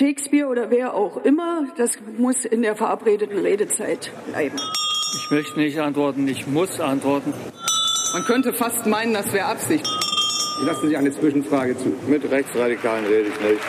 Shakespeare 0.00 0.48
oder 0.48 0.70
wer 0.70 0.94
auch 0.94 1.18
immer, 1.24 1.66
das 1.76 1.98
muss 2.16 2.46
in 2.46 2.62
der 2.62 2.74
verabredeten 2.74 3.38
Redezeit 3.38 4.10
bleiben. 4.30 4.56
Ich 5.14 5.30
möchte 5.30 5.60
nicht 5.60 5.78
antworten, 5.78 6.26
ich 6.26 6.46
muss 6.46 6.80
antworten. 6.80 7.34
Man 8.14 8.24
könnte 8.24 8.54
fast 8.54 8.86
meinen, 8.86 9.12
das 9.12 9.30
wäre 9.34 9.44
Absicht. 9.44 9.86
Ich 10.58 10.66
lasse 10.66 10.88
sich 10.88 10.96
eine 10.96 11.12
Zwischenfrage 11.12 11.76
zu. 11.76 11.94
Mit 12.08 12.30
Rechtsradikalen 12.30 13.04
rede 13.04 13.28
ich 13.28 13.40
nicht. 13.42 13.60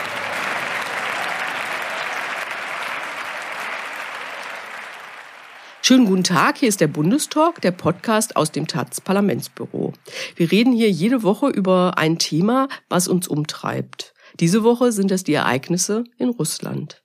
Schönen 5.82 6.06
guten 6.06 6.24
Tag, 6.24 6.56
hier 6.56 6.70
ist 6.70 6.80
der 6.80 6.86
Bundestalk, 6.86 7.60
der 7.60 7.72
Podcast 7.72 8.36
aus 8.36 8.50
dem 8.50 8.66
Taz 8.66 9.02
Parlamentsbüro. 9.02 9.92
Wir 10.36 10.50
reden 10.50 10.72
hier 10.72 10.88
jede 10.88 11.22
Woche 11.24 11.48
über 11.48 11.98
ein 11.98 12.18
Thema, 12.18 12.68
was 12.88 13.06
uns 13.06 13.28
umtreibt. 13.28 14.11
Diese 14.40 14.64
Woche 14.64 14.92
sind 14.92 15.10
es 15.10 15.24
die 15.24 15.34
Ereignisse 15.34 16.04
in 16.18 16.30
Russland. 16.30 17.02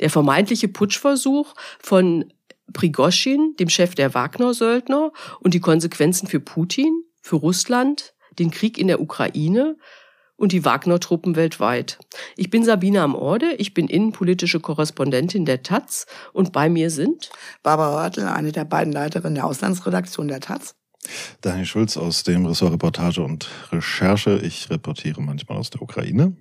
Der 0.00 0.10
vermeintliche 0.10 0.68
Putschversuch 0.68 1.54
von 1.78 2.32
Prigoschin, 2.72 3.54
dem 3.58 3.68
Chef 3.68 3.94
der 3.94 4.14
Wagner-Söldner, 4.14 5.12
und 5.40 5.54
die 5.54 5.60
Konsequenzen 5.60 6.28
für 6.28 6.40
Putin, 6.40 7.04
für 7.20 7.36
Russland, 7.36 8.14
den 8.38 8.50
Krieg 8.50 8.78
in 8.78 8.88
der 8.88 9.00
Ukraine 9.00 9.76
und 10.36 10.52
die 10.52 10.64
Wagner-Truppen 10.64 11.34
weltweit. 11.36 11.98
Ich 12.36 12.50
bin 12.50 12.64
Sabine 12.64 13.02
am 13.02 13.14
Orde, 13.14 13.54
ich 13.54 13.74
bin 13.74 13.88
innenpolitische 13.88 14.60
Korrespondentin 14.60 15.44
der 15.44 15.62
Taz 15.62 16.06
und 16.32 16.52
bei 16.52 16.68
mir 16.68 16.90
sind 16.90 17.30
Barbara 17.62 17.96
Oertel, 17.96 18.26
eine 18.26 18.52
der 18.52 18.64
beiden 18.64 18.92
Leiterinnen 18.92 19.34
der 19.34 19.46
Auslandsredaktion 19.46 20.28
der 20.28 20.40
Taz. 20.40 20.77
Daniel 21.40 21.66
Schulz 21.66 21.96
aus 21.96 22.22
dem 22.22 22.46
Ressort 22.46 22.72
Reportage 22.72 23.22
und 23.22 23.48
Recherche. 23.72 24.40
Ich 24.42 24.70
reportiere 24.70 25.20
manchmal 25.20 25.58
aus 25.58 25.70
der 25.70 25.82
Ukraine. 25.82 26.36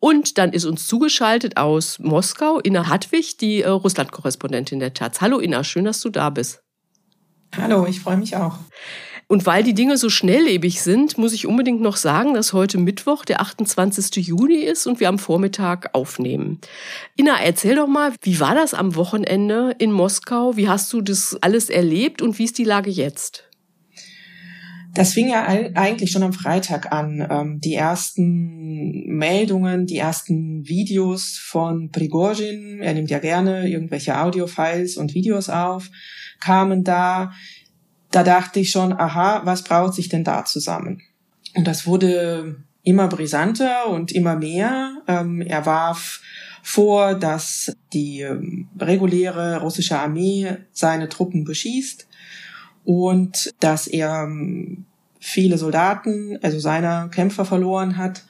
Und 0.00 0.38
dann 0.38 0.52
ist 0.52 0.64
uns 0.64 0.86
zugeschaltet 0.86 1.56
aus 1.56 1.98
Moskau 1.98 2.58
Inna 2.60 2.88
Hartwig, 2.88 3.38
die 3.38 3.62
äh, 3.62 3.68
Russland-Korrespondentin 3.68 4.78
der 4.78 4.92
Taz. 4.92 5.20
Hallo 5.20 5.38
Inna, 5.38 5.64
schön, 5.64 5.84
dass 5.84 6.00
du 6.00 6.10
da 6.10 6.30
bist. 6.30 6.62
Hallo, 7.56 7.86
ich 7.86 8.00
freue 8.00 8.16
mich 8.16 8.36
auch. 8.36 8.58
Und 9.26 9.46
weil 9.46 9.62
die 9.62 9.74
Dinge 9.74 9.96
so 9.96 10.10
schnelllebig 10.10 10.82
sind, 10.82 11.16
muss 11.16 11.32
ich 11.32 11.46
unbedingt 11.46 11.80
noch 11.80 11.96
sagen, 11.96 12.34
dass 12.34 12.52
heute 12.52 12.76
Mittwoch, 12.76 13.24
der 13.24 13.40
28. 13.40 14.26
Juni 14.26 14.56
ist 14.56 14.86
und 14.86 15.00
wir 15.00 15.08
am 15.08 15.18
Vormittag 15.18 15.94
aufnehmen. 15.94 16.60
Inna, 17.16 17.40
erzähl 17.40 17.76
doch 17.76 17.86
mal, 17.86 18.12
wie 18.20 18.38
war 18.40 18.54
das 18.54 18.74
am 18.74 18.96
Wochenende 18.96 19.74
in 19.78 19.92
Moskau? 19.92 20.56
Wie 20.56 20.68
hast 20.68 20.92
du 20.92 21.00
das 21.00 21.38
alles 21.40 21.70
erlebt 21.70 22.20
und 22.20 22.38
wie 22.38 22.44
ist 22.44 22.58
die 22.58 22.64
Lage 22.64 22.90
jetzt? 22.90 23.44
Das 24.94 25.12
fing 25.12 25.28
ja 25.28 25.44
eigentlich 25.44 26.12
schon 26.12 26.22
am 26.22 26.32
Freitag 26.32 26.92
an. 26.92 27.26
Ähm, 27.28 27.60
die 27.60 27.74
ersten 27.74 29.06
Meldungen, 29.06 29.86
die 29.86 29.98
ersten 29.98 30.66
Videos 30.68 31.36
von 31.36 31.90
Prigozhin, 31.90 32.80
er 32.80 32.94
nimmt 32.94 33.10
ja 33.10 33.18
gerne 33.18 33.68
irgendwelche 33.68 34.20
Audiofiles 34.20 34.96
und 34.96 35.14
Videos 35.14 35.50
auf, 35.50 35.90
kamen 36.40 36.84
da. 36.84 37.32
Da 38.12 38.22
dachte 38.22 38.60
ich 38.60 38.70
schon, 38.70 38.92
aha, 38.92 39.42
was 39.44 39.64
braut 39.64 39.96
sich 39.96 40.08
denn 40.08 40.22
da 40.22 40.44
zusammen? 40.44 41.02
Und 41.56 41.66
das 41.66 41.88
wurde 41.88 42.62
immer 42.84 43.08
brisanter 43.08 43.88
und 43.88 44.12
immer 44.12 44.36
mehr. 44.36 45.02
Ähm, 45.08 45.40
er 45.40 45.66
warf 45.66 46.20
vor, 46.62 47.14
dass 47.14 47.76
die 47.92 48.20
ähm, 48.20 48.68
reguläre 48.78 49.60
russische 49.60 49.98
Armee 49.98 50.56
seine 50.72 51.08
Truppen 51.08 51.44
beschießt 51.44 52.06
und 52.84 53.54
dass 53.60 53.86
er 53.86 54.24
ähm, 54.24 54.84
viele 55.18 55.58
Soldaten, 55.58 56.38
also 56.42 56.58
seiner 56.58 57.08
Kämpfer 57.08 57.44
verloren 57.44 57.96
hat 57.96 58.24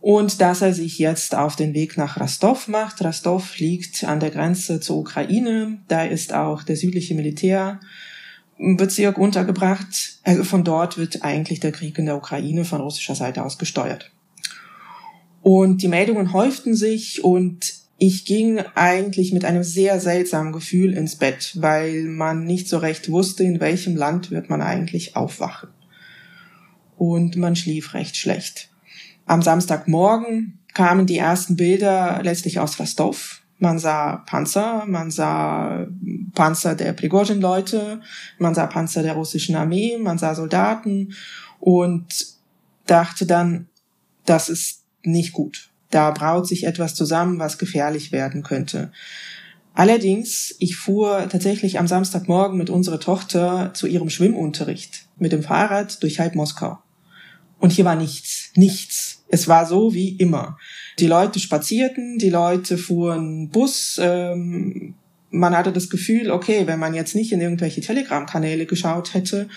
und 0.00 0.40
dass 0.40 0.62
er 0.62 0.72
sich 0.72 0.98
jetzt 0.98 1.34
auf 1.34 1.56
den 1.56 1.74
Weg 1.74 1.96
nach 1.96 2.20
Rostov 2.20 2.68
macht. 2.68 3.02
Rostov 3.02 3.58
liegt 3.58 4.04
an 4.04 4.20
der 4.20 4.30
Grenze 4.30 4.78
zur 4.78 4.98
Ukraine, 4.98 5.78
da 5.88 6.04
ist 6.04 6.32
auch 6.32 6.62
der 6.62 6.76
südliche 6.76 7.14
Militärbezirk 7.14 9.18
untergebracht. 9.18 10.20
Also 10.22 10.44
von 10.44 10.62
dort 10.62 10.98
wird 10.98 11.24
eigentlich 11.24 11.60
der 11.60 11.72
Krieg 11.72 11.98
in 11.98 12.06
der 12.06 12.16
Ukraine 12.16 12.64
von 12.64 12.80
russischer 12.80 13.14
Seite 13.14 13.44
aus 13.44 13.58
gesteuert. 13.58 14.10
Und 15.42 15.82
die 15.82 15.88
Meldungen 15.88 16.32
häuften 16.32 16.74
sich 16.74 17.24
und 17.24 17.83
ich 17.96 18.24
ging 18.24 18.58
eigentlich 18.74 19.32
mit 19.32 19.44
einem 19.44 19.62
sehr 19.62 20.00
seltsamen 20.00 20.52
Gefühl 20.52 20.94
ins 20.94 21.16
Bett, 21.16 21.52
weil 21.60 22.04
man 22.04 22.44
nicht 22.44 22.68
so 22.68 22.78
recht 22.78 23.10
wusste, 23.10 23.44
in 23.44 23.60
welchem 23.60 23.96
Land 23.96 24.30
wird 24.30 24.50
man 24.50 24.62
eigentlich 24.62 25.16
aufwachen. 25.16 25.70
Und 26.96 27.36
man 27.36 27.56
schlief 27.56 27.94
recht 27.94 28.16
schlecht. 28.16 28.70
Am 29.26 29.42
Samstagmorgen 29.42 30.58
kamen 30.74 31.06
die 31.06 31.18
ersten 31.18 31.56
Bilder 31.56 32.20
letztlich 32.22 32.58
aus 32.58 32.78
Rostov. 32.78 33.42
Man 33.58 33.78
sah 33.78 34.16
Panzer, 34.26 34.84
man 34.86 35.10
sah 35.10 35.86
Panzer 36.34 36.74
der 36.74 36.92
Prigozhin-Leute, 36.92 38.00
man 38.38 38.54
sah 38.54 38.66
Panzer 38.66 39.02
der 39.02 39.14
russischen 39.14 39.54
Armee, 39.54 39.96
man 39.98 40.18
sah 40.18 40.34
Soldaten 40.34 41.14
und 41.60 42.26
dachte 42.86 43.24
dann, 43.26 43.68
das 44.26 44.48
ist 44.48 44.82
nicht 45.04 45.32
gut 45.32 45.73
da 45.94 46.10
braut 46.10 46.46
sich 46.48 46.64
etwas 46.64 46.94
zusammen, 46.94 47.38
was 47.38 47.58
gefährlich 47.58 48.10
werden 48.10 48.42
könnte. 48.42 48.90
Allerdings, 49.74 50.54
ich 50.58 50.76
fuhr 50.76 51.28
tatsächlich 51.28 51.78
am 51.78 51.86
Samstagmorgen 51.86 52.58
mit 52.58 52.70
unserer 52.70 53.00
Tochter 53.00 53.72
zu 53.74 53.86
ihrem 53.86 54.10
Schwimmunterricht 54.10 55.06
mit 55.18 55.32
dem 55.32 55.42
Fahrrad 55.42 56.02
durch 56.02 56.18
halb 56.18 56.34
Moskau. 56.34 56.78
Und 57.58 57.70
hier 57.70 57.84
war 57.84 57.94
nichts, 57.94 58.50
nichts. 58.56 59.24
Es 59.28 59.46
war 59.48 59.66
so 59.66 59.94
wie 59.94 60.10
immer. 60.16 60.58
Die 60.98 61.06
Leute 61.06 61.38
spazierten, 61.38 62.18
die 62.18 62.30
Leute 62.30 62.76
fuhren 62.76 63.50
Bus. 63.50 63.98
Ähm, 64.00 64.94
man 65.30 65.56
hatte 65.56 65.72
das 65.72 65.90
Gefühl, 65.90 66.30
okay, 66.30 66.66
wenn 66.66 66.78
man 66.78 66.94
jetzt 66.94 67.14
nicht 67.14 67.32
in 67.32 67.40
irgendwelche 67.40 67.80
Telegram-Kanäle 67.80 68.66
geschaut 68.66 69.14
hätte 69.14 69.48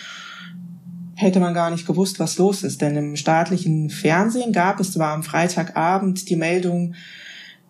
hätte 1.17 1.39
man 1.39 1.55
gar 1.55 1.71
nicht 1.71 1.87
gewusst, 1.87 2.19
was 2.19 2.37
los 2.37 2.63
ist. 2.63 2.81
Denn 2.81 2.95
im 2.95 3.15
staatlichen 3.15 3.89
Fernsehen 3.89 4.53
gab 4.53 4.79
es 4.79 4.93
zwar 4.93 5.13
am 5.13 5.23
Freitagabend 5.23 6.29
die 6.29 6.35
Meldung, 6.35 6.93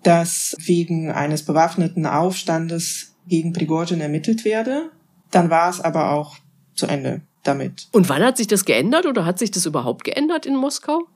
dass 0.03 0.55
wegen 0.59 1.11
eines 1.11 1.43
bewaffneten 1.43 2.05
Aufstandes 2.05 3.15
gegen 3.25 3.53
Prigozhin 3.53 4.01
ermittelt 4.01 4.45
werde. 4.45 4.91
Dann 5.31 5.49
war 5.49 5.69
es 5.69 5.81
aber 5.81 6.11
auch 6.11 6.35
zu 6.75 6.87
Ende 6.87 7.21
damit. 7.43 7.87
Und 7.93 8.09
wann 8.09 8.21
hat 8.21 8.37
sich 8.37 8.47
das 8.47 8.65
geändert 8.65 9.05
oder 9.05 9.25
hat 9.25 9.39
sich 9.39 9.49
das 9.49 9.65
überhaupt 9.65 10.03
geändert 10.03 10.45
in 10.45 10.55
Moskau? 10.55 11.07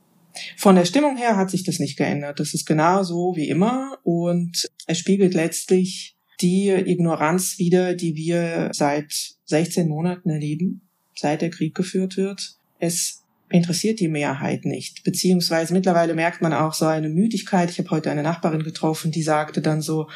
Von 0.56 0.76
der 0.76 0.86
Stimmung 0.86 1.18
her 1.18 1.36
hat 1.36 1.52
sich 1.52 1.66
das 1.66 1.80
nicht 1.80 1.98
geändert. 1.98 2.40
Das 2.40 2.54
ist 2.54 2.66
genau 2.66 3.04
so 3.04 3.34
wie 3.36 3.50
immer 3.50 3.98
und 4.04 4.70
es 4.88 4.98
spiegelt 4.98 5.34
letztlich 5.34 6.16
die 6.40 6.70
Ignoranz 6.70 7.60
wider, 7.60 7.94
die 7.94 8.16
wir 8.16 8.70
seit 8.72 9.14
16 9.46 9.90
Monaten 9.90 10.30
erleben 10.30 10.88
seit 11.22 11.42
der 11.42 11.50
Krieg 11.50 11.74
geführt 11.76 12.18
wird. 12.18 12.56
Es 12.80 13.24
interessiert 13.50 14.00
die 14.00 14.08
Mehrheit 14.08 14.66
nicht. 14.66 15.04
Beziehungsweise 15.04 15.74
mittlerweile 15.74 16.14
merkt 16.14 16.42
man 16.42 16.54
auch 16.54 16.74
so 16.74 16.86
eine 16.86 17.10
Müdigkeit. 17.10 17.70
Ich 17.70 17.80
habe 17.80 17.92
heute 17.92 18.12
eine 18.12 18.24
Nachbarin 18.24 18.64
getroffen, 18.64 19.12
die 19.12 19.24
sagte 19.24 19.62
dann 19.62 19.82
so, 19.82 20.08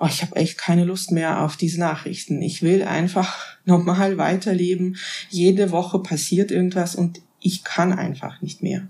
oh, 0.00 0.06
ich 0.06 0.22
habe 0.22 0.36
echt 0.36 0.58
keine 0.58 0.84
Lust 0.84 1.10
mehr 1.10 1.42
auf 1.44 1.56
diese 1.56 1.80
Nachrichten. 1.80 2.40
Ich 2.42 2.62
will 2.62 2.82
einfach 2.82 3.56
normal 3.64 4.18
weiterleben. 4.18 4.96
Jede 5.30 5.70
Woche 5.70 6.00
passiert 6.00 6.50
irgendwas 6.50 6.94
und 6.94 7.20
ich 7.40 7.64
kann 7.64 7.92
einfach 7.92 8.42
nicht 8.42 8.62
mehr. 8.62 8.88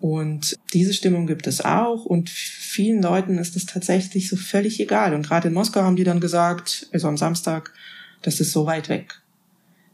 Und 0.00 0.58
diese 0.74 0.92
Stimmung 0.92 1.26
gibt 1.26 1.46
es 1.46 1.64
auch 1.64 2.04
und 2.04 2.28
vielen 2.28 3.00
Leuten 3.00 3.38
ist 3.38 3.56
es 3.56 3.64
tatsächlich 3.64 4.28
so 4.28 4.36
völlig 4.36 4.78
egal. 4.78 5.14
Und 5.14 5.26
gerade 5.26 5.48
in 5.48 5.54
Moskau 5.54 5.80
haben 5.80 5.96
die 5.96 6.04
dann 6.04 6.20
gesagt, 6.20 6.88
also 6.92 7.08
am 7.08 7.16
Samstag, 7.16 7.72
das 8.20 8.38
ist 8.38 8.52
so 8.52 8.66
weit 8.66 8.90
weg. 8.90 9.22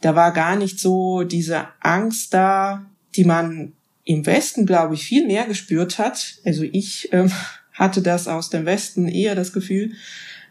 Da 0.01 0.15
war 0.15 0.33
gar 0.33 0.57
nicht 0.57 0.79
so 0.79 1.25
diese 1.25 1.69
Angst 1.81 2.33
da, 2.35 2.87
die 3.17 3.25
man 3.25 3.73
im 4.05 4.27
Westen, 4.27 4.67
glaube 4.67 4.95
ich, 4.95 5.05
viel 5.05 5.27
mehr 5.27 5.47
gespürt 5.47 5.99
hat. 5.99 6.39
Also 6.45 6.63
ich 6.63 7.13
ähm, 7.13 7.31
hatte 7.73 8.03
das 8.03 8.29
aus 8.29 8.51
dem 8.51 8.67
Westen 8.67 9.09
eher 9.09 9.35
das 9.35 9.53
Gefühl, 9.53 9.93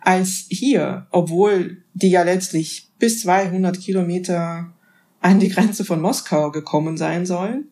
als 0.01 0.45
hier, 0.49 1.07
obwohl 1.11 1.83
die 1.93 2.09
ja 2.09 2.23
letztlich 2.23 2.89
bis 2.99 3.21
200 3.21 3.79
Kilometer 3.79 4.73
an 5.19 5.39
die 5.39 5.49
Grenze 5.49 5.83
von 5.83 6.01
Moskau 6.01 6.51
gekommen 6.51 6.97
sein 6.97 7.25
sollen, 7.25 7.65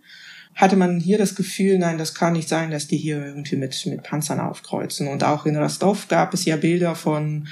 hatte 0.58 0.76
man 0.76 1.00
hier 1.00 1.18
das 1.18 1.36
Gefühl, 1.36 1.78
nein, 1.78 1.98
das 1.98 2.16
kann 2.16 2.34
nicht 2.34 2.50
sein, 2.50 2.72
dass 2.72 2.88
die 2.88 2.98
hier 2.98 3.24
irgendwie 3.24 3.56
mit, 3.56 3.86
mit 3.86 4.04
Panzern 4.04 4.40
aufkreuzen. 4.40 5.08
Und 5.08 5.24
auch 5.24 5.46
in 5.46 5.56
Rostov 5.56 6.08
gab 6.08 6.34
es 6.34 6.46
ja 6.46 6.58
Bilder 6.58 6.96
von 6.96 7.48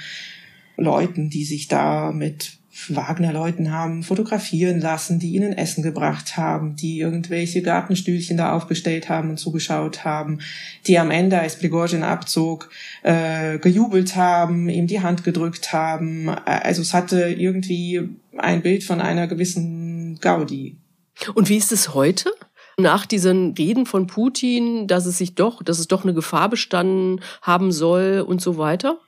Leuten, 0.76 1.30
die 1.30 1.44
sich 1.44 1.68
da 1.68 2.12
mit 2.12 2.58
Wagner-Leuten 2.88 3.72
haben 3.72 4.02
fotografieren 4.02 4.80
lassen, 4.80 5.18
die 5.18 5.34
ihnen 5.34 5.52
Essen 5.52 5.82
gebracht 5.82 6.36
haben, 6.36 6.76
die 6.76 7.00
irgendwelche 7.00 7.62
Gartenstühlchen 7.62 8.36
da 8.36 8.52
aufgestellt 8.52 9.08
haben 9.08 9.30
und 9.30 9.38
zugeschaut 9.38 10.04
haben, 10.04 10.40
die 10.86 10.98
am 10.98 11.10
Ende, 11.10 11.40
als 11.40 11.58
Prigozhin 11.58 12.02
abzog, 12.02 12.70
äh, 13.02 13.58
gejubelt 13.58 14.14
haben, 14.16 14.68
ihm 14.68 14.86
die 14.86 15.00
Hand 15.00 15.24
gedrückt 15.24 15.72
haben. 15.72 16.28
Also 16.28 16.82
es 16.82 16.92
hatte 16.92 17.28
irgendwie 17.28 18.08
ein 18.36 18.62
Bild 18.62 18.84
von 18.84 19.00
einer 19.00 19.26
gewissen 19.26 20.18
Gaudi. 20.20 20.76
Und 21.34 21.48
wie 21.48 21.56
ist 21.56 21.72
es 21.72 21.94
heute? 21.94 22.30
nach 22.78 23.06
diesen 23.06 23.54
Reden 23.54 23.86
von 23.86 24.06
Putin, 24.06 24.86
dass 24.86 25.06
es 25.06 25.16
sich 25.16 25.34
doch, 25.34 25.62
dass 25.62 25.78
es 25.78 25.88
doch 25.88 26.04
eine 26.04 26.12
Gefahr 26.12 26.50
bestanden 26.50 27.22
haben 27.40 27.72
soll 27.72 28.22
und 28.26 28.42
so 28.42 28.58
weiter? 28.58 28.98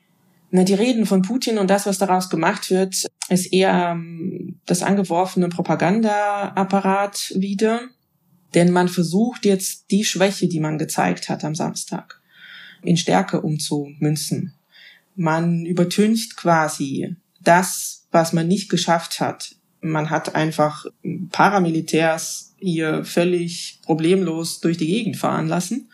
Na, 0.50 0.64
die 0.64 0.74
Reden 0.74 1.04
von 1.04 1.22
Putin 1.22 1.58
und 1.58 1.68
das, 1.68 1.84
was 1.84 1.98
daraus 1.98 2.30
gemacht 2.30 2.70
wird, 2.70 3.06
ist 3.28 3.52
eher 3.52 3.92
ähm, 3.92 4.58
das 4.64 4.82
angeworfene 4.82 5.48
Propagandaapparat 5.48 7.34
wieder. 7.36 7.82
Denn 8.54 8.72
man 8.72 8.88
versucht 8.88 9.44
jetzt 9.44 9.90
die 9.90 10.04
Schwäche, 10.04 10.48
die 10.48 10.60
man 10.60 10.78
gezeigt 10.78 11.28
hat 11.28 11.44
am 11.44 11.54
Samstag, 11.54 12.20
in 12.82 12.96
Stärke 12.96 13.42
umzumünzen. 13.42 14.54
Man 15.16 15.66
übertüncht 15.66 16.36
quasi 16.36 17.16
das, 17.42 18.06
was 18.10 18.32
man 18.32 18.48
nicht 18.48 18.70
geschafft 18.70 19.20
hat. 19.20 19.54
Man 19.80 20.08
hat 20.08 20.34
einfach 20.34 20.86
Paramilitärs 21.30 22.54
hier 22.58 23.04
völlig 23.04 23.80
problemlos 23.82 24.60
durch 24.60 24.78
die 24.78 24.86
Gegend 24.86 25.16
fahren 25.16 25.46
lassen. 25.46 25.90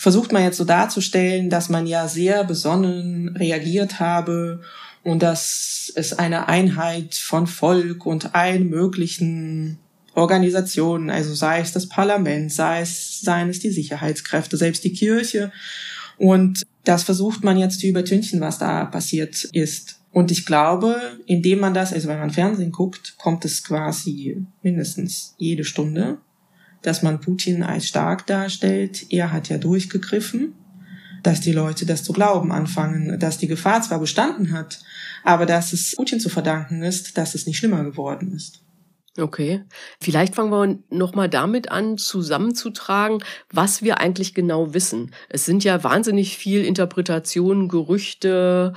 Versucht 0.00 0.30
man 0.30 0.44
jetzt 0.44 0.58
so 0.58 0.64
darzustellen, 0.64 1.50
dass 1.50 1.68
man 1.68 1.84
ja 1.84 2.06
sehr 2.06 2.44
besonnen 2.44 3.36
reagiert 3.36 3.98
habe 3.98 4.60
und 5.02 5.24
dass 5.24 5.92
es 5.92 6.12
eine 6.12 6.46
Einheit 6.46 7.16
von 7.16 7.48
Volk 7.48 8.06
und 8.06 8.32
allen 8.36 8.70
möglichen 8.70 9.80
Organisationen, 10.14 11.10
also 11.10 11.34
sei 11.34 11.58
es 11.58 11.72
das 11.72 11.88
Parlament, 11.88 12.52
sei 12.52 12.82
es, 12.82 13.20
seien 13.22 13.48
es 13.48 13.58
die 13.58 13.72
Sicherheitskräfte, 13.72 14.56
selbst 14.56 14.84
die 14.84 14.92
Kirche. 14.92 15.50
Und 16.16 16.64
das 16.84 17.02
versucht 17.02 17.42
man 17.42 17.58
jetzt 17.58 17.80
zu 17.80 17.88
übertünchen, 17.88 18.40
was 18.40 18.58
da 18.58 18.84
passiert 18.84 19.44
ist. 19.52 20.00
Und 20.12 20.30
ich 20.30 20.46
glaube, 20.46 20.96
indem 21.26 21.58
man 21.58 21.74
das, 21.74 21.92
also 21.92 22.06
wenn 22.06 22.20
man 22.20 22.30
Fernsehen 22.30 22.70
guckt, 22.70 23.16
kommt 23.18 23.44
es 23.44 23.64
quasi 23.64 24.44
mindestens 24.62 25.34
jede 25.38 25.64
Stunde, 25.64 26.18
dass 26.88 27.02
man 27.02 27.20
Putin 27.20 27.62
als 27.62 27.86
stark 27.86 28.26
darstellt. 28.26 29.04
Er 29.10 29.30
hat 29.30 29.50
ja 29.50 29.58
durchgegriffen, 29.58 30.54
dass 31.22 31.42
die 31.42 31.52
Leute 31.52 31.84
das 31.84 32.02
zu 32.02 32.14
glauben 32.14 32.50
anfangen, 32.50 33.20
dass 33.20 33.36
die 33.36 33.46
Gefahr 33.46 33.82
zwar 33.82 34.00
bestanden 34.00 34.52
hat, 34.52 34.80
aber 35.22 35.44
dass 35.44 35.74
es 35.74 35.94
Putin 35.96 36.18
zu 36.18 36.30
verdanken 36.30 36.82
ist, 36.82 37.18
dass 37.18 37.34
es 37.34 37.46
nicht 37.46 37.58
schlimmer 37.58 37.84
geworden 37.84 38.32
ist. 38.34 38.62
Okay. 39.18 39.64
Vielleicht 40.00 40.34
fangen 40.34 40.50
wir 40.50 40.78
nochmal 40.96 41.28
damit 41.28 41.70
an, 41.70 41.98
zusammenzutragen, 41.98 43.22
was 43.52 43.82
wir 43.82 43.98
eigentlich 43.98 44.32
genau 44.32 44.72
wissen. 44.72 45.12
Es 45.28 45.44
sind 45.44 45.64
ja 45.64 45.84
wahnsinnig 45.84 46.38
viel 46.38 46.64
Interpretationen, 46.64 47.68
Gerüchte 47.68 48.72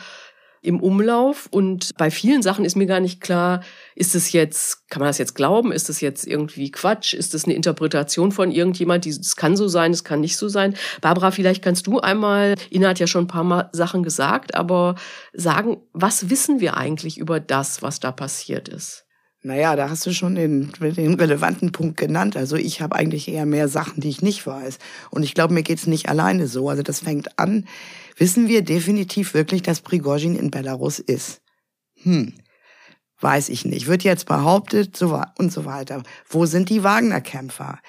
im 0.62 0.80
Umlauf 0.80 1.48
und 1.50 1.90
bei 1.98 2.12
vielen 2.12 2.44
Sachen 2.44 2.66
ist 2.66 2.76
mir 2.76 2.86
gar 2.86 3.00
nicht 3.00 3.20
klar, 3.20 3.62
ist 3.96 4.14
es 4.14 4.32
jetzt, 4.32 4.90
kann 4.90 5.00
man 5.00 5.10
das 5.10 5.18
jetzt 5.18 5.34
glauben? 5.34 5.72
Ist 5.72 5.90
es 5.90 6.02
jetzt 6.02 6.28
irgendwie 6.28 6.70
Quatsch? 6.70 7.14
Ist 7.14 7.34
es 7.34 7.46
eine 7.46 7.56
Interpretation 7.56 8.32
von 8.32 8.52
irgendjemand? 8.52 9.08
Es 9.08 9.36
kann 9.36 9.58
so 9.58 9.68
sein, 9.68 9.92
es 9.92 10.04
kann 10.04 10.22
nicht 10.22 10.38
so 10.38 10.50
sein. 10.50 10.76
Barbara, 11.02 11.32
vielleicht 11.32 11.64
kannst 11.64 11.88
du 11.88 12.00
einmal, 12.00 12.56
Ina 12.70 12.90
hat 12.90 13.00
ja 13.00 13.08
schon 13.08 13.24
ein 13.24 13.28
paar 13.28 13.44
Mal 13.44 13.70
Sachen 13.74 14.04
gesagt, 14.04 14.54
aber 14.54 14.96
sagen, 15.34 15.78
was 15.94 16.30
wissen 16.30 16.60
wir 16.60 16.78
eigentlich 16.78 17.18
über 17.18 17.40
das, 17.40 17.82
was 17.82 18.00
da 18.00 18.12
passiert 18.12 18.70
ist? 18.70 19.06
Naja, 19.44 19.76
da 19.76 19.90
hast 19.90 20.06
du 20.06 20.14
schon 20.14 20.36
den, 20.36 20.72
den 20.80 21.16
relevanten 21.16 21.72
Punkt 21.72 21.98
genannt. 21.98 22.38
Also 22.38 22.58
ich 22.58 22.80
habe 22.80 22.96
eigentlich 22.96 23.28
eher 23.28 23.48
mehr 23.48 23.68
Sachen, 23.68 24.00
die 24.00 24.10
ich 24.10 24.22
nicht 24.22 24.46
weiß. 24.46 24.78
Und 25.10 25.24
ich 25.24 25.34
glaube, 25.34 25.56
mir 25.56 25.64
geht's 25.64 25.88
nicht 25.88 26.10
alleine 26.10 26.48
so. 26.48 26.70
Also 26.70 26.84
das 26.84 27.00
fängt 27.00 27.40
an, 27.40 27.66
wissen 28.22 28.48
wir 28.48 28.62
definitiv 28.62 29.34
wirklich, 29.34 29.64
dass 29.64 29.82
Prigozhin 29.82 30.36
in 30.36 30.52
Belarus 30.52 31.00
ist? 31.00 31.42
Hm, 32.04 32.34
weiß 33.20 33.50
ich 33.50 33.66
nicht. 33.66 33.88
Wird 33.88 34.04
jetzt 34.04 34.28
behauptet 34.28 34.96
so, 34.96 35.20
und 35.40 35.52
so 35.52 35.66
weiter. 35.66 36.04
Wo 36.30 36.46
sind 36.46 36.70
die 36.70 36.84
Wagner-Kämpfer? 36.84 37.80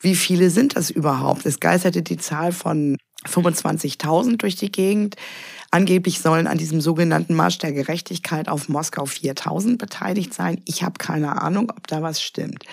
Wie 0.00 0.16
viele 0.16 0.48
sind 0.48 0.74
das 0.74 0.88
überhaupt? 0.88 1.44
Es 1.44 1.60
geisterte 1.60 2.00
die 2.00 2.16
Zahl 2.16 2.52
von 2.52 2.96
25.000 3.26 4.38
durch 4.38 4.56
die 4.56 4.72
Gegend. 4.72 5.16
Angeblich 5.70 6.20
sollen 6.20 6.46
an 6.46 6.56
diesem 6.56 6.80
sogenannten 6.80 7.34
Marsch 7.34 7.58
der 7.58 7.72
Gerechtigkeit 7.72 8.48
auf 8.48 8.70
Moskau 8.70 9.04
4000 9.04 9.78
beteiligt 9.78 10.32
sein. 10.32 10.62
Ich 10.64 10.82
habe 10.82 10.94
keine 10.98 11.42
Ahnung, 11.42 11.70
ob 11.70 11.86
da 11.88 12.00
was 12.00 12.22
stimmt. 12.22 12.64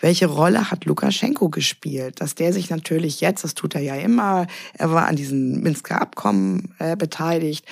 Welche 0.00 0.26
Rolle 0.26 0.70
hat 0.70 0.84
Lukaschenko 0.84 1.48
gespielt? 1.48 2.20
Dass 2.20 2.34
der 2.34 2.52
sich 2.52 2.70
natürlich 2.70 3.20
jetzt, 3.20 3.44
das 3.44 3.54
tut 3.54 3.74
er 3.74 3.80
ja 3.80 3.96
immer, 3.96 4.46
er 4.74 4.92
war 4.92 5.06
an 5.06 5.16
diesen 5.16 5.60
Minsker 5.62 6.00
Abkommen 6.00 6.74
äh, 6.78 6.96
beteiligt 6.96 7.64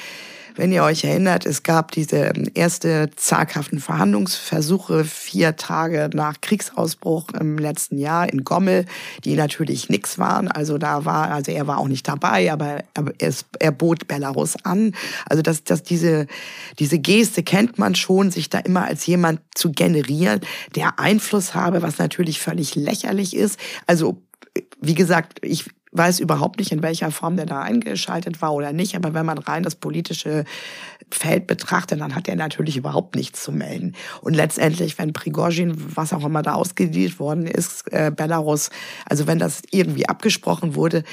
wenn 0.56 0.73
ihr 0.73 0.82
euch 0.82 1.05
erinnert, 1.05 1.47
es 1.47 1.62
gab 1.62 1.93
diese 1.93 2.17
ähm, 2.17 2.50
erste 2.55 3.11
zaghaften 3.14 3.79
Verhandlungsversuche 3.79 5.05
vier 5.05 5.56
Tage 5.56 6.11
nach 6.12 6.41
Kriegsausbruch 6.41 7.29
im 7.38 7.58
letzten 7.58 7.99
Jahr 7.99 8.31
in 8.32 8.44
Gommel, 8.44 8.87
die 9.25 9.37
natürlich 9.37 9.88
nix 9.88 10.19
waren. 10.19 10.49
Also 10.49 10.79
da 10.79 11.05
war, 11.05 11.31
also 11.31 11.53
er 11.53 11.67
war 11.67 11.79
auch 11.79 11.88
nicht 11.88 12.08
dabei, 12.08 12.50
aber 12.50 12.85
er, 13.19 13.35
er 13.58 13.73
bot 13.73 14.08
Belarus 14.08 14.56
an. 14.64 14.93
Also 15.29 15.43
dass, 15.43 15.64
dass 15.64 15.82
diese, 15.82 16.26
diese 16.79 16.99
Geste 16.99 17.43
kennt 17.43 17.79
man 17.79 17.94
schon, 17.94 18.31
sich 18.31 18.49
da 18.49 18.59
immer 18.59 18.85
als 18.85 19.06
jemand 19.06 19.41
zu 19.55 19.73
generieren, 19.73 20.41
der 20.75 20.99
Einfluss 20.99 21.55
habe, 21.55 21.82
was 21.82 21.99
natürlich 21.99 22.41
völlig 22.41 22.75
lächerlich 22.75 23.37
ist. 23.37 23.59
Also 23.87 24.23
wie 24.81 24.94
gesagt, 24.94 25.38
ich 25.43 25.67
weiß 25.97 26.21
überhaupt 26.21 26.59
nicht, 26.59 26.73
in 26.73 26.83
welcher 26.83 27.11
Form 27.11 27.37
der 27.37 27.47
da 27.47 27.61
eingeschaltet 27.63 28.43
war 28.43 28.55
oder 28.55 28.73
nicht. 28.73 28.97
Aber 28.97 29.15
wenn 29.15 29.27
man 29.27 29.39
rein 29.39 29.63
das 29.63 29.75
politische 29.75 30.45
Feld 31.11 31.47
betrachtet, 31.47 32.01
dann 32.01 32.15
hat 32.15 32.29
er 32.29 32.37
natürlich 32.37 32.77
überhaupt 32.77 33.15
nichts 33.15 33.43
zu 33.43 33.53
melden. 33.53 33.95
Und 34.23 34.35
letztendlich, 34.35 34.99
wenn 34.99 35.13
Prigozhin, 35.13 35.75
was 35.95 36.13
auch 36.13 36.25
immer 36.25 36.43
da 36.43 36.55
ausgedealt 36.55 37.21
worden 37.21 37.47
ist, 37.47 37.93
äh, 37.93 38.11
Belarus, 38.15 38.71
also 39.05 39.27
wenn 39.27 39.39
das 39.39 39.63
irgendwie 39.71 40.09
abgesprochen 40.09 40.75
wurde, 40.75 41.05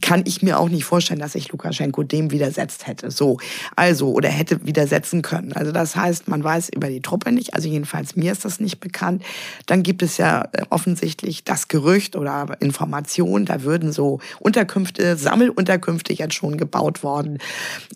kann 0.00 0.22
ich 0.26 0.42
mir 0.42 0.58
auch 0.58 0.68
nicht 0.68 0.84
vorstellen, 0.84 1.20
dass 1.20 1.32
sich 1.32 1.50
Lukaschenko 1.50 2.02
dem 2.02 2.30
widersetzt 2.30 2.86
hätte. 2.86 3.10
So, 3.10 3.38
also 3.76 4.12
oder 4.12 4.28
hätte 4.28 4.64
widersetzen 4.66 5.22
können. 5.22 5.52
Also 5.52 5.72
das 5.72 5.96
heißt, 5.96 6.28
man 6.28 6.42
weiß 6.42 6.70
über 6.70 6.88
die 6.88 7.00
Truppe 7.00 7.32
nicht. 7.32 7.54
Also 7.54 7.68
jedenfalls 7.68 8.16
mir 8.16 8.32
ist 8.32 8.44
das 8.44 8.60
nicht 8.60 8.80
bekannt. 8.80 9.22
Dann 9.66 9.82
gibt 9.82 10.02
es 10.02 10.16
ja 10.16 10.48
äh, 10.52 10.62
offensichtlich 10.70 11.44
das 11.44 11.68
Gerücht 11.68 12.16
oder 12.16 12.56
Information, 12.60 13.44
da 13.44 13.62
würden 13.62 13.92
so 13.92 14.20
Unterkünfte, 14.40 15.16
Sammelunterkünfte 15.16 16.12
jetzt 16.12 16.34
schon 16.34 16.56
gebaut 16.56 17.02
worden 17.02 17.38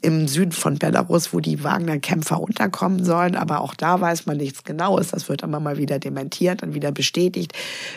im 0.02 0.28
Süden 0.28 0.52
von 0.52 0.78
Belarus, 0.78 1.32
wo 1.32 1.40
die 1.40 1.62
Wagner-Kämpfer 1.62 2.40
unterkommen 2.40 3.04
sollen. 3.04 3.36
Aber 3.36 3.60
auch 3.60 3.74
da 3.74 4.00
weiß 4.00 4.26
man 4.26 4.36
nichts 4.36 4.64
Genaues. 4.64 5.08
Das 5.08 5.28
wird 5.28 5.42
immer 5.42 5.60
mal 5.60 5.76
wieder 5.76 5.98
dementiert, 5.98 6.62
dann 6.62 6.74
wieder 6.74 6.92
bestätigt. 6.92 7.52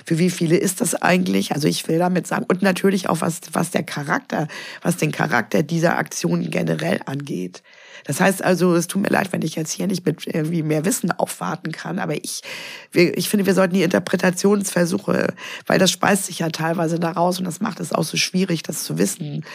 Für 0.06 0.18
wie 0.18 0.30
viele 0.30 0.58
ist 0.58 0.82
das 0.82 0.96
eigentlich? 0.96 1.54
Also 1.54 1.68
ich 1.68 1.88
will 1.88 2.00
damit 2.00 2.28
sagen 2.28 2.46
und 2.48 2.62
natürlich 2.62 3.10
auch 3.10 3.22
was 3.22 3.42
was 3.52 3.72
der 3.72 3.84
Charakter, 3.94 4.48
was 4.82 4.98
den 4.98 5.12
Charakter 5.12 5.62
dieser 5.62 5.98
Aktion 5.98 6.50
generell 6.50 7.00
angeht. 7.06 7.62
Das 8.04 8.20
heißt 8.20 8.44
also, 8.44 8.76
es 8.76 8.88
tut 8.88 9.02
mir 9.02 9.10
leid, 9.10 9.32
wenn 9.32 9.42
ich 9.42 9.56
jetzt 9.56 9.72
hier 9.72 9.88
nicht 9.88 10.06
mit 10.06 10.28
irgendwie 10.28 10.64
mehr 10.64 10.86
Wissen 10.86 11.12
aufwarten 11.12 11.72
kann, 11.72 12.00
aber 12.00 12.16
ich, 12.16 12.42
ich 12.94 13.30
finde, 13.30 13.46
wir 13.46 13.54
sollten 13.54 13.74
die 13.74 13.84
Interpretationsversuche, 13.84 15.34
weil 15.68 15.80
das 15.80 15.92
speist 15.92 16.26
sich 16.26 16.40
ja 16.40 16.50
teilweise 16.50 17.00
daraus 17.00 17.40
und 17.40 17.46
das 17.46 17.62
macht 17.62 17.80
es 17.80 17.94
auch 17.94 18.04
so 18.04 18.18
schwierig, 18.18 18.64
das 18.64 18.84
zu 18.84 18.98
wissen, 18.98 19.46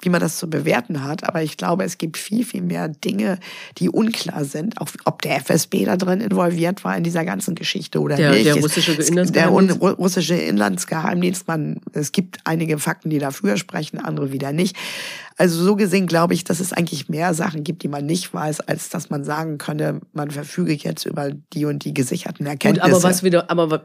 wie 0.00 0.08
man 0.08 0.20
das 0.20 0.38
zu 0.38 0.48
bewerten 0.48 1.04
hat. 1.04 1.24
Aber 1.24 1.42
ich 1.42 1.56
glaube, 1.56 1.84
es 1.84 1.98
gibt 1.98 2.16
viel, 2.16 2.44
viel 2.44 2.62
mehr 2.62 2.88
Dinge, 2.88 3.38
die 3.78 3.88
unklar 3.88 4.44
sind, 4.44 4.80
auch 4.80 4.88
ob 5.04 5.22
der 5.22 5.36
FSB 5.36 5.84
da 5.84 5.96
drin 5.96 6.20
involviert 6.20 6.84
war 6.84 6.96
in 6.96 7.04
dieser 7.04 7.24
ganzen 7.24 7.54
Geschichte 7.54 8.00
oder 8.00 8.16
der, 8.16 8.32
nicht. 8.32 8.46
Der 8.46 8.56
russische 8.56 8.92
Inlandsgeheimdienst. 8.92 9.80
Der 9.82 9.90
russische 9.92 10.34
Inlandsgeheimdienst, 10.34 11.48
man, 11.48 11.80
es 11.92 12.12
gibt 12.12 12.38
einige 12.44 12.78
Fakten, 12.78 13.10
die 13.10 13.18
dafür 13.18 13.56
sprechen, 13.56 13.98
andere 13.98 14.32
wieder 14.32 14.52
nicht. 14.52 14.76
Also 15.40 15.64
so 15.64 15.74
gesehen 15.74 16.06
glaube 16.06 16.34
ich, 16.34 16.44
dass 16.44 16.60
es 16.60 16.74
eigentlich 16.74 17.08
mehr 17.08 17.32
Sachen 17.32 17.64
gibt, 17.64 17.82
die 17.82 17.88
man 17.88 18.04
nicht 18.04 18.34
weiß, 18.34 18.60
als 18.60 18.90
dass 18.90 19.08
man 19.08 19.24
sagen 19.24 19.56
könne, 19.56 20.02
man 20.12 20.30
verfüge 20.30 20.74
jetzt 20.74 21.06
über 21.06 21.30
die 21.30 21.64
und 21.64 21.82
die 21.86 21.94
gesicherten 21.94 22.44
Erkenntnisse. 22.44 22.86
Gut, 22.86 22.94
aber 22.94 23.02
was 23.02 23.22
wir 23.22 23.30
doch, 23.30 23.44
aber 23.48 23.82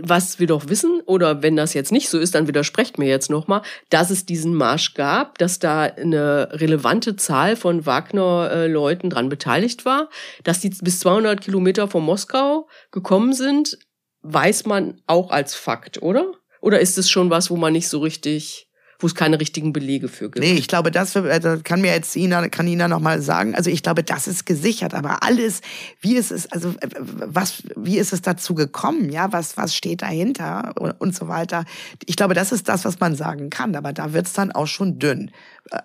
was 0.00 0.38
wir 0.38 0.46
doch 0.46 0.70
wissen, 0.70 1.02
oder 1.04 1.42
wenn 1.42 1.54
das 1.54 1.74
jetzt 1.74 1.92
nicht 1.92 2.08
so 2.08 2.18
ist, 2.18 2.34
dann 2.34 2.48
widersprecht 2.48 2.96
mir 2.98 3.08
jetzt 3.08 3.28
nochmal, 3.28 3.60
dass 3.90 4.08
es 4.08 4.24
diesen 4.24 4.54
Marsch 4.54 4.94
gab, 4.94 5.36
dass 5.36 5.58
da 5.58 5.82
eine 5.82 6.48
relevante 6.52 7.14
Zahl 7.16 7.56
von 7.56 7.84
Wagner-Leuten 7.84 9.10
dran 9.10 9.28
beteiligt 9.28 9.84
war, 9.84 10.08
dass 10.44 10.60
die 10.60 10.70
bis 10.70 11.00
200 11.00 11.42
Kilometer 11.42 11.88
von 11.88 12.04
Moskau 12.04 12.68
gekommen 12.90 13.34
sind, 13.34 13.78
weiß 14.22 14.64
man 14.64 15.02
auch 15.06 15.30
als 15.30 15.54
Fakt, 15.54 16.00
oder? 16.00 16.32
Oder 16.62 16.80
ist 16.80 16.96
es 16.96 17.10
schon 17.10 17.28
was, 17.28 17.50
wo 17.50 17.56
man 17.56 17.74
nicht 17.74 17.88
so 17.88 17.98
richtig 17.98 18.65
wo 18.98 19.06
es 19.06 19.14
keine 19.14 19.40
richtigen 19.40 19.72
Belege 19.72 20.08
für 20.08 20.30
gibt. 20.30 20.38
Nee, 20.38 20.54
ich 20.54 20.68
glaube, 20.68 20.90
das 20.90 21.16
also 21.16 21.58
kann 21.62 21.80
mir 21.80 21.92
jetzt 21.92 22.16
Ina, 22.16 22.48
kann 22.48 22.66
Ina 22.66 22.88
noch 22.88 23.00
mal 23.00 23.20
sagen. 23.20 23.54
Also 23.54 23.70
ich 23.70 23.82
glaube, 23.82 24.02
das 24.02 24.26
ist 24.26 24.46
gesichert, 24.46 24.94
aber 24.94 25.22
alles, 25.22 25.60
wie 26.00 26.16
ist 26.16 26.32
es, 26.32 26.50
also 26.52 26.70
äh, 26.80 26.88
was, 26.98 27.62
wie 27.76 27.98
ist 27.98 28.12
es 28.12 28.22
dazu 28.22 28.54
gekommen? 28.54 29.10
Ja, 29.10 29.32
was, 29.32 29.56
was 29.56 29.74
steht 29.74 30.02
dahinter 30.02 30.74
und 30.98 31.14
so 31.14 31.28
weiter? 31.28 31.64
Ich 32.06 32.16
glaube, 32.16 32.34
das 32.34 32.52
ist 32.52 32.68
das, 32.68 32.84
was 32.84 33.00
man 33.00 33.14
sagen 33.14 33.50
kann, 33.50 33.74
aber 33.76 33.92
da 33.92 34.12
wird's 34.12 34.32
dann 34.32 34.52
auch 34.52 34.66
schon 34.66 34.98
dünn, 34.98 35.30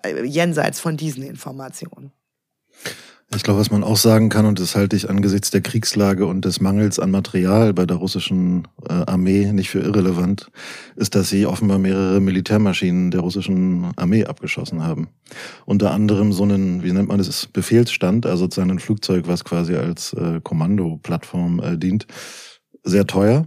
äh, 0.02 0.24
jenseits 0.24 0.80
von 0.80 0.96
diesen 0.96 1.22
Informationen. 1.22 2.12
Ich 3.34 3.44
glaube, 3.44 3.60
was 3.60 3.70
man 3.70 3.82
auch 3.82 3.96
sagen 3.96 4.28
kann, 4.28 4.44
und 4.44 4.60
das 4.60 4.76
halte 4.76 4.94
ich 4.94 5.08
angesichts 5.08 5.50
der 5.50 5.62
Kriegslage 5.62 6.26
und 6.26 6.44
des 6.44 6.60
Mangels 6.60 6.98
an 6.98 7.10
Material 7.10 7.72
bei 7.72 7.86
der 7.86 7.96
russischen 7.96 8.68
äh, 8.86 8.92
Armee 8.92 9.50
nicht 9.52 9.70
für 9.70 9.80
irrelevant, 9.80 10.50
ist, 10.96 11.14
dass 11.14 11.30
sie 11.30 11.46
offenbar 11.46 11.78
mehrere 11.78 12.20
Militärmaschinen 12.20 13.10
der 13.10 13.20
russischen 13.20 13.90
Armee 13.96 14.26
abgeschossen 14.26 14.82
haben. 14.82 15.08
Unter 15.64 15.92
anderem 15.92 16.32
so 16.32 16.42
einen, 16.42 16.82
wie 16.82 16.92
nennt 16.92 17.08
man 17.08 17.18
das, 17.18 17.46
Befehlsstand, 17.46 18.26
also 18.26 18.44
sozusagen 18.44 18.70
ein 18.70 18.78
Flugzeug, 18.80 19.26
was 19.26 19.44
quasi 19.44 19.76
als 19.76 20.12
äh, 20.12 20.40
Kommandoplattform 20.42 21.60
äh, 21.60 21.78
dient. 21.78 22.06
Sehr 22.84 23.06
teuer. 23.06 23.46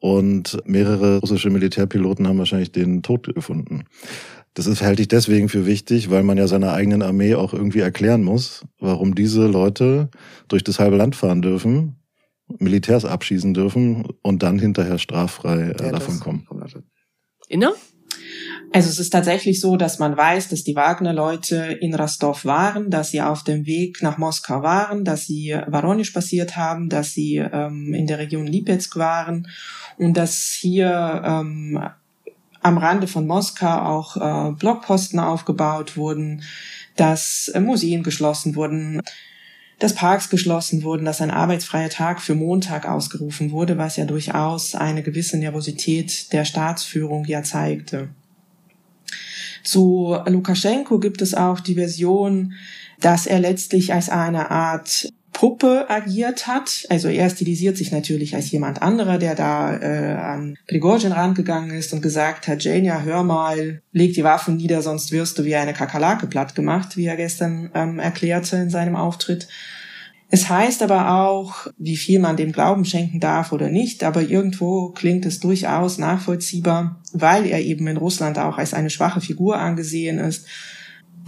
Und 0.00 0.58
mehrere 0.64 1.18
russische 1.18 1.50
Militärpiloten 1.50 2.26
haben 2.26 2.38
wahrscheinlich 2.38 2.72
den 2.72 3.02
Tod 3.02 3.32
gefunden. 3.34 3.84
Das 4.58 4.66
ist, 4.66 4.82
halte 4.82 5.02
ich 5.02 5.06
deswegen 5.06 5.48
für 5.48 5.66
wichtig, 5.66 6.10
weil 6.10 6.24
man 6.24 6.36
ja 6.36 6.48
seiner 6.48 6.72
eigenen 6.72 7.02
Armee 7.02 7.36
auch 7.36 7.54
irgendwie 7.54 7.78
erklären 7.78 8.24
muss, 8.24 8.64
warum 8.80 9.14
diese 9.14 9.46
Leute 9.46 10.10
durch 10.48 10.64
das 10.64 10.80
halbe 10.80 10.96
Land 10.96 11.14
fahren 11.14 11.42
dürfen, 11.42 12.02
Militärs 12.58 13.04
abschießen 13.04 13.54
dürfen 13.54 14.08
und 14.20 14.42
dann 14.42 14.58
hinterher 14.58 14.98
straffrei 14.98 15.76
äh, 15.78 15.84
ja, 15.84 15.92
davon 15.92 16.18
kommen. 16.18 16.48
Inna? 17.48 17.70
Also 18.72 18.88
es 18.88 18.98
ist 18.98 19.10
tatsächlich 19.10 19.60
so, 19.60 19.76
dass 19.76 20.00
man 20.00 20.16
weiß, 20.16 20.48
dass 20.48 20.64
die 20.64 20.74
Wagner-Leute 20.74 21.78
in 21.80 21.94
Rostov 21.94 22.44
waren, 22.44 22.90
dass 22.90 23.12
sie 23.12 23.22
auf 23.22 23.44
dem 23.44 23.64
Weg 23.64 24.02
nach 24.02 24.18
Moskau 24.18 24.62
waren, 24.62 25.04
dass 25.04 25.24
sie 25.24 25.56
Waronisch 25.68 26.10
passiert 26.10 26.56
haben, 26.56 26.88
dass 26.88 27.12
sie 27.12 27.36
ähm, 27.36 27.94
in 27.94 28.08
der 28.08 28.18
Region 28.18 28.48
Lipetsk 28.48 28.96
waren 28.96 29.46
und 29.98 30.16
dass 30.16 30.50
hier 30.60 31.22
ähm, 31.24 31.78
am 32.62 32.78
Rande 32.78 33.06
von 33.06 33.26
Moskau 33.26 33.78
auch 33.78 34.16
äh, 34.16 34.52
Blockposten 34.52 35.20
aufgebaut 35.20 35.96
wurden, 35.96 36.42
dass 36.96 37.48
äh, 37.54 37.60
Museen 37.60 38.02
geschlossen 38.02 38.56
wurden, 38.56 39.00
dass 39.78 39.94
Parks 39.94 40.28
geschlossen 40.28 40.82
wurden, 40.82 41.04
dass 41.04 41.20
ein 41.20 41.30
arbeitsfreier 41.30 41.88
Tag 41.88 42.20
für 42.20 42.34
Montag 42.34 42.88
ausgerufen 42.88 43.52
wurde, 43.52 43.78
was 43.78 43.96
ja 43.96 44.04
durchaus 44.04 44.74
eine 44.74 45.02
gewisse 45.02 45.38
Nervosität 45.38 46.32
der 46.32 46.44
Staatsführung 46.44 47.24
ja 47.26 47.42
zeigte. 47.42 48.08
Zu 49.62 50.16
Lukaschenko 50.26 50.98
gibt 50.98 51.22
es 51.22 51.34
auch 51.34 51.60
die 51.60 51.74
Version, 51.74 52.54
dass 53.00 53.26
er 53.26 53.38
letztlich 53.38 53.92
als 53.92 54.08
eine 54.08 54.50
Art 54.50 55.08
Puppe 55.38 55.88
agiert 55.88 56.48
hat. 56.48 56.84
Also 56.88 57.06
er 57.06 57.30
stilisiert 57.30 57.76
sich 57.76 57.92
natürlich 57.92 58.34
als 58.34 58.50
jemand 58.50 58.82
anderer, 58.82 59.18
der 59.18 59.36
da 59.36 59.76
äh, 59.76 60.14
an 60.16 60.58
Prigozhin 60.66 61.12
rangegangen 61.12 61.70
ist 61.70 61.92
und 61.92 62.02
gesagt 62.02 62.48
hat, 62.48 62.64
Jania, 62.64 63.02
hör 63.02 63.22
mal, 63.22 63.80
leg 63.92 64.14
die 64.14 64.24
Waffen 64.24 64.56
nieder, 64.56 64.82
sonst 64.82 65.12
wirst 65.12 65.38
du 65.38 65.44
wie 65.44 65.54
eine 65.54 65.74
Kakerlake 65.74 66.26
platt 66.26 66.56
gemacht, 66.56 66.96
wie 66.96 67.06
er 67.06 67.14
gestern 67.14 67.70
ähm, 67.72 68.00
erklärte 68.00 68.56
in 68.56 68.68
seinem 68.68 68.96
Auftritt. 68.96 69.46
Es 70.28 70.48
heißt 70.48 70.82
aber 70.82 71.20
auch, 71.20 71.68
wie 71.78 71.96
viel 71.96 72.18
man 72.18 72.36
dem 72.36 72.50
Glauben 72.50 72.84
schenken 72.84 73.20
darf 73.20 73.52
oder 73.52 73.68
nicht, 73.68 74.02
aber 74.02 74.22
irgendwo 74.22 74.88
klingt 74.88 75.24
es 75.24 75.38
durchaus 75.38 75.98
nachvollziehbar, 75.98 77.00
weil 77.12 77.46
er 77.46 77.60
eben 77.60 77.86
in 77.86 77.96
Russland 77.96 78.40
auch 78.40 78.58
als 78.58 78.74
eine 78.74 78.90
schwache 78.90 79.20
Figur 79.20 79.56
angesehen 79.56 80.18
ist 80.18 80.48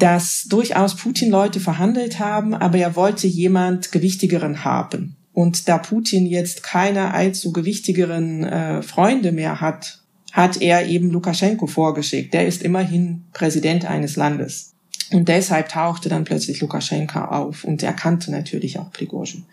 dass 0.00 0.46
durchaus 0.48 0.96
Putin-Leute 0.96 1.60
verhandelt 1.60 2.18
haben, 2.18 2.54
aber 2.54 2.78
er 2.78 2.96
wollte 2.96 3.26
jemand 3.26 3.92
gewichtigeren 3.92 4.64
haben. 4.64 5.16
Und 5.32 5.68
da 5.68 5.78
Putin 5.78 6.26
jetzt 6.26 6.62
keine 6.62 7.14
allzu 7.14 7.52
gewichtigeren 7.52 8.44
äh, 8.44 8.82
Freunde 8.82 9.30
mehr 9.30 9.60
hat, 9.60 10.00
hat 10.32 10.60
er 10.60 10.86
eben 10.86 11.10
Lukaschenko 11.10 11.66
vorgeschickt. 11.66 12.34
Der 12.34 12.46
ist 12.46 12.62
immerhin 12.62 13.24
Präsident 13.32 13.84
eines 13.84 14.16
Landes. 14.16 14.72
Und 15.12 15.28
deshalb 15.28 15.68
tauchte 15.68 16.08
dann 16.08 16.24
plötzlich 16.24 16.60
Lukaschenko 16.60 17.18
auf 17.20 17.64
und 17.64 17.82
er 17.82 17.92
kannte 17.92 18.30
natürlich 18.30 18.78
auch 18.78 18.92
Prigozhin. 18.92 19.44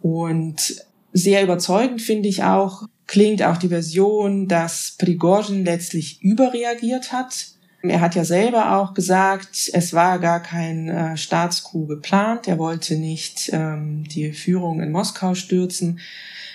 Und 0.00 0.84
sehr 1.12 1.42
überzeugend 1.42 2.00
finde 2.00 2.28
ich 2.28 2.42
auch, 2.44 2.88
klingt 3.06 3.42
auch 3.42 3.58
die 3.58 3.68
Version, 3.68 4.48
dass 4.48 4.96
Prigozhin 4.98 5.64
letztlich 5.64 6.22
überreagiert 6.22 7.12
hat 7.12 7.59
er 7.82 8.00
hat 8.00 8.14
ja 8.14 8.24
selber 8.24 8.76
auch 8.76 8.92
gesagt, 8.92 9.70
es 9.72 9.92
war 9.92 10.18
gar 10.18 10.40
kein 10.40 10.88
äh, 10.88 11.16
Staatscoup 11.16 11.88
geplant. 11.88 12.46
Er 12.46 12.58
wollte 12.58 12.96
nicht 12.96 13.50
ähm, 13.52 14.04
die 14.04 14.32
Führung 14.32 14.82
in 14.82 14.92
Moskau 14.92 15.34
stürzen. 15.34 16.00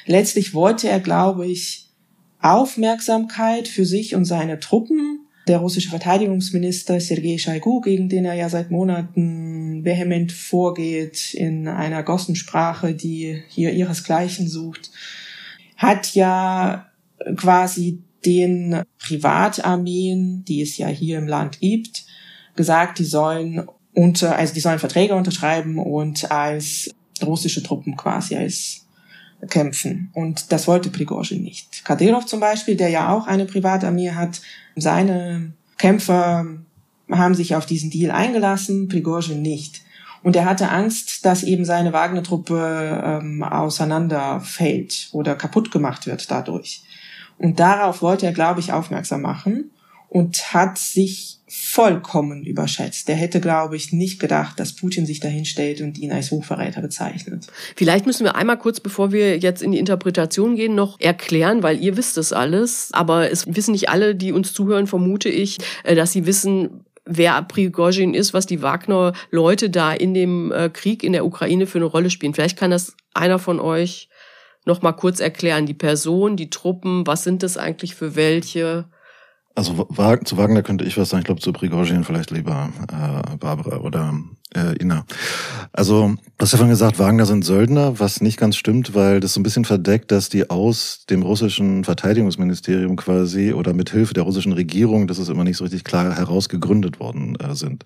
Letztlich 0.06 0.54
wollte 0.54 0.88
er, 0.88 1.00
glaube 1.00 1.48
ich, 1.48 1.88
Aufmerksamkeit 2.42 3.68
für 3.68 3.86
sich 3.86 4.14
und 4.14 4.26
seine 4.26 4.60
Truppen. 4.60 5.22
Der 5.48 5.58
russische 5.60 5.90
Verteidigungsminister 5.90 7.00
Sergei 7.00 7.38
Shoigu, 7.38 7.82
gegen 7.82 8.10
den 8.10 8.26
er 8.26 8.34
ja 8.34 8.50
seit 8.50 8.70
Monaten 8.70 9.84
vehement 9.84 10.32
vorgeht 10.32 11.34
in 11.34 11.68
einer 11.68 12.04
Gossensprache, 12.04 12.94
die 12.94 13.44
hier 13.48 13.72
ihresgleichen 13.74 14.48
sucht, 14.48 14.92
hat 15.76 16.14
ja 16.14 16.88
quasi 17.36 18.00
den 18.26 18.84
Privatarmeen, 19.00 20.44
die 20.46 20.62
es 20.62 20.78
ja 20.78 20.88
hier 20.88 21.18
im 21.18 21.28
Land 21.28 21.60
gibt, 21.60 22.06
gesagt, 22.56 23.00
die 23.00 23.06
sollen 23.06 23.68
unter, 23.94 24.36
also 24.36 24.54
die 24.54 24.60
sollen 24.60 24.80
Verträge 24.80 25.16
unterschreiben 25.16 25.78
und 25.78 26.32
als 26.32 26.90
russische 27.24 27.64
Truppen 27.64 27.96
quasi 27.96 28.36
als 28.36 28.86
kämpfen. 29.50 30.10
Und 30.14 30.52
das 30.52 30.68
wollte 30.68 30.90
Prigozhin 30.90 31.44
nicht. 31.44 31.86
Kadyrov 31.86 32.26
zum 32.26 32.40
Beispiel, 32.40 32.76
der 32.76 32.90
ja 32.90 33.14
auch 33.14 33.28
eine 33.28 33.46
Privatarmee 33.46 34.12
hat, 34.12 34.42
seine 34.76 35.54
Kämpfer 35.78 36.46
haben 37.12 37.36
sich 37.36 37.56
auf 37.56 37.66
diesen 37.66 37.92
Deal 37.92 38.12
eingelassen, 38.12 38.88
Prigozhin 38.88 39.42
nicht. 39.42 39.82
Und 40.24 40.36
er 40.36 40.46
hatte 40.46 40.70
Angst, 40.70 41.24
dass 41.24 41.44
eben 41.44 41.66
seine 41.66 41.94
Wagner-Truppe 41.94 43.04
ähm, 43.06 43.44
auseinanderfällt 43.44 45.10
oder 45.12 45.36
kaputt 45.36 45.70
gemacht 45.70 46.08
wird 46.08 46.32
dadurch. 46.32 46.84
Und 47.38 47.60
darauf 47.60 48.02
wollte 48.02 48.26
er, 48.26 48.34
glaube 48.34 48.60
ich, 48.60 48.72
aufmerksam 48.72 49.22
machen 49.22 49.72
und 50.08 50.54
hat 50.54 50.78
sich 50.78 51.40
vollkommen 51.48 52.46
überschätzt. 52.46 53.08
Der 53.08 53.16
hätte, 53.16 53.40
glaube 53.40 53.76
ich, 53.76 53.92
nicht 53.92 54.20
gedacht, 54.20 54.60
dass 54.60 54.74
Putin 54.74 55.06
sich 55.06 55.20
dahin 55.20 55.46
stellt 55.46 55.82
und 55.82 55.98
ihn 55.98 56.12
als 56.12 56.32
Hochverräter 56.32 56.82
bezeichnet. 56.82 57.48
Vielleicht 57.76 58.06
müssen 58.06 58.24
wir 58.24 58.36
einmal 58.36 58.58
kurz, 58.58 58.80
bevor 58.80 59.12
wir 59.12 59.38
jetzt 59.38 59.62
in 59.62 59.72
die 59.72 59.78
Interpretation 59.78 60.56
gehen, 60.56 60.74
noch 60.74 61.00
erklären, 61.00 61.64
weil 61.64 61.82
ihr 61.82 61.98
wisst 61.98 62.18
es 62.18 62.34
alles, 62.34 62.90
aber 62.94 63.32
es 63.32 63.46
wissen 63.54 63.74
nicht 63.74 63.90
alle, 63.90 64.16
die 64.16 64.32
uns 64.32 64.54
zuhören, 64.54 64.88
vermute 64.88 65.30
ich, 65.30 65.58
äh, 65.84 65.96
dass 65.96 66.12
sie 66.12 66.26
wissen, 66.26 66.86
wer 67.06 67.42
Prigozhin 67.44 68.14
ist, 68.14 68.34
was 68.34 68.46
die 68.46 68.62
Wagner-Leute 68.62 69.70
da 69.70 69.94
in 69.94 70.14
dem 70.14 70.52
äh, 70.52 70.70
Krieg 70.70 71.04
in 71.04 71.14
der 71.14 71.26
Ukraine 71.26 71.68
für 71.68 71.78
eine 71.78 71.86
Rolle 71.86 72.10
spielen. 72.10 72.34
Vielleicht 72.34 72.58
kann 72.58 72.72
das 72.72 72.96
einer 73.14 73.40
von 73.40 73.60
euch 73.60 74.10
noch 74.66 74.82
mal 74.82 74.94
kurz 74.94 75.20
erklären? 75.20 75.66
Die 75.66 75.74
Person, 75.74 76.36
die 76.36 76.50
Truppen, 76.50 77.08
was 77.08 77.24
sind 77.24 77.44
das 77.44 77.58
eigentlich 77.58 77.96
für 77.96 78.16
welche? 78.16 78.86
Also 79.56 79.88
zu 80.26 80.38
Wagner 80.38 80.64
könnte 80.64 80.84
ich 80.84 80.98
was 80.98 81.10
sagen. 81.10 81.22
Ich 81.22 81.26
glaube, 81.26 81.42
zu 81.42 81.54
Prigozhin 81.54 82.04
vielleicht 82.04 82.32
lieber 82.32 82.72
äh, 82.92 83.38
Barbara 83.38 83.78
oder 83.78 84.14
äh, 84.54 84.76
Ina. 84.82 85.06
Also, 85.78 86.16
du 86.38 86.42
hast 86.42 86.54
ja 86.54 86.58
vorhin 86.58 86.72
gesagt, 86.72 87.00
Wagner 87.00 87.26
sind 87.26 87.44
Söldner, 87.44 88.00
was 88.00 88.22
nicht 88.22 88.38
ganz 88.38 88.56
stimmt, 88.56 88.96
weil 88.96 89.20
das 89.20 89.34
so 89.34 89.42
ein 89.42 89.44
bisschen 89.44 89.66
verdeckt, 89.66 90.10
dass 90.10 90.30
die 90.30 90.50
aus 90.50 91.06
dem 91.10 91.22
russischen 91.22 91.84
Verteidigungsministerium 91.84 92.96
quasi 92.96 93.52
oder 93.52 93.74
mit 93.74 93.90
Hilfe 93.90 94.14
der 94.14 94.24
russischen 94.24 94.54
Regierung, 94.54 95.06
das 95.06 95.20
ist 95.20 95.28
immer 95.28 95.44
nicht 95.44 95.58
so 95.58 95.66
richtig 95.66 95.84
klar 95.84 96.16
herausgegründet 96.16 97.02
worden 97.02 97.36
äh, 97.42 97.56
sind. 97.56 97.84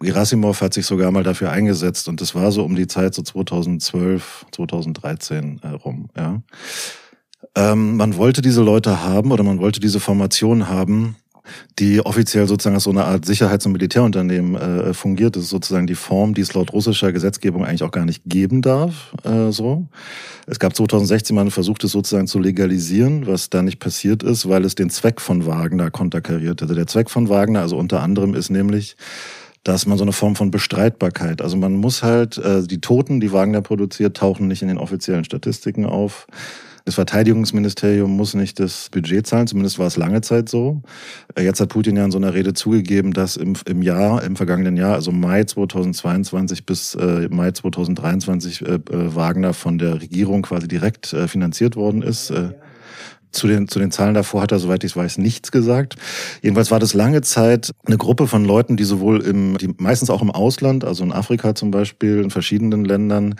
Gerasimov 0.00 0.62
hat 0.62 0.74
sich 0.74 0.84
sogar 0.84 1.12
mal 1.12 1.22
dafür 1.22 1.52
eingesetzt 1.52 2.08
und 2.08 2.20
das 2.20 2.34
war 2.34 2.50
so 2.50 2.64
um 2.64 2.74
die 2.74 2.88
Zeit 2.88 3.14
so 3.14 3.22
2012, 3.22 4.46
2013 4.50 5.60
äh, 5.62 5.68
rum. 5.68 6.08
Ja. 6.16 6.42
Ähm, 7.54 7.98
man 7.98 8.16
wollte 8.16 8.42
diese 8.42 8.64
Leute 8.64 9.04
haben 9.04 9.30
oder 9.30 9.44
man 9.44 9.60
wollte 9.60 9.78
diese 9.78 10.00
Formation 10.00 10.68
haben, 10.68 11.14
die 11.78 12.00
offiziell 12.00 12.46
sozusagen 12.46 12.74
als 12.74 12.84
so 12.84 12.90
eine 12.90 13.04
Art 13.04 13.24
Sicherheits- 13.24 13.66
und 13.66 13.72
Militärunternehmen 13.72 14.54
äh, 14.54 14.94
fungiert. 14.94 15.36
Das 15.36 15.44
ist 15.44 15.50
sozusagen 15.50 15.86
die 15.86 15.94
Form, 15.94 16.34
die 16.34 16.42
es 16.42 16.54
laut 16.54 16.72
russischer 16.72 17.12
Gesetzgebung 17.12 17.64
eigentlich 17.64 17.82
auch 17.82 17.90
gar 17.90 18.04
nicht 18.04 18.22
geben 18.26 18.62
darf. 18.62 19.14
Äh, 19.24 19.50
so. 19.50 19.86
Es 20.46 20.58
gab 20.58 20.76
2016 20.76 21.34
mal 21.34 21.42
einen 21.42 21.50
Versuch, 21.50 21.78
das 21.78 21.92
sozusagen 21.92 22.26
zu 22.26 22.38
legalisieren, 22.38 23.26
was 23.26 23.50
da 23.50 23.62
nicht 23.62 23.78
passiert 23.78 24.22
ist, 24.22 24.48
weil 24.48 24.64
es 24.64 24.74
den 24.74 24.90
Zweck 24.90 25.20
von 25.20 25.46
Wagner 25.46 25.90
konterkariert 25.90 26.62
hätte. 26.62 26.74
Der 26.74 26.86
Zweck 26.86 27.10
von 27.10 27.28
Wagner, 27.28 27.60
also 27.60 27.76
unter 27.76 28.02
anderem, 28.02 28.34
ist 28.34 28.50
nämlich, 28.50 28.96
dass 29.64 29.86
man 29.86 29.98
so 29.98 30.04
eine 30.04 30.12
Form 30.12 30.36
von 30.36 30.50
Bestreitbarkeit, 30.50 31.40
also 31.40 31.56
man 31.56 31.74
muss 31.74 32.02
halt, 32.02 32.38
äh, 32.38 32.66
die 32.66 32.80
Toten, 32.80 33.20
die 33.20 33.32
Wagner 33.32 33.62
produziert, 33.62 34.16
tauchen 34.16 34.48
nicht 34.48 34.62
in 34.62 34.68
den 34.68 34.78
offiziellen 34.78 35.24
Statistiken 35.24 35.86
auf. 35.86 36.26
Das 36.84 36.96
Verteidigungsministerium 36.96 38.10
muss 38.10 38.34
nicht 38.34 38.58
das 38.58 38.88
Budget 38.90 39.26
zahlen, 39.26 39.46
zumindest 39.46 39.78
war 39.78 39.86
es 39.86 39.96
lange 39.96 40.20
Zeit 40.20 40.48
so. 40.48 40.82
Äh, 41.34 41.44
jetzt 41.44 41.60
hat 41.60 41.68
Putin 41.68 41.96
ja 41.96 42.04
in 42.04 42.10
so 42.10 42.18
einer 42.18 42.34
Rede 42.34 42.54
zugegeben, 42.54 43.12
dass 43.12 43.36
im, 43.36 43.54
im 43.66 43.82
Jahr, 43.82 44.22
im 44.24 44.36
vergangenen 44.36 44.76
Jahr, 44.76 44.94
also 44.94 45.12
Mai 45.12 45.44
2022 45.44 46.66
bis 46.66 46.94
äh, 46.94 47.28
Mai 47.30 47.52
2023, 47.52 48.62
äh, 48.62 48.74
äh, 48.74 48.80
Wagner 48.90 49.54
von 49.54 49.78
der 49.78 50.00
Regierung 50.00 50.42
quasi 50.42 50.66
direkt 50.66 51.12
äh, 51.12 51.28
finanziert 51.28 51.76
worden 51.76 52.02
ist. 52.02 52.30
Äh, 52.30 52.50
zu 53.32 53.46
den, 53.46 53.66
zu 53.66 53.78
den 53.78 53.90
Zahlen 53.90 54.14
davor 54.14 54.42
hat 54.42 54.52
er, 54.52 54.58
soweit 54.58 54.84
ich 54.84 54.94
weiß, 54.94 55.18
nichts 55.18 55.50
gesagt. 55.50 55.96
Jedenfalls 56.42 56.70
war 56.70 56.78
das 56.78 56.92
lange 56.92 57.22
Zeit 57.22 57.72
eine 57.86 57.96
Gruppe 57.96 58.26
von 58.26 58.44
Leuten, 58.44 58.76
die 58.76 58.84
sowohl 58.84 59.22
im, 59.22 59.56
die 59.56 59.74
meistens 59.78 60.10
auch 60.10 60.20
im 60.20 60.30
Ausland, 60.30 60.84
also 60.84 61.02
in 61.02 61.12
Afrika 61.12 61.54
zum 61.54 61.70
Beispiel, 61.70 62.18
in 62.22 62.30
verschiedenen 62.30 62.84
Ländern, 62.84 63.36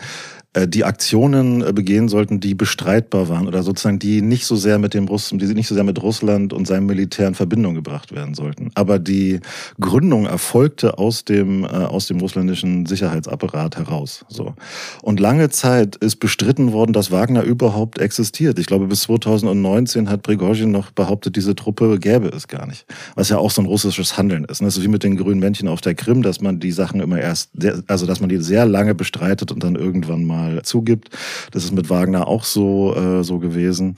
die 0.55 0.83
Aktionen 0.83 1.61
äh, 1.61 1.73
begehen 1.73 2.09
sollten, 2.09 2.39
die 2.39 2.53
bestreitbar 2.53 3.27
waren 3.27 3.47
oder 3.47 3.63
sozusagen 3.63 3.97
die 3.97 4.21
nicht 4.21 4.45
so 4.45 4.55
sehr 4.55 4.77
mit 4.77 4.93
dem 4.93 5.07
Russen, 5.07 5.39
die 5.39 5.47
nicht 5.47 5.67
so 5.67 5.73
sehr 5.73 5.83
mit 5.83 6.01
Russland 6.01 6.53
und 6.53 6.67
seinem 6.67 6.85
Militär 6.85 7.27
in 7.27 7.33
Verbindung 7.33 7.73
gebracht 7.73 8.13
werden 8.13 8.35
sollten. 8.35 8.69
Aber 8.75 8.99
die 8.99 9.39
Gründung 9.79 10.27
erfolgte 10.27 10.99
aus 10.99 11.25
dem 11.25 11.63
äh, 11.63 11.67
aus 11.67 12.07
dem 12.07 12.19
russländischen 12.19 12.85
Sicherheitsapparat 12.85 13.77
heraus. 13.77 14.25
So 14.29 14.53
und 15.01 15.19
lange 15.19 15.49
Zeit 15.49 15.95
ist 15.95 16.17
bestritten 16.17 16.71
worden, 16.71 16.93
dass 16.93 17.11
Wagner 17.11 17.41
überhaupt 17.43 17.97
existiert. 17.97 18.59
Ich 18.59 18.67
glaube, 18.67 18.85
bis 18.85 19.01
2019 19.01 20.09
hat 20.09 20.21
Prigozhin 20.21 20.71
noch 20.71 20.91
behauptet, 20.91 21.35
diese 21.35 21.55
Truppe 21.55 21.97
gäbe 21.97 22.27
es 22.27 22.47
gar 22.47 22.67
nicht. 22.67 22.85
Was 23.15 23.29
ja 23.29 23.39
auch 23.39 23.51
so 23.51 23.61
ein 23.61 23.65
russisches 23.65 24.17
Handeln 24.17 24.45
ist. 24.45 24.61
Das 24.61 24.77
ist 24.77 24.83
wie 24.83 24.87
mit 24.87 25.03
den 25.03 25.17
grünen 25.17 25.39
Männchen 25.39 25.67
auf 25.67 25.81
der 25.81 25.95
Krim, 25.95 26.21
dass 26.21 26.41
man 26.41 26.59
die 26.59 26.71
Sachen 26.71 26.99
immer 26.99 27.19
erst, 27.19 27.49
also 27.87 28.05
dass 28.05 28.19
man 28.19 28.29
die 28.29 28.37
sehr 28.37 28.65
lange 28.65 28.93
bestreitet 28.93 29.51
und 29.51 29.63
dann 29.63 29.75
irgendwann 29.75 30.23
mal 30.25 30.42
mal 30.43 30.61
zugibt. 30.63 31.09
Das 31.51 31.63
ist 31.63 31.71
mit 31.71 31.89
Wagner 31.89 32.27
auch 32.27 32.43
so, 32.43 32.95
äh, 32.95 33.23
so 33.23 33.39
gewesen. 33.39 33.97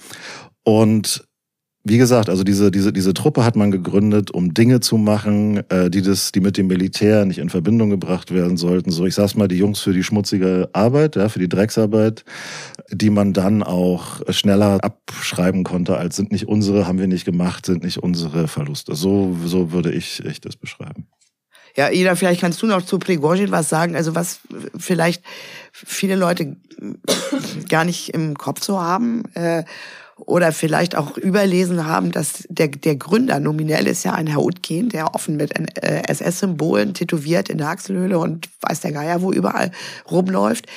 Und 0.64 1.26
wie 1.88 2.00
gesagt, 2.00 2.30
also 2.30 2.44
diese, 2.44 2.72
diese, 2.72 2.92
diese 2.92 3.14
Truppe 3.14 3.46
hat 3.46 3.56
man 3.56 3.70
gegründet, 3.70 4.32
um 4.32 4.56
Dinge 4.56 4.80
zu 4.80 4.98
machen, 4.98 5.58
äh, 5.70 5.92
die, 5.92 6.02
das, 6.02 6.32
die 6.32 6.40
mit 6.40 6.58
dem 6.58 6.66
Militär 6.66 7.26
nicht 7.26 7.38
in 7.38 7.50
Verbindung 7.50 7.92
gebracht 7.92 8.34
werden 8.34 8.58
sollten. 8.58 8.90
So, 8.90 9.06
ich 9.06 9.14
sag's 9.14 9.36
mal, 9.36 9.48
die 9.48 9.60
Jungs 9.60 9.82
für 9.82 9.94
die 9.94 10.04
schmutzige 10.04 10.68
Arbeit, 10.74 11.16
ja, 11.16 11.30
für 11.30 11.38
die 11.38 11.48
Drecksarbeit, 11.48 12.26
die 12.92 13.12
man 13.12 13.34
dann 13.34 13.62
auch 13.62 14.22
schneller 14.30 14.84
abschreiben 14.84 15.64
konnte, 15.64 15.96
als 15.96 16.16
sind 16.16 16.32
nicht 16.32 16.48
unsere, 16.48 16.88
haben 16.88 16.98
wir 16.98 17.08
nicht 17.08 17.26
gemacht, 17.26 17.68
sind 17.68 17.84
nicht 17.84 18.00
unsere 18.00 18.48
Verluste. 18.48 18.96
So, 18.96 19.38
so 19.46 19.72
würde 19.72 19.92
ich, 19.92 20.26
ich 20.26 20.42
das 20.42 20.56
beschreiben. 20.56 21.06
Ja, 21.78 21.92
Ida, 21.92 22.16
vielleicht 22.16 22.42
kannst 22.42 22.62
du 22.62 22.68
noch 22.68 22.84
zu 22.84 23.00
Prigozhin 23.00 23.52
was 23.52 23.68
sagen. 23.68 23.96
Also 23.96 24.16
was 24.16 24.40
vielleicht 24.78 25.24
viele 25.74 26.16
Leute 26.16 26.56
gar 27.70 27.84
nicht 27.84 28.14
im 28.14 28.36
Kopf 28.36 28.64
so 28.64 28.82
haben 28.82 29.24
äh, 29.34 29.64
oder 30.18 30.54
vielleicht 30.54 30.96
auch 30.96 31.18
überlesen 31.18 31.86
haben, 31.86 32.12
dass 32.14 32.46
der, 32.48 32.70
der 32.70 32.96
Gründer 32.96 33.42
nominell 33.42 33.86
ist 33.86 34.06
ja 34.06 34.14
ein 34.14 34.28
Herr 34.28 34.42
Utkin, 34.42 34.88
der 34.88 35.14
offen 35.14 35.36
mit 35.36 35.52
äh, 35.84 36.04
SS-Symbolen 36.08 36.94
tätowiert 36.94 37.50
in 37.50 37.58
der 37.58 37.68
Achselhöhle 37.68 38.18
und 38.18 38.48
weiß 38.62 38.80
der 38.80 38.94
Geier, 38.94 39.22
wo 39.22 39.34
überall 39.34 39.72
rumläuft. 40.10 40.68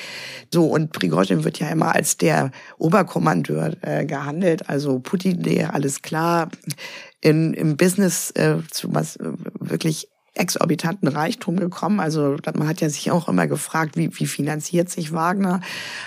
So, 0.53 0.65
und 0.65 0.91
Prigozhin 0.91 1.45
wird 1.45 1.59
ja 1.59 1.69
immer 1.69 1.95
als 1.95 2.17
der 2.17 2.51
Oberkommandeur 2.77 3.77
äh, 3.81 4.05
gehandelt, 4.05 4.67
also 4.67 4.99
Putin, 4.99 5.41
der 5.43 5.73
alles 5.73 6.01
klar, 6.01 6.49
in, 7.21 7.53
im 7.53 7.77
Business 7.77 8.31
äh, 8.31 8.57
zu 8.69 8.93
was 8.93 9.15
äh, 9.15 9.31
wirklich 9.59 10.09
exorbitanten 10.33 11.07
Reichtum 11.07 11.57
gekommen. 11.57 11.99
Also 11.99 12.37
man 12.53 12.67
hat 12.67 12.81
ja 12.81 12.89
sich 12.89 13.11
auch 13.11 13.27
immer 13.27 13.47
gefragt, 13.47 13.97
wie, 13.97 14.09
wie 14.17 14.27
finanziert 14.27 14.89
sich 14.89 15.11
Wagner? 15.11 15.61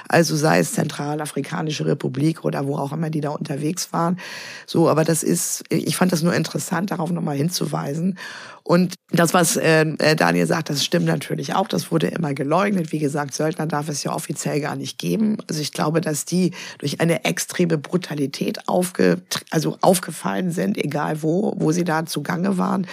Also 0.08 0.36
sei 0.36 0.58
es 0.58 0.72
Zentralafrikanische 0.72 1.86
Republik 1.86 2.44
oder 2.44 2.66
wo 2.66 2.76
auch 2.76 2.92
immer 2.92 3.10
die 3.10 3.20
da 3.20 3.30
unterwegs 3.30 3.92
waren. 3.92 4.18
So, 4.66 4.88
aber 4.88 5.04
das 5.04 5.22
ist, 5.22 5.64
ich 5.68 5.96
fand 5.96 6.12
das 6.12 6.22
nur 6.22 6.34
interessant, 6.34 6.90
darauf 6.90 7.10
nochmal 7.10 7.36
hinzuweisen. 7.36 8.18
Und 8.64 8.94
das, 9.10 9.34
was 9.34 9.56
äh, 9.56 9.82
äh, 9.98 10.14
Daniel 10.14 10.46
sagt, 10.46 10.70
das 10.70 10.84
stimmt 10.84 11.06
natürlich 11.06 11.54
auch. 11.54 11.66
Das 11.66 11.90
wurde 11.90 12.06
immer 12.06 12.32
geleugnet. 12.32 12.92
Wie 12.92 13.00
gesagt, 13.00 13.34
Söldner 13.34 13.66
darf 13.66 13.88
es 13.88 14.04
ja 14.04 14.14
offiziell 14.14 14.60
gar 14.60 14.76
nicht 14.76 14.98
geben. 14.98 15.38
Also 15.48 15.60
ich 15.60 15.72
glaube, 15.72 16.00
dass 16.00 16.24
die 16.24 16.52
durch 16.78 17.00
eine 17.00 17.24
extreme 17.24 17.76
Brutalität 17.76 18.68
aufge, 18.68 19.20
also 19.50 19.78
aufgefallen 19.80 20.52
sind, 20.52 20.78
egal 20.78 21.22
wo, 21.22 21.54
wo 21.56 21.72
sie 21.72 21.84
da 21.84 22.06
zugange 22.06 22.56
waren. 22.56 22.86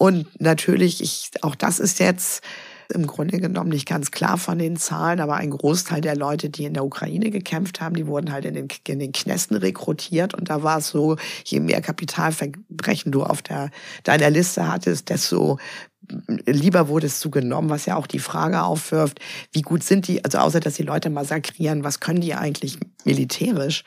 Und 0.00 0.40
natürlich, 0.40 1.02
ich, 1.02 1.30
auch 1.42 1.54
das 1.54 1.78
ist 1.78 1.98
jetzt 1.98 2.42
im 2.88 3.06
Grunde 3.06 3.38
genommen 3.38 3.68
nicht 3.68 3.86
ganz 3.86 4.10
klar 4.10 4.38
von 4.38 4.58
den 4.58 4.78
Zahlen, 4.78 5.20
aber 5.20 5.34
ein 5.34 5.50
Großteil 5.50 6.00
der 6.00 6.16
Leute, 6.16 6.48
die 6.48 6.64
in 6.64 6.72
der 6.72 6.86
Ukraine 6.86 7.30
gekämpft 7.30 7.82
haben, 7.82 7.94
die 7.94 8.06
wurden 8.06 8.32
halt 8.32 8.46
in 8.46 8.54
den, 8.54 8.68
in 8.88 8.98
den 8.98 9.12
Knästen 9.12 9.58
rekrutiert. 9.58 10.32
Und 10.32 10.48
da 10.48 10.62
war 10.62 10.78
es 10.78 10.88
so, 10.88 11.16
je 11.44 11.60
mehr 11.60 11.82
Kapitalverbrechen 11.82 13.12
du 13.12 13.24
auf 13.24 13.42
der, 13.42 13.70
deiner 14.04 14.30
Liste 14.30 14.66
hattest, 14.66 15.10
desto 15.10 15.58
lieber 16.46 16.88
wurde 16.88 17.06
es 17.06 17.20
zugenommen, 17.20 17.70
was 17.70 17.86
ja 17.86 17.96
auch 17.96 18.06
die 18.06 18.18
Frage 18.18 18.62
aufwirft, 18.62 19.20
wie 19.52 19.62
gut 19.62 19.82
sind 19.82 20.08
die, 20.08 20.24
also 20.24 20.38
außer 20.38 20.60
dass 20.60 20.74
die 20.74 20.82
Leute 20.82 21.10
massakrieren, 21.10 21.84
was 21.84 22.00
können 22.00 22.20
die 22.20 22.34
eigentlich 22.34 22.78
militärisch? 23.04 23.84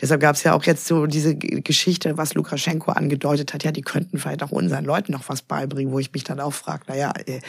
Deshalb 0.00 0.20
gab 0.20 0.36
es 0.36 0.42
ja 0.42 0.54
auch 0.54 0.64
jetzt 0.64 0.86
so 0.86 1.06
diese 1.06 1.34
Geschichte, 1.36 2.16
was 2.16 2.34
Lukaschenko 2.34 2.92
angedeutet 2.92 3.52
hat, 3.54 3.64
ja, 3.64 3.72
die 3.72 3.82
könnten 3.82 4.18
vielleicht 4.18 4.42
auch 4.42 4.50
unseren 4.50 4.84
Leuten 4.84 5.12
noch 5.12 5.28
was 5.28 5.42
beibringen, 5.42 5.92
wo 5.92 5.98
ich 5.98 6.12
mich 6.12 6.24
dann 6.24 6.40
auch 6.40 6.52
frage, 6.52 6.84
naja, 6.88 7.12
äh, 7.26 7.40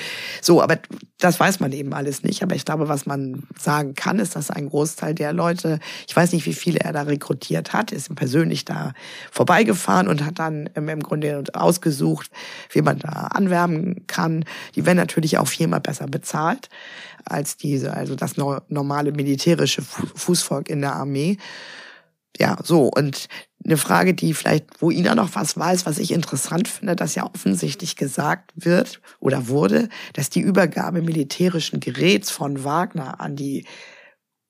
so, 0.41 0.61
aber 0.61 0.77
das 1.19 1.39
weiß 1.39 1.59
man 1.59 1.71
eben 1.71 1.93
alles 1.93 2.23
nicht. 2.23 2.43
Aber 2.43 2.55
ich 2.55 2.65
glaube, 2.65 2.89
was 2.89 3.05
man 3.05 3.43
sagen 3.57 3.95
kann, 3.95 4.19
ist, 4.19 4.35
dass 4.35 4.51
ein 4.51 4.69
Großteil 4.69 5.15
der 5.15 5.33
Leute, 5.33 5.79
ich 6.07 6.15
weiß 6.15 6.33
nicht, 6.33 6.45
wie 6.45 6.53
viele 6.53 6.79
er 6.79 6.93
da 6.93 7.03
rekrutiert 7.03 7.73
hat, 7.73 7.91
ist 7.91 8.13
persönlich 8.15 8.65
da 8.65 8.93
vorbeigefahren 9.31 10.07
und 10.07 10.23
hat 10.23 10.39
dann 10.39 10.69
im 10.75 11.03
Grunde 11.03 11.43
ausgesucht, 11.53 12.29
wie 12.71 12.81
man 12.81 12.99
da 12.99 13.09
anwerben 13.09 14.05
kann. 14.07 14.45
Die 14.75 14.85
werden 14.85 14.97
natürlich 14.97 15.37
auch 15.37 15.47
viermal 15.47 15.81
besser 15.81 16.07
bezahlt 16.07 16.69
als 17.25 17.57
diese, 17.57 17.93
also 17.93 18.15
das 18.15 18.35
normale 18.37 19.11
militärische 19.11 19.81
Fußvolk 19.81 20.69
in 20.69 20.81
der 20.81 20.93
Armee. 20.93 21.37
Ja, 22.39 22.57
so. 22.63 22.89
Und 22.95 23.27
eine 23.65 23.77
Frage, 23.77 24.13
die 24.13 24.33
vielleicht, 24.33 24.81
wo 24.81 24.91
Ina 24.91 25.15
noch 25.15 25.35
was 25.35 25.57
weiß, 25.57 25.85
was 25.85 25.97
ich 25.97 26.11
interessant 26.11 26.67
finde, 26.67 26.95
dass 26.95 27.15
ja 27.15 27.25
offensichtlich 27.25 27.95
gesagt 27.95 28.53
wird 28.55 29.01
oder 29.19 29.47
wurde, 29.47 29.89
dass 30.13 30.29
die 30.29 30.41
Übergabe 30.41 31.01
militärischen 31.01 31.79
Geräts 31.79 32.31
von 32.31 32.63
Wagner 32.63 33.19
an 33.19 33.35
die 33.35 33.65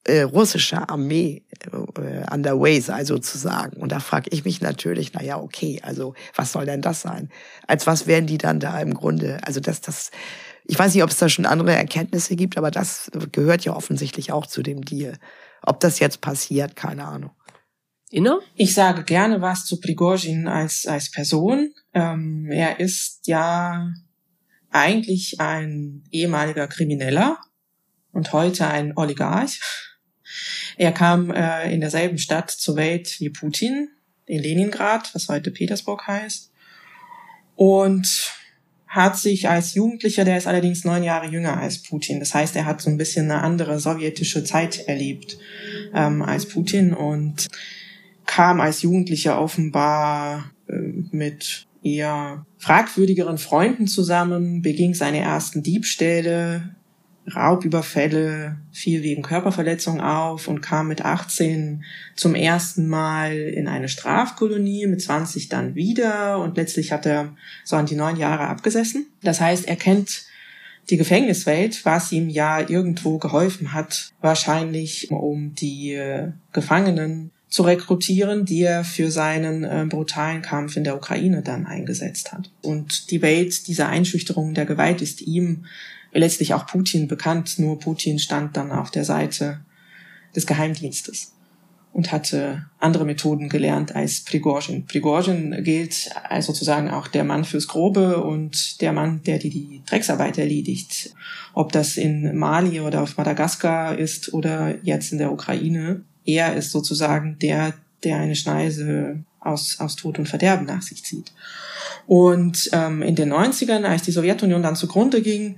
äh, 0.03 0.21
russische 0.21 0.89
Armee 0.89 1.43
äh, 1.59 2.33
underway 2.33 2.79
sei 2.79 3.05
sozusagen. 3.05 3.77
Und 3.81 3.91
da 3.91 3.99
frage 3.99 4.29
ich 4.31 4.45
mich 4.45 4.61
natürlich, 4.61 5.13
na 5.13 5.21
ja, 5.21 5.39
okay, 5.39 5.79
also 5.83 6.13
was 6.35 6.51
soll 6.51 6.65
denn 6.65 6.81
das 6.81 7.01
sein? 7.01 7.29
Als 7.67 7.87
was 7.87 8.07
werden 8.07 8.27
die 8.27 8.37
dann 8.37 8.59
da 8.59 8.79
im 8.79 8.93
Grunde, 8.93 9.39
also 9.43 9.59
dass 9.59 9.81
das, 9.81 10.11
ich 10.65 10.77
weiß 10.79 10.93
nicht, 10.93 11.03
ob 11.03 11.09
es 11.09 11.17
da 11.17 11.29
schon 11.29 11.45
andere 11.45 11.73
Erkenntnisse 11.73 12.35
gibt, 12.35 12.57
aber 12.57 12.71
das 12.71 13.11
gehört 13.31 13.65
ja 13.65 13.75
offensichtlich 13.75 14.31
auch 14.31 14.45
zu 14.47 14.63
dem 14.63 14.83
Deal. 14.83 15.17
Ob 15.61 15.79
das 15.79 15.99
jetzt 15.99 16.21
passiert, 16.21 16.75
keine 16.75 17.05
Ahnung. 17.05 17.31
Inna? 18.09 18.39
Ich 18.55 18.73
sage 18.73 19.03
gerne 19.03 19.41
was 19.41 19.65
zu 19.65 19.81
Prigozhin 19.81 20.47
als, 20.47 20.85
als 20.85 21.11
Person. 21.11 21.73
Ähm, 21.93 22.49
er 22.49 22.79
ist 22.79 23.27
ja 23.27 23.91
eigentlich 24.69 25.41
ein 25.41 26.03
ehemaliger 26.11 26.67
Krimineller 26.67 27.37
und 28.11 28.33
heute 28.33 28.67
ein 28.67 28.93
Oligarch. 28.95 29.59
Er 30.77 30.91
kam 30.91 31.31
äh, 31.31 31.71
in 31.73 31.81
derselben 31.81 32.17
Stadt 32.17 32.51
zur 32.51 32.75
Welt 32.75 33.19
wie 33.19 33.29
Putin, 33.29 33.89
in 34.25 34.41
Leningrad, 34.41 35.13
was 35.15 35.29
heute 35.29 35.51
Petersburg 35.51 36.05
heißt. 36.07 36.51
Und 37.55 38.33
hat 38.87 39.17
sich 39.17 39.49
als 39.49 39.73
Jugendlicher, 39.73 40.23
der 40.23 40.37
ist 40.37 40.47
allerdings 40.47 40.85
neun 40.85 41.03
Jahre 41.03 41.27
jünger 41.27 41.57
als 41.57 41.81
Putin. 41.83 42.19
Das 42.19 42.33
heißt, 42.33 42.55
er 42.55 42.65
hat 42.65 42.81
so 42.81 42.89
ein 42.89 42.97
bisschen 42.97 43.29
eine 43.29 43.41
andere 43.41 43.79
sowjetische 43.79 44.43
Zeit 44.43 44.87
erlebt 44.87 45.37
ähm, 45.93 46.21
als 46.21 46.47
Putin 46.47 46.93
und 46.93 47.47
kam 48.25 48.61
als 48.61 48.81
Jugendlicher 48.81 49.41
offenbar 49.41 50.51
äh, 50.67 50.73
mit 51.11 51.67
eher 51.83 52.45
fragwürdigeren 52.57 53.37
Freunden 53.37 53.87
zusammen, 53.87 54.61
beging 54.61 54.93
seine 54.93 55.19
ersten 55.19 55.63
Diebstähle, 55.63 56.75
Raubüberfälle, 57.35 58.57
fiel 58.71 59.03
wegen 59.03 59.21
Körperverletzung 59.21 59.99
auf 59.99 60.47
und 60.47 60.61
kam 60.61 60.87
mit 60.87 61.03
18 61.03 61.83
zum 62.15 62.35
ersten 62.35 62.87
Mal 62.87 63.37
in 63.37 63.67
eine 63.67 63.89
Strafkolonie, 63.89 64.87
mit 64.87 65.01
20 65.01 65.49
dann 65.49 65.75
wieder 65.75 66.39
und 66.39 66.55
letztlich 66.55 66.91
hat 66.91 67.05
er 67.05 67.35
so 67.63 67.75
an 67.75 67.85
die 67.85 67.95
neun 67.95 68.15
Jahre 68.15 68.47
abgesessen. 68.47 69.07
Das 69.21 69.41
heißt, 69.41 69.67
er 69.67 69.75
kennt 69.75 70.23
die 70.89 70.97
Gefängniswelt, 70.97 71.83
was 71.85 72.11
ihm 72.13 72.29
ja 72.29 72.61
irgendwo 72.61 73.17
geholfen 73.17 73.73
hat, 73.73 74.13
wahrscheinlich 74.21 75.11
um 75.11 75.53
die 75.53 75.93
äh, 75.93 76.31
Gefangenen 76.53 77.31
zu 77.49 77.63
rekrutieren, 77.63 78.45
die 78.45 78.61
er 78.61 78.83
für 78.83 79.09
seinen 79.11 79.63
äh, 79.63 79.85
brutalen 79.87 80.41
Kampf 80.41 80.75
in 80.77 80.83
der 80.83 80.95
Ukraine 80.95 81.41
dann 81.41 81.65
eingesetzt 81.65 82.33
hat. 82.33 82.51
Und 82.61 83.11
die 83.11 83.21
Welt 83.21 83.67
dieser 83.67 83.87
Einschüchterung 83.87 84.53
der 84.53 84.65
Gewalt 84.65 85.01
ist 85.01 85.21
ihm 85.21 85.65
letztlich 86.17 86.53
auch 86.53 86.65
Putin 86.65 87.07
bekannt, 87.07 87.59
nur 87.59 87.79
Putin 87.79 88.19
stand 88.19 88.57
dann 88.57 88.71
auf 88.71 88.91
der 88.91 89.05
Seite 89.05 89.59
des 90.35 90.45
Geheimdienstes 90.45 91.33
und 91.93 92.11
hatte 92.11 92.65
andere 92.79 93.05
Methoden 93.05 93.49
gelernt 93.49 93.95
als 93.95 94.23
Prigozhin. 94.23 94.85
Prigozhin 94.85 95.63
gilt 95.63 96.11
als 96.29 96.45
sozusagen 96.45 96.91
auch 96.91 97.07
der 97.07 97.23
Mann 97.23 97.43
fürs 97.43 97.67
Grobe 97.67 98.23
und 98.23 98.81
der 98.81 98.93
Mann, 98.93 99.23
der 99.23 99.39
die, 99.39 99.49
die 99.49 99.81
Drecksarbeit 99.85 100.37
erledigt. 100.37 101.13
Ob 101.53 101.71
das 101.71 101.97
in 101.97 102.37
Mali 102.37 102.81
oder 102.81 103.01
auf 103.01 103.17
Madagaskar 103.17 103.97
ist 103.97 104.31
oder 104.33 104.75
jetzt 104.83 105.11
in 105.11 105.17
der 105.17 105.31
Ukraine. 105.31 106.03
Er 106.23 106.55
ist 106.55 106.71
sozusagen 106.71 107.39
der, 107.39 107.73
der 108.03 108.17
eine 108.17 108.35
Schneise 108.35 109.23
aus, 109.39 109.79
aus 109.79 109.95
Tod 109.95 110.19
und 110.19 110.29
Verderben 110.29 110.67
nach 110.67 110.83
sich 110.83 111.03
zieht. 111.03 111.31
Und 112.05 112.69
ähm, 112.73 113.01
in 113.01 113.15
den 113.15 113.33
90ern, 113.33 113.85
als 113.85 114.03
die 114.03 114.11
Sowjetunion 114.11 114.61
dann 114.61 114.75
zugrunde 114.75 115.21
ging, 115.21 115.57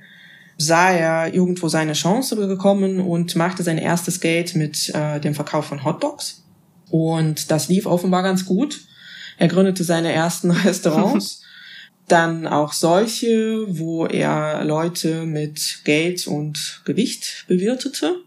sah 0.61 0.91
er 0.91 1.33
irgendwo 1.33 1.69
seine 1.69 1.93
Chance 1.93 2.35
gekommen 2.35 2.99
und 2.99 3.35
machte 3.37 3.63
sein 3.63 3.77
erstes 3.77 4.19
Geld 4.19 4.55
mit 4.55 4.93
äh, 4.93 5.19
dem 5.21 5.33
Verkauf 5.33 5.65
von 5.65 5.85
Hotdogs. 5.85 6.43
Und 6.89 7.49
das 7.49 7.69
lief 7.69 7.85
offenbar 7.85 8.23
ganz 8.23 8.45
gut. 8.45 8.81
Er 9.37 9.47
gründete 9.47 9.85
seine 9.85 10.11
ersten 10.11 10.51
Restaurants, 10.51 11.43
dann 12.09 12.45
auch 12.45 12.73
solche, 12.73 13.65
wo 13.69 14.05
er 14.05 14.65
Leute 14.65 15.25
mit 15.25 15.81
Geld 15.85 16.27
und 16.27 16.81
Gewicht 16.83 17.45
bewirtete. 17.47 18.17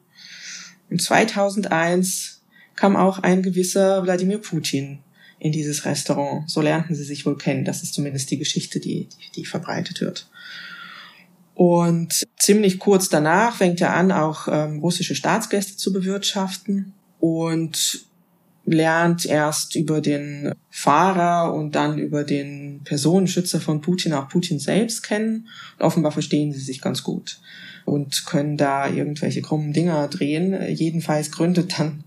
Und 0.88 1.02
2001 1.02 2.40
kam 2.76 2.96
auch 2.96 3.18
ein 3.18 3.42
gewisser 3.42 4.02
Wladimir 4.04 4.38
Putin 4.38 5.00
in 5.38 5.52
dieses 5.52 5.84
Restaurant. 5.84 6.48
So 6.50 6.62
lernten 6.62 6.94
sie 6.94 7.04
sich 7.04 7.26
wohl 7.26 7.36
kennen. 7.36 7.66
Das 7.66 7.82
ist 7.82 7.92
zumindest 7.92 8.30
die 8.30 8.38
Geschichte, 8.38 8.80
die, 8.80 9.08
die, 9.08 9.40
die 9.40 9.44
verbreitet 9.44 10.00
wird. 10.00 10.28
Und 11.54 12.24
ziemlich 12.38 12.78
kurz 12.78 13.08
danach 13.08 13.56
fängt 13.56 13.80
er 13.80 13.94
an, 13.94 14.10
auch 14.10 14.48
ähm, 14.50 14.78
russische 14.80 15.14
Staatsgäste 15.14 15.76
zu 15.76 15.92
bewirtschaften 15.92 16.94
und 17.20 18.06
lernt 18.64 19.26
erst 19.26 19.74
über 19.74 20.00
den 20.00 20.52
Fahrer 20.70 21.52
und 21.52 21.74
dann 21.74 21.98
über 21.98 22.24
den 22.24 22.80
Personenschützer 22.84 23.60
von 23.60 23.80
Putin 23.80 24.12
auch 24.12 24.28
Putin 24.28 24.58
selbst 24.58 25.02
kennen. 25.02 25.48
Und 25.78 25.84
offenbar 25.84 26.12
verstehen 26.12 26.52
sie 26.52 26.60
sich 26.60 26.80
ganz 26.80 27.02
gut 27.02 27.40
und 27.84 28.24
können 28.26 28.56
da 28.56 28.88
irgendwelche 28.88 29.42
krummen 29.42 29.72
Dinger 29.72 30.08
drehen. 30.08 30.56
Jedenfalls 30.68 31.32
gründet 31.32 31.78
dann 31.78 32.04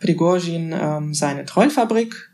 Prigozhin 0.00 0.72
ähm, 0.78 1.14
seine 1.14 1.44
Trollfabrik 1.44 2.30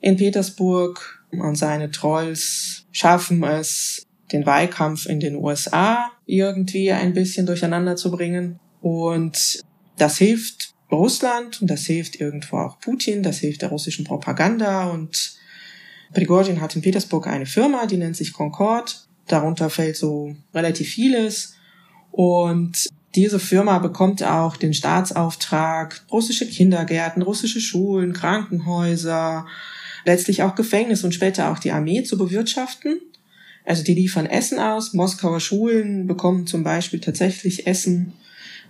in 0.00 0.16
Petersburg 0.16 1.24
und 1.30 1.56
seine 1.56 1.90
Trolls 1.90 2.86
schaffen 2.92 3.42
es, 3.42 4.06
den 4.34 4.44
Wahlkampf 4.44 5.06
in 5.06 5.20
den 5.20 5.36
USA 5.36 6.10
irgendwie 6.26 6.92
ein 6.92 7.14
bisschen 7.14 7.46
durcheinander 7.46 7.96
zu 7.96 8.10
bringen. 8.10 8.58
Und 8.82 9.62
das 9.96 10.18
hilft 10.18 10.74
Russland 10.90 11.62
und 11.62 11.70
das 11.70 11.86
hilft 11.86 12.20
irgendwo 12.20 12.58
auch 12.58 12.78
Putin, 12.80 13.22
das 13.22 13.38
hilft 13.38 13.62
der 13.62 13.70
russischen 13.70 14.04
Propaganda 14.04 14.90
und 14.90 15.38
Prigozhin 16.12 16.60
hat 16.60 16.76
in 16.76 16.82
Petersburg 16.82 17.26
eine 17.26 17.46
Firma, 17.46 17.86
die 17.86 17.96
nennt 17.96 18.16
sich 18.16 18.32
Concord. 18.32 19.08
Darunter 19.26 19.70
fällt 19.70 19.96
so 19.96 20.36
relativ 20.52 20.90
vieles. 20.90 21.54
Und 22.12 22.88
diese 23.14 23.40
Firma 23.40 23.78
bekommt 23.78 24.22
auch 24.22 24.56
den 24.56 24.74
Staatsauftrag, 24.74 26.04
russische 26.12 26.46
Kindergärten, 26.46 27.22
russische 27.22 27.60
Schulen, 27.60 28.12
Krankenhäuser, 28.12 29.46
letztlich 30.04 30.42
auch 30.42 30.54
Gefängnis 30.54 31.02
und 31.02 31.14
später 31.14 31.50
auch 31.50 31.58
die 31.58 31.72
Armee 31.72 32.04
zu 32.04 32.16
bewirtschaften. 32.16 33.00
Also 33.64 33.82
die 33.82 33.94
liefern 33.94 34.26
Essen 34.26 34.58
aus. 34.58 34.92
Moskauer 34.92 35.40
Schulen 35.40 36.06
bekommen 36.06 36.46
zum 36.46 36.62
Beispiel 36.62 37.00
tatsächlich 37.00 37.66
Essen 37.66 38.12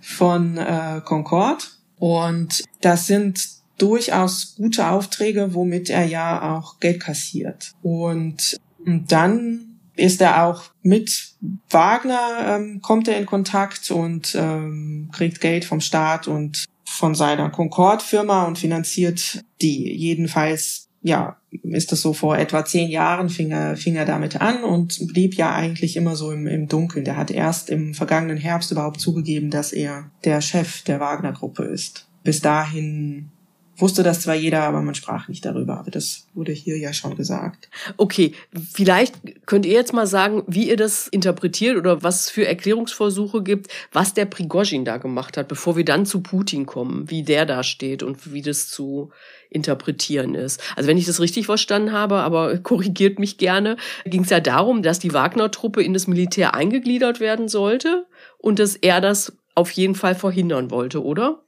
von 0.01 0.57
äh, 0.57 1.01
Concord. 1.05 1.79
Und 1.99 2.65
das 2.81 3.07
sind 3.07 3.49
durchaus 3.79 4.55
gute 4.57 4.89
Aufträge, 4.89 5.55
womit 5.55 5.91
er 5.91 6.05
ja 6.05 6.57
auch 6.57 6.79
Geld 6.79 7.01
kassiert. 7.01 7.73
Und, 7.83 8.57
und 8.85 9.11
dann 9.11 9.79
ist 9.97 10.21
er 10.21 10.45
auch 10.45 10.65
mit 10.83 11.35
Wagner, 11.71 12.57
ähm, 12.57 12.81
kommt 12.83 13.09
er 13.09 13.19
in 13.19 13.27
Kontakt 13.27 13.91
und 13.91 14.35
ähm, 14.35 15.09
kriegt 15.13 15.41
Geld 15.41 15.65
vom 15.65 15.81
Staat 15.81 16.29
und 16.29 16.65
von 16.85 17.15
seiner 17.15 17.51
Concord-Firma 17.51 18.45
und 18.45 18.59
finanziert 18.59 19.45
die. 19.61 19.93
Jedenfalls 19.93 20.84
ja, 21.07 21.37
ist 21.51 21.93
das 21.93 22.01
so 22.01 22.15
vor 22.15 22.39
etwa 22.39 22.65
zehn 22.65 22.89
Jahren 22.89 23.29
fing 23.29 23.51
er, 23.51 23.77
fing 23.77 23.95
er 23.95 24.07
damit 24.07 24.41
an 24.41 24.65
und 24.65 25.07
blieb 25.13 25.35
ja 25.35 25.55
eigentlich 25.55 25.97
immer 25.97 26.17
so 26.17 26.33
im, 26.33 26.47
im 26.47 26.67
Dunkeln. 26.67 27.05
Der 27.05 27.19
hat 27.19 27.31
erst 27.31 27.69
im 27.69 27.93
vergangenen 27.93 28.39
Herbst 28.39 28.73
überhaupt 28.73 29.01
zugegeben, 29.01 29.51
dass 29.51 29.75
er 29.75 30.11
der 30.25 30.41
Chef 30.41 30.83
der 30.85 31.01
Wagner-Gruppe 31.01 31.65
ist. 31.65 32.09
Bis 32.23 32.41
dahin 32.41 33.31
wusste 33.77 34.03
das 34.03 34.21
zwar 34.21 34.35
jeder, 34.35 34.63
aber 34.63 34.81
man 34.81 34.95
sprach 34.95 35.29
nicht 35.29 35.45
darüber. 35.45 35.79
Aber 35.79 35.91
das 35.91 36.27
wurde 36.33 36.53
hier 36.53 36.79
ja 36.79 36.95
schon 36.95 37.17
gesagt. 37.17 37.69
Okay, 37.99 38.33
vielleicht 38.73 39.47
könnt 39.47 39.67
ihr 39.67 39.73
jetzt 39.75 39.93
mal 39.93 40.07
sagen, 40.07 40.43
wie 40.47 40.69
ihr 40.69 40.79
das 40.79 41.09
interpretiert 41.09 41.77
oder 41.77 42.03
was 42.03 42.31
für 42.31 42.47
Erklärungsversuche 42.47 43.43
gibt, 43.43 43.71
was 43.93 44.15
der 44.15 44.25
Prigozhin 44.25 44.87
da 44.87 44.97
gemacht 44.97 45.37
hat, 45.37 45.49
bevor 45.49 45.77
wir 45.77 45.85
dann 45.85 46.07
zu 46.07 46.23
Putin 46.23 46.65
kommen, 46.65 47.11
wie 47.11 47.25
der 47.25 47.47
da 47.47 47.63
steht 47.63 48.03
und 48.03 48.33
wie 48.33 48.43
das 48.43 48.69
zu 48.69 49.11
interpretieren 49.55 50.35
ist. 50.35 50.61
Also 50.77 50.89
wenn 50.89 50.99
ich 50.99 51.07
das 51.07 51.21
richtig 51.21 51.47
verstanden 51.47 51.93
habe, 51.93 52.17
aber 52.17 52.59
korrigiert 52.63 53.19
mich 53.19 53.39
gerne, 53.39 53.77
ging 54.05 54.23
es 54.23 54.31
ja 54.31 54.41
darum, 54.41 54.83
dass 54.83 54.99
die 54.99 55.15
Wagner-Truppe 55.15 55.83
in 55.83 55.95
das 55.95 56.07
Militär 56.07 56.55
eingegliedert 56.55 57.21
werden 57.21 57.49
sollte 57.49 58.07
und 58.39 58.59
dass 58.59 58.77
er 58.77 59.01
das 59.01 59.37
auf 59.55 59.71
jeden 59.71 59.95
Fall 59.95 60.15
verhindern 60.15 60.71
wollte, 60.71 61.03
oder? 61.03 61.41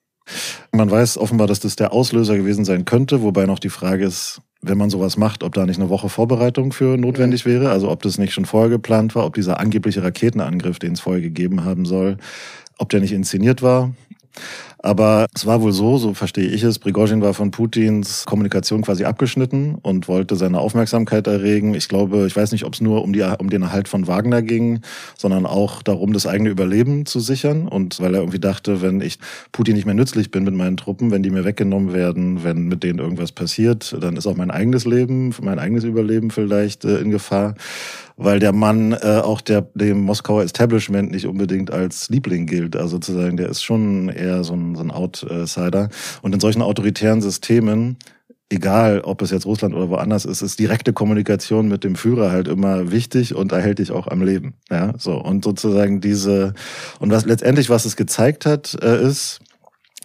Man 0.73 0.90
weiß 0.90 1.19
offenbar, 1.19 1.47
dass 1.47 1.61
das 1.61 1.77
der 1.77 1.92
Auslöser 1.92 2.37
gewesen 2.37 2.64
sein 2.64 2.85
könnte, 2.85 3.23
wobei 3.23 3.47
noch 3.47 3.59
die 3.59 3.69
Frage 3.69 4.05
ist, 4.05 4.40
wenn 4.61 4.79
man 4.79 4.90
sowas 4.90 5.16
macht, 5.16 5.42
ob 5.42 5.55
da 5.55 5.64
nicht 5.64 5.79
eine 5.79 5.88
Woche 5.88 6.09
Vorbereitung 6.09 6.73
für 6.73 6.97
notwendig 6.97 7.47
wäre, 7.47 7.71
also 7.71 7.90
ob 7.90 8.03
das 8.03 8.19
nicht 8.19 8.33
schon 8.33 8.45
vorher 8.45 8.71
geplant 8.71 9.14
war, 9.14 9.25
ob 9.25 9.35
dieser 9.35 9.61
angebliche 9.61 10.03
Raketenangriff, 10.03 10.79
den 10.79 10.95
es 10.95 11.01
vorher 11.01 11.23
gegeben 11.23 11.64
haben 11.64 11.85
soll, 11.85 12.16
ob 12.79 12.88
der 12.88 13.01
nicht 13.01 13.12
inszeniert 13.12 13.62
war. 13.62 13.95
Aber 14.79 15.27
es 15.35 15.47
war 15.47 15.62
wohl 15.62 15.73
so, 15.73 15.97
so 15.99 16.15
verstehe 16.15 16.49
ich 16.49 16.62
es, 16.62 16.79
Prigozhin 16.79 17.23
war 17.23 17.35
von 17.35 17.51
Putins 17.51 18.25
Kommunikation 18.27 18.83
quasi 18.83 19.05
abgeschnitten 19.05 19.77
und 19.83 20.07
wollte 20.07 20.37
seine 20.37 20.61
Aufmerksamkeit 20.61 21.27
erregen. 21.27 21.75
Ich 21.75 21.89
glaube, 21.89 22.27
ich 22.27 22.37
weiß 22.37 22.53
nicht, 22.53 22.65
ob 22.65 22.75
es 22.75 22.81
nur 22.81 23.03
um, 23.03 23.12
die, 23.12 23.23
um 23.39 23.51
den 23.51 23.62
Erhalt 23.62 23.89
von 23.89 24.07
Wagner 24.07 24.43
ging, 24.43 24.81
sondern 25.17 25.47
auch 25.47 25.83
darum, 25.83 26.12
das 26.12 26.27
eigene 26.27 26.51
Überleben 26.51 27.07
zu 27.07 27.21
sichern. 27.21 27.69
Und 27.69 28.01
weil 28.01 28.15
er 28.15 28.21
irgendwie 28.21 28.39
dachte, 28.39 28.83
wenn 28.83 29.01
ich 29.01 29.19
Putin 29.51 29.77
nicht 29.77 29.87
mehr 29.87 29.95
nützlich 29.95 30.31
bin 30.31 30.45
mit 30.45 30.55
meinen 30.55 30.77
Truppen, 30.77 31.11
wenn 31.11 31.23
die 31.23 31.31
mir 31.31 31.45
weggenommen 31.45 31.95
werden, 31.95 32.45
wenn 32.45 32.69
mit 32.69 32.83
denen 32.83 32.99
irgendwas 32.99 33.33
passiert, 33.33 33.97
dann 34.01 34.17
ist 34.17 34.27
auch 34.27 34.37
mein 34.37 34.51
eigenes 34.51 34.85
Leben, 34.85 35.35
mein 35.41 35.59
eigenes 35.59 35.85
Überleben 35.85 36.31
vielleicht 36.31 36.85
äh, 36.85 36.99
in 36.99 37.11
Gefahr 37.11 37.55
weil 38.17 38.39
der 38.39 38.53
Mann 38.53 38.93
äh, 38.93 39.21
auch 39.23 39.41
der, 39.43 39.67
dem 39.75 40.01
Moskauer 40.01 40.43
Establishment 40.43 41.11
nicht 41.11 41.27
unbedingt 41.27 41.71
als 41.71 42.09
Liebling 42.09 42.47
gilt. 42.47 42.75
Also 42.75 42.97
sozusagen, 42.97 43.37
der 43.37 43.51
ist 43.51 43.62
schon 43.62 44.09
eher 44.09 44.43
so 44.43 44.55
ein, 44.55 44.65
so 44.74 44.83
ein 44.83 44.90
Outsider. 44.90 45.88
Und 46.22 46.35
in 46.35 46.40
solchen 46.40 46.62
autoritären 46.62 47.22
Systemen 47.22 47.98
egal 48.50 49.00
ob 49.00 49.22
es 49.22 49.31
jetzt 49.31 49.46
Russland 49.46 49.74
oder 49.74 49.88
woanders 49.88 50.24
ist, 50.24 50.42
ist 50.42 50.59
direkte 50.59 50.92
Kommunikation 50.92 51.68
mit 51.68 51.85
dem 51.85 51.96
Führer 51.96 52.31
halt 52.31 52.48
immer 52.48 52.90
wichtig 52.92 53.35
und 53.35 53.52
erhält 53.52 53.79
dich 53.79 53.90
auch 53.90 54.07
am 54.07 54.22
Leben. 54.22 54.55
Ja, 54.70 54.94
so. 54.98 55.20
Und 55.20 55.44
sozusagen 55.44 56.00
diese, 56.00 56.55
und 57.00 57.11
was 57.11 57.24
letztendlich, 57.24 57.70
was 57.70 57.85
es 57.85 57.96
gezeigt 57.96 58.46
hat, 58.46 58.76
äh, 58.83 59.05
ist, 59.05 59.40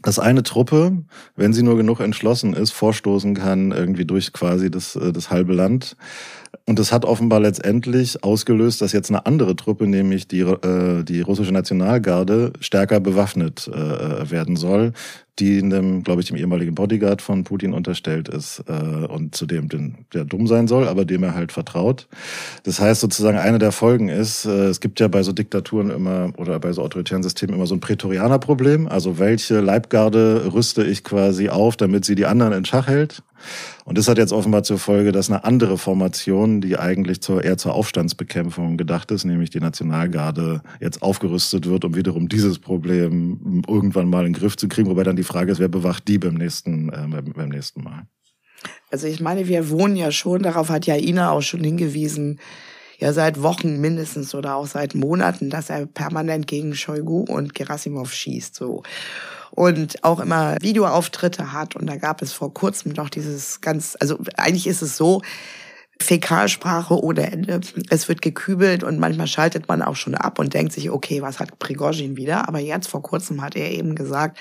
dass 0.02 0.18
eine 0.18 0.42
Truppe, 0.42 1.04
wenn 1.36 1.54
sie 1.54 1.62
nur 1.62 1.78
genug 1.78 2.00
entschlossen 2.00 2.54
ist, 2.54 2.72
vorstoßen 2.72 3.36
kann, 3.36 3.72
irgendwie 3.72 4.06
durch 4.06 4.34
quasi 4.34 4.72
das, 4.72 4.96
äh, 4.96 5.12
das 5.12 5.30
halbe 5.30 5.54
Land. 5.54 5.96
Und 6.66 6.80
das 6.80 6.92
hat 6.92 7.06
offenbar 7.06 7.40
letztendlich 7.40 8.24
ausgelöst, 8.24 8.82
dass 8.82 8.92
jetzt 8.92 9.10
eine 9.10 9.26
andere 9.26 9.56
Truppe, 9.56 9.88
nämlich 9.88 10.28
die, 10.28 10.42
äh, 10.42 11.04
die 11.04 11.22
russische 11.22 11.52
Nationalgarde, 11.52 12.54
stärker 12.60 13.00
bewaffnet 13.00 13.68
äh, 13.68 14.30
werden 14.30 14.56
soll, 14.56 14.94
die 15.40 15.60
einem, 15.60 16.04
glaube 16.04 16.22
ich, 16.22 16.28
dem 16.28 16.38
ehemaligen 16.38 16.76
Bodyguard 16.76 17.22
von 17.22 17.44
Putin 17.44 17.74
unterstellt 17.74 18.28
ist 18.28 18.64
äh, 18.68 19.06
und 19.06 19.34
zudem 19.36 19.70
den, 19.70 20.06
der 20.14 20.26
dumm 20.26 20.46
sein 20.46 20.68
soll, 20.68 20.88
aber 20.88 21.06
dem 21.06 21.24
er 21.24 21.34
halt 21.34 21.52
vertraut. 21.52 22.08
Das 22.64 22.80
heißt 22.80 23.02
sozusagen, 23.02 23.38
eine 23.38 23.58
der 23.58 23.72
Folgen 23.72 24.10
ist, 24.10 24.46
äh, 24.46 24.68
es 24.68 24.82
gibt 24.82 25.00
ja 25.00 25.08
bei 25.08 25.24
so 25.24 25.32
Diktaturen 25.32 25.90
immer 25.90 26.34
oder 26.38 26.60
bei 26.60 26.74
so 26.74 26.82
autoritären 26.82 27.24
Systemen 27.24 27.56
immer 27.56 27.68
so 27.68 27.76
ein 27.76 27.80
Prätorianer-Problem. 27.80 28.88
Also 28.88 29.20
welche 29.20 29.62
Leibgarde 29.62 30.54
rüste 30.54 30.84
ich 30.84 31.04
quasi 31.04 31.50
auf, 31.50 31.78
damit 31.78 32.06
sie 32.06 32.16
die 32.16 32.26
anderen 32.26 32.54
in 32.54 32.66
Schach 32.66 32.88
hält? 32.88 33.24
Und 33.86 33.98
das 33.98 34.08
hat 34.08 34.18
jetzt 34.18 34.34
offenbar 34.34 34.64
zur 34.64 34.78
Folge, 34.78 35.12
dass 35.12 35.30
eine 35.30 35.44
andere 35.44 35.78
Formation, 35.78 36.62
die 36.62 36.78
eigentlich 36.78 37.22
zur, 37.22 37.44
eher 37.44 37.58
zur 37.58 37.74
Aufstandsbekämpfung 37.74 38.78
gedacht 38.78 39.12
ist, 39.12 39.26
nämlich 39.26 39.50
die 39.50 39.60
Nationalgarde, 39.60 40.62
jetzt 40.80 41.02
aufgerüstet 41.02 41.68
wird, 41.68 41.84
um 41.84 41.96
wiederum 41.96 42.30
dieses 42.30 42.60
Problem 42.60 43.64
irgendwann 43.68 44.10
mal 44.10 44.26
in 44.26 44.34
den 44.34 44.40
Griff 44.40 44.56
zu 44.56 44.68
kriegen. 44.68 44.90
Wobei 44.90 45.04
dann 45.04 45.16
die 45.16 45.24
Frage 45.32 45.52
ist, 45.52 45.60
wer 45.60 45.68
bewacht 45.68 46.08
die 46.08 46.18
beim 46.18 46.36
nächsten, 46.36 46.90
äh, 46.90 47.22
beim, 47.36 47.50
nächsten 47.50 47.84
Mal? 47.84 48.08
Also 48.92 49.08
ich 49.08 49.20
meine, 49.20 49.48
wir 49.48 49.70
wohnen 49.70 49.96
ja 49.96 50.12
schon, 50.12 50.44
darauf 50.44 50.70
hat 50.70 50.86
ja 50.86 50.96
Ina 50.96 51.32
auch 51.32 51.42
schon 51.42 51.64
hingewiesen, 51.64 52.40
ja 53.00 53.14
seit 53.14 53.42
Wochen 53.42 53.82
mindestens 53.82 54.36
oder 54.36 54.56
auch 54.56 54.68
seit 54.68 54.94
Monaten, 54.94 55.50
dass 55.50 55.70
er 55.70 55.88
permanent 55.88 56.46
gegen 56.46 56.76
Shoigu 56.76 57.22
und 57.22 57.56
Gerasimov 57.56 58.14
schießt. 58.14 58.54
So 58.54 58.84
und 59.52 60.04
auch 60.04 60.20
immer 60.20 60.56
Videoauftritte 60.62 61.52
hat. 61.52 61.76
Und 61.76 61.88
da 61.88 61.98
gab 61.98 62.22
es 62.22 62.34
vor 62.34 62.54
kurzem 62.54 62.94
doch 62.94 63.10
dieses 63.10 63.62
ganz, 63.62 63.98
also 64.00 64.18
eigentlich 64.38 64.68
ist 64.68 64.82
es 64.82 64.98
so, 64.98 65.22
Fäkalsprache 66.02 67.00
ohne 67.00 67.32
Ende. 67.32 67.62
Es 67.90 68.10
wird 68.10 68.24
gekübelt 68.24 68.84
und 68.84 69.00
manchmal 69.00 69.28
schaltet 69.28 69.68
man 69.68 69.84
auch 69.84 69.96
schon 69.96 70.16
ab 70.16 70.40
und 70.40 70.54
denkt 70.54 70.74
sich, 70.74 70.90
okay, 70.90 71.22
was 71.22 71.40
hat 71.40 71.60
Prigozhin 71.60 72.18
wieder? 72.18 72.48
Aber 72.48 72.60
jetzt 72.60 72.88
vor 72.88 73.04
kurzem 73.04 73.42
hat 73.42 73.56
er 73.56 73.70
eben 73.70 73.94
gesagt, 73.94 74.40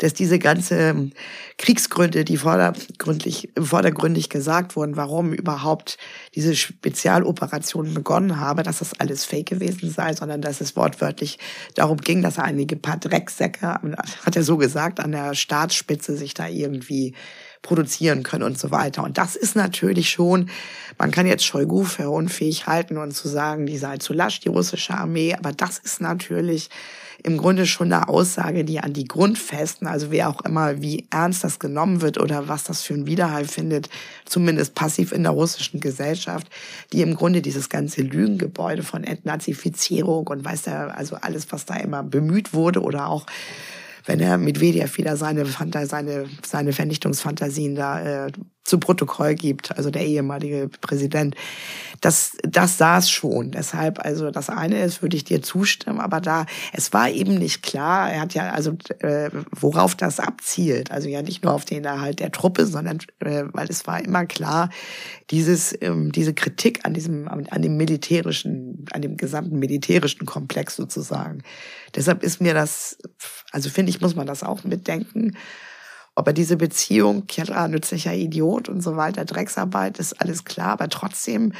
dass 0.00 0.14
diese 0.14 0.38
ganze 0.38 1.10
Kriegsgründe, 1.58 2.24
die 2.24 2.38
vordergründig, 2.38 3.50
vordergründig 3.58 4.30
gesagt 4.30 4.74
wurden, 4.74 4.96
warum 4.96 5.34
überhaupt 5.34 5.98
diese 6.34 6.56
Spezialoperation 6.56 7.92
begonnen 7.92 8.40
habe, 8.40 8.62
dass 8.62 8.78
das 8.78 8.98
alles 8.98 9.26
fake 9.26 9.50
gewesen 9.50 9.90
sei, 9.90 10.14
sondern 10.14 10.40
dass 10.40 10.62
es 10.62 10.74
wortwörtlich 10.74 11.38
darum 11.74 11.98
ging, 11.98 12.22
dass 12.22 12.38
einige 12.38 12.76
paar 12.76 12.96
Drecksäcke, 12.96 13.78
hat 14.24 14.36
er 14.36 14.42
so 14.42 14.56
gesagt, 14.56 15.00
an 15.00 15.12
der 15.12 15.34
Staatsspitze 15.34 16.16
sich 16.16 16.32
da 16.32 16.48
irgendwie 16.48 17.14
produzieren 17.60 18.22
können 18.22 18.44
und 18.44 18.58
so 18.58 18.70
weiter. 18.70 19.04
Und 19.04 19.18
das 19.18 19.36
ist 19.36 19.54
natürlich 19.54 20.08
schon, 20.08 20.48
man 20.98 21.10
kann 21.10 21.26
jetzt 21.26 21.44
Shoigu 21.44 21.84
für 21.84 22.08
unfähig 22.08 22.66
halten 22.66 22.96
und 22.96 23.12
zu 23.12 23.28
sagen, 23.28 23.66
die 23.66 23.76
sei 23.76 23.98
zu 23.98 24.14
lasch, 24.14 24.40
die 24.40 24.48
russische 24.48 24.94
Armee, 24.94 25.34
aber 25.34 25.52
das 25.52 25.76
ist 25.76 26.00
natürlich 26.00 26.70
im 27.22 27.36
Grunde 27.36 27.66
schon 27.66 27.92
eine 27.92 28.08
Aussage, 28.08 28.64
die 28.64 28.80
an 28.80 28.92
die 28.92 29.06
Grundfesten, 29.06 29.86
also 29.86 30.10
wer 30.10 30.28
auch 30.28 30.42
immer, 30.44 30.80
wie 30.80 31.06
ernst 31.10 31.44
das 31.44 31.58
genommen 31.58 32.00
wird 32.00 32.18
oder 32.18 32.48
was 32.48 32.64
das 32.64 32.82
für 32.82 32.94
ein 32.94 33.06
Widerhall 33.06 33.44
findet, 33.44 33.88
zumindest 34.24 34.74
passiv 34.74 35.12
in 35.12 35.22
der 35.22 35.32
russischen 35.32 35.80
Gesellschaft, 35.80 36.48
die 36.92 37.02
im 37.02 37.14
Grunde 37.14 37.42
dieses 37.42 37.68
ganze 37.68 38.02
Lügengebäude 38.02 38.82
von 38.82 39.04
Entnazifizierung 39.04 40.26
und 40.28 40.44
weiß 40.44 40.62
der, 40.62 40.96
also 40.96 41.16
alles, 41.16 41.52
was 41.52 41.66
da 41.66 41.76
immer 41.76 42.02
bemüht 42.02 42.54
wurde 42.54 42.82
oder 42.82 43.08
auch 43.08 43.26
wenn 44.06 44.20
er 44.20 44.38
Medvedev 44.38 44.96
wieder 44.96 45.16
seine, 45.16 45.44
seine, 45.46 46.26
seine 46.44 46.72
Vernichtungsfantasien 46.72 47.74
da 47.74 48.26
äh, 48.26 48.32
zu 48.64 48.78
Protokoll 48.78 49.34
gibt, 49.34 49.76
also 49.76 49.90
der 49.90 50.06
ehemalige 50.06 50.68
Präsident. 50.80 51.34
Das, 52.00 52.36
das 52.42 52.78
saß 52.78 53.10
schon. 53.10 53.50
Deshalb, 53.50 54.04
also 54.04 54.30
das 54.30 54.48
eine 54.48 54.82
ist, 54.84 55.02
würde 55.02 55.16
ich 55.16 55.24
dir 55.24 55.42
zustimmen, 55.42 56.00
aber 56.00 56.20
da, 56.20 56.46
es 56.72 56.92
war 56.92 57.10
eben 57.10 57.34
nicht 57.34 57.62
klar, 57.62 58.10
er 58.10 58.20
hat 58.20 58.34
ja, 58.34 58.50
also 58.50 58.76
äh, 59.00 59.30
worauf 59.50 59.94
das 59.94 60.20
abzielt. 60.20 60.90
Also 60.90 61.08
ja 61.08 61.22
nicht 61.22 61.42
nur 61.42 61.52
auf 61.52 61.64
den 61.64 61.84
Erhalt 61.84 62.20
der 62.20 62.32
Truppe, 62.32 62.66
sondern 62.66 62.98
äh, 63.20 63.44
weil 63.52 63.68
es 63.68 63.86
war 63.86 64.04
immer 64.04 64.26
klar, 64.26 64.70
dieses, 65.30 65.76
ähm, 65.80 66.12
diese 66.12 66.34
Kritik 66.34 66.80
an 66.84 66.94
diesem, 66.94 67.28
an 67.28 67.62
dem 67.62 67.76
militärischen, 67.76 68.84
an 68.92 69.02
dem 69.02 69.16
gesamten 69.16 69.58
militärischen 69.58 70.26
Komplex 70.26 70.76
sozusagen. 70.76 71.42
Deshalb 71.94 72.22
ist 72.22 72.40
mir 72.40 72.54
das, 72.54 72.98
also 73.52 73.70
finde 73.70 73.90
ich, 73.90 74.00
muss 74.00 74.14
man 74.14 74.26
das 74.26 74.42
auch 74.42 74.64
mitdenken. 74.64 75.36
Aber 76.20 76.34
diese 76.34 76.58
Beziehung, 76.58 77.26
klar, 77.28 77.66
nützlicher 77.66 78.12
Idiot 78.12 78.68
und 78.68 78.82
so 78.82 78.94
weiter, 78.94 79.24
Drecksarbeit, 79.24 79.98
ist 79.98 80.20
alles 80.20 80.44
klar, 80.44 80.72
aber 80.72 80.90
trotzdem, 80.90 81.54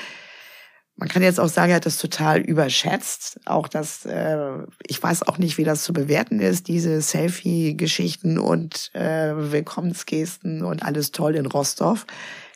man 0.96 1.08
kann 1.08 1.22
jetzt 1.22 1.40
auch 1.40 1.48
sagen, 1.48 1.70
er 1.70 1.76
hat 1.76 1.86
das 1.86 1.96
total 1.96 2.40
überschätzt. 2.40 3.40
Auch 3.46 3.68
das, 3.68 4.04
äh, 4.04 4.58
ich 4.86 5.02
weiß 5.02 5.22
auch 5.22 5.38
nicht, 5.38 5.56
wie 5.56 5.64
das 5.64 5.82
zu 5.82 5.94
bewerten 5.94 6.40
ist, 6.40 6.68
diese 6.68 7.00
Selfie-Geschichten 7.00 8.38
und 8.38 8.90
äh, 8.92 9.32
Willkommensgesten 9.34 10.62
und 10.62 10.82
alles 10.82 11.10
toll 11.10 11.36
in 11.36 11.46
Rostov. 11.46 12.04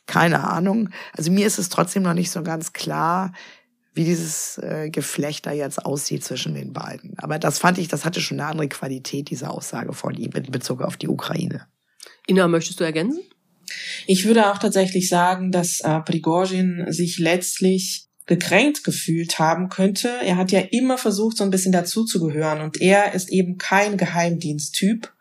Keine 0.04 0.46
Ahnung. 0.46 0.90
Also 1.16 1.32
mir 1.32 1.46
ist 1.46 1.58
es 1.58 1.70
trotzdem 1.70 2.02
noch 2.02 2.12
nicht 2.12 2.30
so 2.30 2.42
ganz 2.42 2.74
klar, 2.74 3.32
wie 3.94 4.04
dieses 4.04 4.58
äh, 4.58 4.90
Geflechter 4.90 5.52
jetzt 5.52 5.86
aussieht 5.86 6.22
zwischen 6.22 6.52
den 6.52 6.74
beiden. 6.74 7.18
Aber 7.18 7.38
das 7.38 7.58
fand 7.58 7.78
ich, 7.78 7.88
das 7.88 8.04
hatte 8.04 8.20
schon 8.20 8.40
eine 8.40 8.50
andere 8.50 8.68
Qualität, 8.68 9.30
diese 9.30 9.48
Aussage 9.48 9.94
von 9.94 10.12
ihm 10.12 10.32
in 10.32 10.52
Bezug 10.52 10.82
auf 10.82 10.98
die 10.98 11.08
Ukraine. 11.08 11.66
Ina, 12.28 12.48
möchtest 12.48 12.80
du 12.80 12.84
ergänzen? 12.84 13.20
Ich 14.06 14.24
würde 14.24 14.50
auch 14.50 14.58
tatsächlich 14.58 15.08
sagen, 15.08 15.50
dass 15.50 15.80
äh, 15.80 16.00
Prigozhin 16.00 16.86
sich 16.88 17.18
letztlich 17.18 18.08
gekränkt 18.26 18.84
gefühlt 18.84 19.38
haben 19.38 19.68
könnte. 19.68 20.10
Er 20.22 20.36
hat 20.36 20.50
ja 20.50 20.60
immer 20.60 20.96
versucht, 20.96 21.36
so 21.36 21.44
ein 21.44 21.50
bisschen 21.50 21.72
dazuzugehören 21.72 22.62
und 22.62 22.80
er 22.80 23.12
ist 23.14 23.30
eben 23.30 23.58
kein 23.58 23.98
Geheimdiensttyp, 23.98 25.12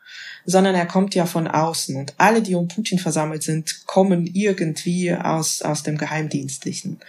sondern 0.46 0.76
er 0.76 0.86
kommt 0.86 1.16
ja 1.16 1.26
von 1.26 1.48
außen 1.48 1.96
und 1.96 2.14
alle, 2.18 2.42
die 2.42 2.56
um 2.56 2.68
Putin 2.68 3.00
versammelt 3.00 3.44
sind, 3.44 3.86
kommen 3.86 4.26
irgendwie 4.26 5.14
aus, 5.14 5.62
aus 5.62 5.84
dem 5.84 5.98
Geheimdienstlichen. 5.98 7.00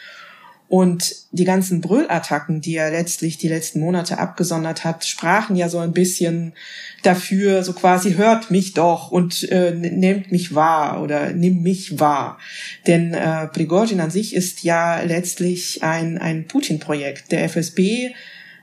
Und 0.66 1.14
die 1.31 1.44
ganzen 1.44 1.81
Brüllattacken, 1.81 2.61
die 2.61 2.77
er 2.77 2.90
letztlich 2.90 3.37
die 3.37 3.48
letzten 3.48 3.81
Monate 3.81 4.18
abgesondert 4.18 4.85
hat, 4.85 5.05
sprachen 5.05 5.57
ja 5.57 5.68
so 5.68 5.79
ein 5.79 5.92
bisschen 5.92 6.55
dafür, 7.03 7.62
so 7.62 7.74
quasi 7.74 8.14
hört 8.14 8.50
mich 8.50 8.72
doch 8.72 9.11
und 9.11 9.48
äh, 9.50 9.72
nehmt 9.72 10.33
mich 10.33 10.55
wahr 10.55 11.03
oder 11.03 11.33
nimm 11.33 11.62
mich 11.62 12.00
wahr. 12.00 12.38
Denn 12.87 13.12
äh, 13.12 13.46
Prigozhin 13.48 14.00
an 14.00 14.11
sich 14.11 14.35
ist 14.35 14.64
ja 14.64 15.03
letztlich 15.03 15.83
ein, 15.83 16.18
ein 16.18 16.46
Putin-Projekt. 16.46 17.31
Der 17.31 17.44
FSB 17.44 18.14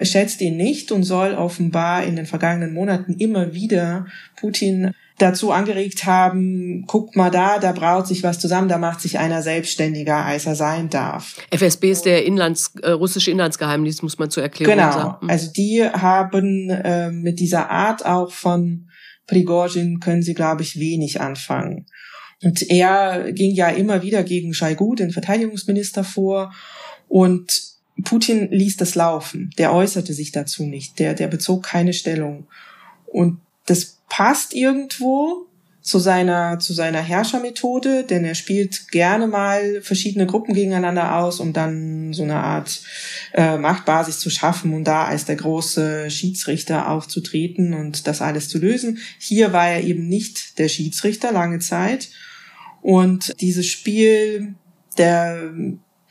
schätzt 0.01 0.41
ihn 0.41 0.57
nicht 0.57 0.91
und 0.91 1.03
soll 1.03 1.33
offenbar 1.33 2.03
in 2.03 2.15
den 2.15 2.25
vergangenen 2.25 2.73
Monaten 2.73 3.13
immer 3.13 3.53
wieder 3.53 4.05
Putin 4.35 4.91
dazu 5.17 5.51
angeregt 5.51 6.05
haben, 6.05 6.85
guckt 6.87 7.15
mal 7.15 7.29
da, 7.29 7.59
da 7.59 7.71
braut 7.73 8.07
sich 8.07 8.23
was 8.23 8.39
zusammen, 8.39 8.69
da 8.69 8.77
macht 8.77 9.01
sich 9.01 9.19
einer 9.19 9.41
selbstständiger, 9.41 10.25
als 10.25 10.45
er 10.45 10.55
sein 10.55 10.89
darf. 10.89 11.37
FSB 11.51 11.91
ist 11.91 12.05
der 12.05 12.25
Inlands, 12.25 12.73
äh, 12.81 12.91
russische 12.91 13.29
Inlandsgeheimdienst, 13.29 14.01
muss 14.01 14.17
man 14.17 14.31
zur 14.31 14.43
Erklärung 14.43 14.75
genau. 14.75 14.91
sagen. 14.91 15.17
Genau, 15.21 15.31
also 15.31 15.51
die 15.51 15.83
haben 15.83 16.69
äh, 16.69 17.11
mit 17.11 17.39
dieser 17.39 17.69
Art 17.69 18.05
auch 18.05 18.31
von 18.31 18.89
Prigozhin 19.27 19.99
können 19.99 20.23
sie, 20.23 20.33
glaube 20.33 20.63
ich, 20.63 20.79
wenig 20.79 21.21
anfangen. 21.21 21.85
Und 22.43 22.69
er 22.69 23.31
ging 23.31 23.53
ja 23.53 23.69
immer 23.69 24.01
wieder 24.01 24.23
gegen 24.23 24.53
Shoigu, 24.53 24.95
den 24.95 25.11
Verteidigungsminister, 25.11 26.03
vor 26.03 26.51
und 27.07 27.70
Putin 28.03 28.49
ließ 28.51 28.77
das 28.77 28.95
laufen. 28.95 29.51
Der 29.57 29.73
äußerte 29.73 30.13
sich 30.13 30.31
dazu 30.31 30.63
nicht. 30.63 30.99
Der, 30.99 31.13
der 31.13 31.27
bezog 31.27 31.63
keine 31.63 31.93
Stellung. 31.93 32.47
Und 33.05 33.39
das 33.65 33.99
passt 34.09 34.53
irgendwo 34.53 35.47
zu 35.81 35.97
seiner, 35.97 36.59
zu 36.59 36.73
seiner 36.73 37.01
Herrschermethode, 37.01 38.03
denn 38.03 38.23
er 38.23 38.35
spielt 38.35 38.89
gerne 38.91 39.25
mal 39.27 39.81
verschiedene 39.81 40.27
Gruppen 40.27 40.53
gegeneinander 40.53 41.15
aus, 41.15 41.39
um 41.39 41.53
dann 41.53 42.13
so 42.13 42.23
eine 42.23 42.35
Art 42.35 42.81
äh, 43.33 43.57
Machtbasis 43.57 44.19
zu 44.19 44.29
schaffen 44.29 44.73
und 44.73 44.83
da 44.83 45.05
als 45.05 45.25
der 45.25 45.37
große 45.37 46.11
Schiedsrichter 46.11 46.87
aufzutreten 46.89 47.73
und 47.73 48.05
das 48.05 48.21
alles 48.21 48.47
zu 48.47 48.59
lösen. 48.59 48.99
Hier 49.17 49.53
war 49.53 49.69
er 49.69 49.83
eben 49.83 50.07
nicht 50.07 50.59
der 50.59 50.67
Schiedsrichter 50.67 51.31
lange 51.31 51.59
Zeit 51.59 52.09
und 52.81 53.33
dieses 53.41 53.65
Spiel 53.65 54.53
der, 54.97 55.51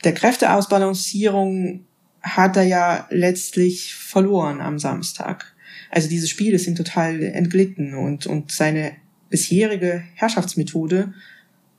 der 0.03 0.13
Kräfteausbalancierung 0.13 1.85
hat 2.21 2.55
er 2.55 2.63
ja 2.63 3.07
letztlich 3.09 3.95
verloren 3.95 4.61
am 4.61 4.79
Samstag. 4.79 5.55
Also 5.89 6.07
dieses 6.07 6.29
Spiel 6.29 6.53
ist 6.53 6.67
ihm 6.67 6.75
total 6.75 7.21
entglitten 7.23 7.95
und, 7.95 8.27
und 8.27 8.51
seine 8.51 8.93
bisherige 9.29 10.03
Herrschaftsmethode 10.15 11.13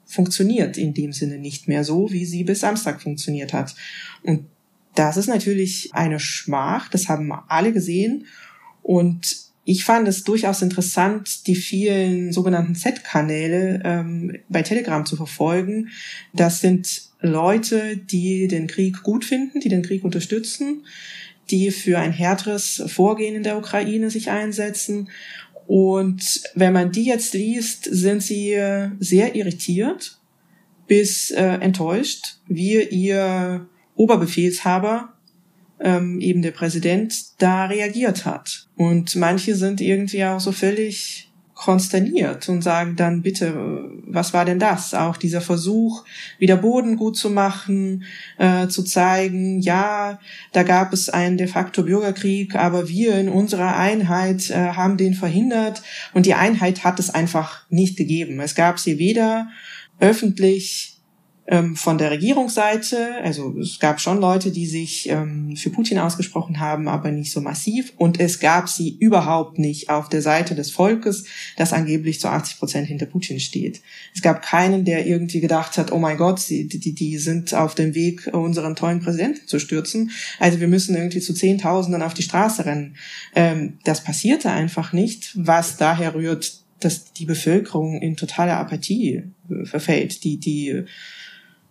funktioniert 0.04 0.76
in 0.76 0.94
dem 0.94 1.12
Sinne 1.12 1.38
nicht 1.38 1.68
mehr 1.68 1.84
so, 1.84 2.10
wie 2.12 2.24
sie 2.24 2.44
bis 2.44 2.60
Samstag 2.60 3.00
funktioniert 3.00 3.52
hat. 3.52 3.74
Und 4.22 4.46
das 4.94 5.16
ist 5.16 5.28
natürlich 5.28 5.90
eine 5.92 6.20
Schmach, 6.20 6.88
das 6.88 7.08
haben 7.08 7.32
alle 7.48 7.72
gesehen. 7.72 8.26
Und 8.82 9.36
ich 9.64 9.84
fand 9.84 10.08
es 10.08 10.24
durchaus 10.24 10.60
interessant, 10.60 11.46
die 11.46 11.54
vielen 11.54 12.32
sogenannten 12.32 12.74
Z-Kanäle 12.74 13.80
ähm, 13.84 14.36
bei 14.48 14.62
Telegram 14.62 15.06
zu 15.06 15.16
verfolgen. 15.16 15.88
Das 16.32 16.60
sind 16.60 17.11
Leute, 17.22 17.96
die 17.96 18.48
den 18.48 18.66
Krieg 18.66 19.02
gut 19.02 19.24
finden, 19.24 19.60
die 19.60 19.68
den 19.68 19.82
Krieg 19.82 20.04
unterstützen, 20.04 20.84
die 21.50 21.70
für 21.70 21.98
ein 21.98 22.12
härteres 22.12 22.82
Vorgehen 22.86 23.34
in 23.34 23.42
der 23.42 23.58
Ukraine 23.58 24.10
sich 24.10 24.30
einsetzen. 24.30 25.08
Und 25.66 26.42
wenn 26.54 26.72
man 26.72 26.92
die 26.92 27.04
jetzt 27.04 27.34
liest, 27.34 27.84
sind 27.90 28.22
sie 28.22 28.56
sehr 28.98 29.34
irritiert 29.34 30.18
bis 30.86 31.30
äh, 31.30 31.42
enttäuscht, 31.42 32.36
wie 32.48 32.82
ihr 32.82 33.66
Oberbefehlshaber, 33.94 35.14
ähm, 35.80 36.20
eben 36.20 36.42
der 36.42 36.50
Präsident, 36.50 37.14
da 37.38 37.66
reagiert 37.66 38.24
hat. 38.24 38.68
Und 38.76 39.16
manche 39.16 39.54
sind 39.54 39.80
irgendwie 39.80 40.24
auch 40.24 40.40
so 40.40 40.52
völlig 40.52 41.31
konsterniert 41.62 42.48
und 42.48 42.62
sagen 42.62 42.96
dann 42.96 43.22
bitte, 43.22 43.54
was 44.06 44.32
war 44.34 44.44
denn 44.44 44.58
das? 44.58 44.94
Auch 44.94 45.16
dieser 45.16 45.40
Versuch, 45.40 46.04
wieder 46.38 46.56
Boden 46.56 46.96
gut 46.96 47.16
zu 47.16 47.30
machen, 47.30 48.02
äh, 48.38 48.66
zu 48.66 48.82
zeigen, 48.82 49.60
ja, 49.60 50.18
da 50.52 50.64
gab 50.64 50.92
es 50.92 51.08
einen 51.08 51.36
de 51.36 51.46
facto 51.46 51.84
Bürgerkrieg, 51.84 52.56
aber 52.56 52.88
wir 52.88 53.14
in 53.16 53.28
unserer 53.28 53.76
Einheit 53.76 54.50
äh, 54.50 54.54
haben 54.54 54.96
den 54.96 55.14
verhindert 55.14 55.82
und 56.14 56.26
die 56.26 56.34
Einheit 56.34 56.82
hat 56.82 56.98
es 56.98 57.10
einfach 57.10 57.62
nicht 57.70 57.96
gegeben. 57.96 58.40
Es 58.40 58.56
gab 58.56 58.80
sie 58.80 58.98
weder 58.98 59.48
öffentlich 60.00 60.91
ähm, 61.48 61.74
von 61.74 61.98
der 61.98 62.12
Regierungsseite, 62.12 63.16
also 63.22 63.58
es 63.58 63.80
gab 63.80 64.00
schon 64.00 64.20
Leute, 64.20 64.52
die 64.52 64.66
sich 64.66 65.08
ähm, 65.08 65.56
für 65.56 65.70
Putin 65.70 65.98
ausgesprochen 65.98 66.60
haben, 66.60 66.86
aber 66.86 67.10
nicht 67.10 67.32
so 67.32 67.40
massiv. 67.40 67.92
Und 67.96 68.20
es 68.20 68.38
gab 68.38 68.68
sie 68.68 68.96
überhaupt 69.00 69.58
nicht 69.58 69.90
auf 69.90 70.08
der 70.08 70.22
Seite 70.22 70.54
des 70.54 70.70
Volkes, 70.70 71.24
das 71.56 71.72
angeblich 71.72 72.20
zu 72.20 72.28
80 72.28 72.58
Prozent 72.58 72.86
hinter 72.86 73.06
Putin 73.06 73.40
steht. 73.40 73.82
Es 74.14 74.22
gab 74.22 74.42
keinen, 74.42 74.84
der 74.84 75.04
irgendwie 75.04 75.40
gedacht 75.40 75.78
hat, 75.78 75.90
oh 75.90 75.98
mein 75.98 76.16
Gott, 76.16 76.48
die, 76.48 76.68
die, 76.68 76.94
die 76.94 77.18
sind 77.18 77.54
auf 77.54 77.74
dem 77.74 77.96
Weg, 77.96 78.30
unseren 78.32 78.76
tollen 78.76 79.00
Präsidenten 79.00 79.48
zu 79.48 79.58
stürzen. 79.58 80.12
Also 80.38 80.60
wir 80.60 80.68
müssen 80.68 80.94
irgendwie 80.94 81.20
zu 81.20 81.34
Zehntausenden 81.34 82.02
auf 82.02 82.14
die 82.14 82.22
Straße 82.22 82.64
rennen. 82.66 82.94
Ähm, 83.34 83.78
das 83.84 84.04
passierte 84.04 84.50
einfach 84.50 84.92
nicht, 84.92 85.32
was 85.34 85.76
daher 85.76 86.14
rührt, 86.14 86.62
dass 86.78 87.12
die 87.12 87.26
Bevölkerung 87.26 88.00
in 88.00 88.16
totale 88.16 88.54
Apathie 88.54 89.24
äh, 89.50 89.64
verfällt. 89.64 90.22
Die, 90.22 90.38
die 90.38 90.84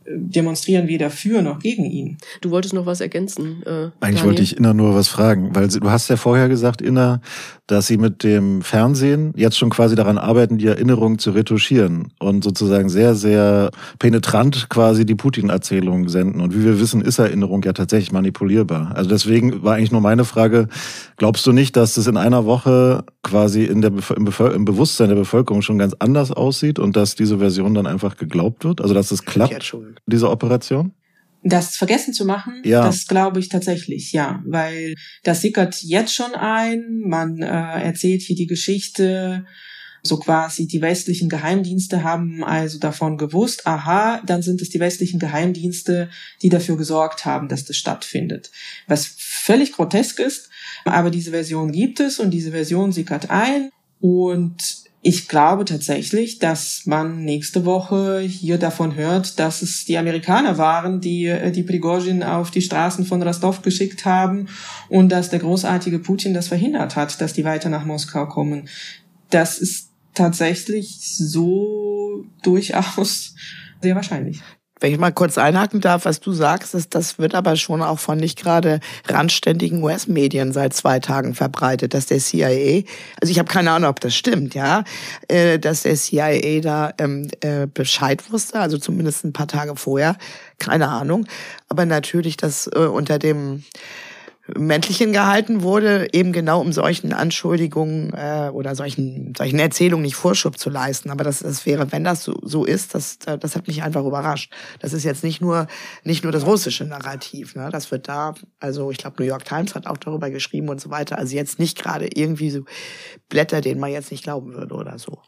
demonstrieren 0.07 0.87
weder 0.87 1.09
für 1.09 1.41
noch 1.41 1.59
gegen 1.59 1.85
ihn. 1.85 2.17
Du 2.41 2.51
wolltest 2.51 2.73
noch 2.73 2.85
was 2.85 3.01
ergänzen. 3.01 3.63
Äh, 3.65 3.69
Eigentlich 3.69 3.91
Daniel? 3.99 4.25
wollte 4.25 4.41
ich 4.41 4.57
Inna 4.57 4.73
nur 4.73 4.95
was 4.95 5.07
fragen, 5.07 5.55
weil 5.55 5.67
du 5.67 5.89
hast 5.89 6.09
ja 6.09 6.17
vorher 6.17 6.49
gesagt, 6.49 6.81
Inna, 6.81 7.21
dass 7.67 7.87
sie 7.87 7.97
mit 7.97 8.23
dem 8.23 8.61
Fernsehen 8.61 9.33
jetzt 9.35 9.57
schon 9.57 9.69
quasi 9.69 9.95
daran 9.95 10.17
arbeiten, 10.17 10.57
die 10.57 10.67
Erinnerung 10.67 11.19
zu 11.19 11.31
retuschieren 11.31 12.11
und 12.19 12.43
sozusagen 12.43 12.89
sehr, 12.89 13.15
sehr 13.15 13.71
penetrant 13.97 14.69
quasi 14.69 15.05
die 15.05 15.15
Putin-Erzählung 15.15 16.09
senden. 16.09 16.41
Und 16.41 16.53
wie 16.53 16.65
wir 16.65 16.79
wissen, 16.79 17.01
ist 17.01 17.19
Erinnerung 17.19 17.63
ja 17.63 17.73
tatsächlich 17.73 18.11
manipulierbar. 18.11 18.91
Also 18.95 19.09
deswegen 19.09 19.63
war 19.63 19.75
eigentlich 19.75 19.91
nur 19.91 20.01
meine 20.01 20.25
Frage, 20.25 20.67
glaubst 21.15 21.45
du 21.45 21.53
nicht, 21.53 21.77
dass 21.77 21.93
das 21.93 22.07
in 22.07 22.17
einer 22.17 22.45
Woche 22.45 23.05
quasi 23.23 23.63
in 23.63 23.81
der, 23.81 23.91
im, 24.17 24.27
im 24.27 24.65
Bewusstsein 24.65 25.09
der 25.09 25.15
Bevölkerung 25.15 25.61
schon 25.61 25.77
ganz 25.77 25.95
anders 25.99 26.31
aussieht 26.31 26.79
und 26.79 26.95
dass 26.97 27.15
diese 27.15 27.37
Version 27.37 27.73
dann 27.73 27.87
einfach 27.87 28.17
geglaubt 28.17 28.65
wird? 28.65 28.81
Also 28.81 28.93
dass 28.93 29.11
es 29.11 29.23
klappt, 29.23 29.75
diese 30.05 30.29
Operation? 30.29 30.93
Das 31.43 31.75
vergessen 31.75 32.13
zu 32.13 32.25
machen, 32.25 32.61
Ja. 32.63 32.83
das 32.83 33.07
glaube 33.07 33.39
ich 33.39 33.49
tatsächlich, 33.49 34.11
ja, 34.11 34.43
weil 34.45 34.93
das 35.23 35.41
sickert 35.41 35.81
jetzt 35.81 36.13
schon 36.13 36.35
ein. 36.35 36.99
Man 37.03 37.41
äh, 37.41 37.45
erzählt 37.47 38.21
hier 38.21 38.35
die 38.35 38.45
Geschichte, 38.45 39.45
so 40.03 40.17
quasi 40.17 40.67
die 40.67 40.81
westlichen 40.81 41.29
Geheimdienste 41.29 42.03
haben 42.03 42.43
also 42.43 42.79
davon 42.79 43.17
gewusst, 43.17 43.67
aha, 43.67 44.21
dann 44.25 44.41
sind 44.41 44.61
es 44.61 44.69
die 44.69 44.79
westlichen 44.79 45.19
Geheimdienste, 45.19 46.09
die 46.41 46.49
dafür 46.49 46.77
gesorgt 46.77 47.25
haben, 47.25 47.47
dass 47.47 47.65
das 47.65 47.77
stattfindet. 47.77 48.51
Was 48.87 49.13
völlig 49.17 49.73
grotesk 49.73 50.19
ist, 50.19 50.49
aber 50.85 51.11
diese 51.11 51.31
Version 51.31 51.71
gibt 51.71 51.99
es 51.99 52.19
und 52.19 52.31
diese 52.31 52.51
Version 52.51 52.91
sickert 52.91 53.29
ein 53.29 53.69
und 53.99 54.80
ich 55.03 55.27
glaube 55.27 55.65
tatsächlich, 55.65 56.37
dass 56.37 56.83
man 56.85 57.23
nächste 57.23 57.65
Woche 57.65 58.19
hier 58.19 58.59
davon 58.59 58.95
hört, 58.95 59.39
dass 59.39 59.63
es 59.63 59.85
die 59.85 59.97
Amerikaner 59.97 60.59
waren, 60.59 61.01
die 61.01 61.25
äh, 61.25 61.51
die 61.51 61.63
Prigozhin 61.63 62.21
auf 62.21 62.51
die 62.51 62.61
Straßen 62.61 63.05
von 63.05 63.23
Rostov 63.23 63.63
geschickt 63.63 64.05
haben 64.05 64.47
und 64.89 65.09
dass 65.09 65.31
der 65.31 65.39
großartige 65.39 65.99
Putin 65.99 66.35
das 66.35 66.49
verhindert 66.49 66.95
hat, 66.95 67.19
dass 67.19 67.33
die 67.33 67.43
weiter 67.43 67.69
nach 67.69 67.85
Moskau 67.85 68.27
kommen. 68.27 68.69
Das 69.31 69.57
ist 69.57 69.89
tatsächlich 70.13 70.99
so 71.17 72.25
durchaus 72.43 73.33
sehr 73.81 73.95
wahrscheinlich. 73.95 74.41
Wenn 74.81 74.91
ich 74.91 74.97
mal 74.97 75.11
kurz 75.11 75.37
einhaken 75.37 75.79
darf, 75.79 76.05
was 76.05 76.19
du 76.19 76.33
sagst, 76.33 76.73
ist, 76.73 76.95
das 76.95 77.19
wird 77.19 77.35
aber 77.35 77.55
schon 77.55 77.83
auch 77.83 77.99
von 77.99 78.17
nicht 78.17 78.39
gerade 78.39 78.79
randständigen 79.07 79.83
US-Medien 79.83 80.51
seit 80.53 80.73
zwei 80.73 80.99
Tagen 80.99 81.35
verbreitet, 81.35 81.93
dass 81.93 82.07
der 82.07 82.17
CIA, 82.17 82.81
also 83.21 83.31
ich 83.31 83.37
habe 83.37 83.47
keine 83.47 83.71
Ahnung, 83.71 83.91
ob 83.91 83.99
das 83.99 84.15
stimmt, 84.15 84.55
ja, 84.55 84.83
äh, 85.27 85.59
dass 85.59 85.83
der 85.83 85.95
CIA 85.95 86.61
da 86.61 86.93
ähm, 86.97 87.29
äh, 87.41 87.67
Bescheid 87.71 88.23
wusste, 88.31 88.59
also 88.59 88.79
zumindest 88.79 89.23
ein 89.23 89.33
paar 89.33 89.47
Tage 89.47 89.75
vorher, 89.75 90.17
keine 90.57 90.89
Ahnung, 90.89 91.27
aber 91.69 91.85
natürlich, 91.85 92.35
dass 92.35 92.65
äh, 92.65 92.79
unter 92.79 93.19
dem 93.19 93.63
Männlichen 94.57 95.13
gehalten 95.13 95.61
wurde, 95.61 96.07
eben 96.13 96.31
genau 96.31 96.61
um 96.61 96.71
solchen 96.71 97.13
Anschuldigungen 97.13 98.13
äh, 98.13 98.49
oder 98.51 98.75
solchen, 98.75 99.33
solchen 99.37 99.59
Erzählungen 99.59 100.03
nicht 100.03 100.15
Vorschub 100.15 100.57
zu 100.57 100.69
leisten. 100.69 101.09
Aber 101.09 101.23
das, 101.23 101.39
das 101.39 101.65
wäre, 101.65 101.91
wenn 101.91 102.03
das 102.03 102.23
so, 102.23 102.37
so 102.41 102.65
ist, 102.65 102.95
das, 102.95 103.19
das 103.19 103.55
hat 103.55 103.67
mich 103.67 103.83
einfach 103.83 104.03
überrascht. 104.05 104.51
Das 104.79 104.93
ist 104.93 105.03
jetzt 105.03 105.23
nicht 105.23 105.41
nur, 105.41 105.67
nicht 106.03 106.23
nur 106.23 106.31
das 106.31 106.45
russische 106.45 106.85
Narrativ. 106.85 107.55
Ne? 107.55 107.69
Das 107.71 107.91
wird 107.91 108.07
da, 108.07 108.35
also 108.59 108.91
ich 108.91 108.97
glaube, 108.97 109.15
New 109.19 109.27
York 109.27 109.45
Times 109.45 109.75
hat 109.75 109.87
auch 109.87 109.97
darüber 109.97 110.29
geschrieben 110.29 110.69
und 110.69 110.81
so 110.81 110.89
weiter. 110.89 111.17
Also 111.17 111.35
jetzt 111.35 111.59
nicht 111.59 111.77
gerade 111.77 112.07
irgendwie 112.13 112.49
so 112.49 112.61
Blätter, 113.29 113.61
denen 113.61 113.79
man 113.79 113.91
jetzt 113.91 114.11
nicht 114.11 114.23
glauben 114.23 114.53
würde 114.53 114.75
oder 114.75 114.99
so. 114.99 115.19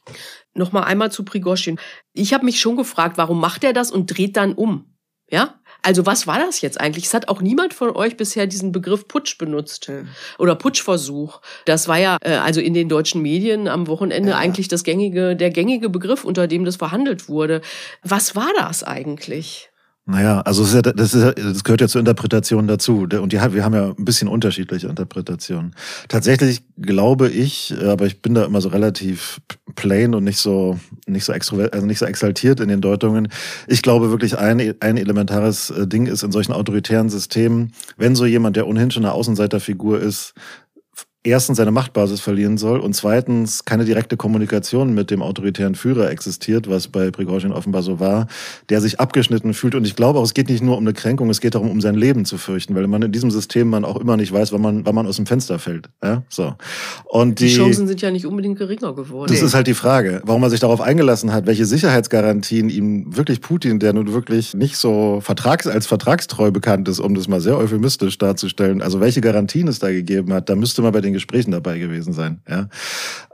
Noch 0.54 0.72
mal 0.72 0.84
einmal 0.84 1.12
zu 1.12 1.24
Prigozhin. 1.24 1.80
Ich 2.14 2.34
habe 2.34 2.46
mich 2.46 2.60
schon 2.60 2.76
gefragt, 2.76 3.18
warum 3.18 3.40
macht 3.40 3.64
er 3.64 3.74
das 3.74 3.92
und 3.92 4.08
dreht 4.08 4.38
dann 4.38 4.54
um? 4.54 4.94
Ja? 5.30 5.60
Also 5.84 6.06
was 6.06 6.28
war 6.28 6.39
das 6.39 6.62
jetzt 6.62 6.80
eigentlich? 6.80 7.06
Es 7.06 7.13
hat 7.13 7.28
auch 7.28 7.41
niemand 7.41 7.74
von 7.74 7.96
euch 7.96 8.17
bisher 8.17 8.48
diesen 8.48 8.72
Begriff 8.72 9.08
Putsch 9.08 9.38
benutzt 9.38 9.91
oder 10.39 10.56
Putschversuch. 10.56 11.41
Das 11.65 11.88
war 11.88 11.98
ja 11.98 12.17
äh, 12.22 12.36
also 12.36 12.62
in 12.62 12.74
den 12.74 12.89
deutschen 12.89 13.22
Medien 13.22 13.67
am 13.67 13.88
Wochenende 13.88 14.32
Ja. 14.32 14.38
eigentlich 14.38 14.69
das 14.69 14.84
gängige, 14.84 15.36
der 15.36 15.50
gängige 15.50 15.89
Begriff, 15.89 16.24
unter 16.24 16.48
dem 16.48 16.65
das 16.65 16.78
verhandelt 16.78 17.28
wurde. 17.30 17.62
Was 18.02 18.36
war 18.36 18.50
das 18.58 18.84
eigentlich? 18.84 19.69
Naja, 20.06 20.42
also 20.42 20.66
ja, 20.66 20.82
das, 20.82 21.13
ja, 21.13 21.32
das 21.32 21.63
gehört 21.63 21.80
ja 21.80 21.88
zur 21.88 22.00
Interpretation 22.00 22.68
dazu. 22.68 23.08
Und 23.10 23.32
die, 23.32 23.38
wir 23.38 23.63
haben 23.63 23.74
ja 23.74 23.94
ein 23.98 24.04
bisschen 24.04 24.28
unterschiedliche 24.28 24.88
Interpretationen. 24.88 25.74
Tatsächlich 26.10 26.62
glaube 26.78 27.30
ich, 27.30 27.74
äh, 27.80 27.88
aber 27.88 28.06
ich 28.06 28.22
bin 28.22 28.34
da 28.34 28.44
immer 28.44 28.60
so 28.60 28.68
relativ 28.68 29.39
plain 29.76 30.13
und 30.13 30.26
nicht 30.26 30.39
so 30.39 30.78
nicht 31.08 31.24
so 31.24 31.32
extrovert, 31.32 31.74
also 31.74 31.86
nicht 31.86 32.00
so 32.00 32.06
exaltiert 32.06 32.60
in 32.60 32.68
den 32.68 32.82
Deutungen. 32.82 33.30
Ich 33.68 33.82
glaube 33.82 34.10
wirklich 34.10 34.38
ein 34.38 34.74
ein 34.82 34.98
elementares 34.98 35.70
äh, 35.70 35.88
Ding 35.88 36.08
ist 36.08 36.24
in 36.24 36.34
solchen 36.34 36.52
autoritären 36.52 37.10
Systemen, 37.10 37.72
wenn 37.96 38.16
so 38.16 38.26
jemand, 38.26 38.58
der 38.58 38.68
ohnehin 38.68 38.92
schon 38.92 39.06
eine 39.06 39.13
Außenseiterfigur 39.13 40.02
ist, 40.02 40.34
erstens 41.24 41.58
seine 41.58 41.72
Machtbasis 41.72 42.20
verlieren 42.20 42.58
soll 42.58 42.80
und 42.80 42.94
zweitens 42.94 43.64
keine 43.64 43.86
direkte 43.86 44.18
Kommunikation 44.18 44.94
mit 44.94 45.10
dem 45.10 45.22
autoritären 45.22 45.76
Führer 45.76 46.10
existiert, 46.12 46.70
was 46.70 46.90
bei 46.90 47.12
Prigozhin 47.12 47.54
offenbar 47.54 47.82
so 47.82 48.00
war, 48.00 48.28
der 48.70 48.82
sich 48.82 49.00
abgeschnitten 49.00 49.54
fühlt. 49.54 49.74
Und 49.76 49.88
ich 49.88 49.96
glaube 49.96 50.20
auch, 50.20 50.24
es 50.24 50.34
geht 50.34 50.50
nicht 50.50 50.62
nur 50.62 50.78
um 50.78 50.84
eine 50.84 50.94
Kränkung, 50.94 51.30
es 51.30 51.40
geht 51.40 51.56
darum, 51.56 51.70
um 51.70 51.80
sein 51.80 51.96
Leben 51.96 52.26
zu 52.26 52.38
fürchten, 52.38 52.76
weil 52.76 52.88
man 52.88 53.02
in 53.02 53.12
diesem 53.12 53.32
System 53.32 53.70
man 53.70 53.86
auch 53.86 53.96
immer 53.98 54.18
nicht 54.18 54.34
weiß, 54.34 54.52
wann 54.52 54.62
man, 54.62 54.86
wann 54.86 54.96
man 54.96 55.08
aus 55.08 55.16
dem 55.16 55.26
Fenster 55.26 55.60
fällt. 55.60 55.90
Ja, 56.04 56.24
so. 56.28 56.56
Und 57.06 57.40
Die, 57.40 57.46
die, 57.46 57.56
Chancen 57.56 57.88
sind 57.88 58.02
ja 58.02 58.12
nicht 58.12 58.26
unbedingt 58.26 58.58
geringer 58.58 58.94
geworden. 58.94 59.32
das 59.32 59.42
ist 59.42 59.54
halt 59.54 59.68
die 59.68 59.74
Frage, 59.74 60.22
warum 60.26 60.44
er 60.44 60.50
sich 60.50 60.60
darauf 60.60 60.82
eingelassen 60.82 61.32
hat, 61.32 61.46
welche 61.46 61.66
Sicherheitsgarantien 61.66 62.70
ihm 62.70 63.16
wirklich 63.16 63.40
Putin, 63.40 63.80
der 63.80 63.94
nun 63.94 64.12
wirklich 64.12 64.54
nicht 64.54 64.76
so 64.76 65.22
vertrags, 65.22 65.68
als 65.68 65.88
vertragstreu 65.88 66.52
bekannt 66.52 66.90
ist, 66.90 67.00
um 67.00 67.16
das 67.16 67.30
mal 67.30 67.40
sehr 67.40 67.58
euphemistisch 67.58 68.18
darzustellen, 68.18 68.82
also 68.82 69.00
welche 69.00 69.22
Garantien 69.22 69.70
es 69.70 69.80
da 69.80 69.90
gegeben 69.90 70.34
hat, 70.34 70.50
da 70.50 70.56
müsste 70.56 70.82
man 70.82 70.92
bei 70.92 71.00
den 71.00 71.12
Gesprächen 71.13 71.52
dabei 71.52 71.80
gewesen 71.80 72.13
sein. 72.13 72.41
Ja? 72.47 72.69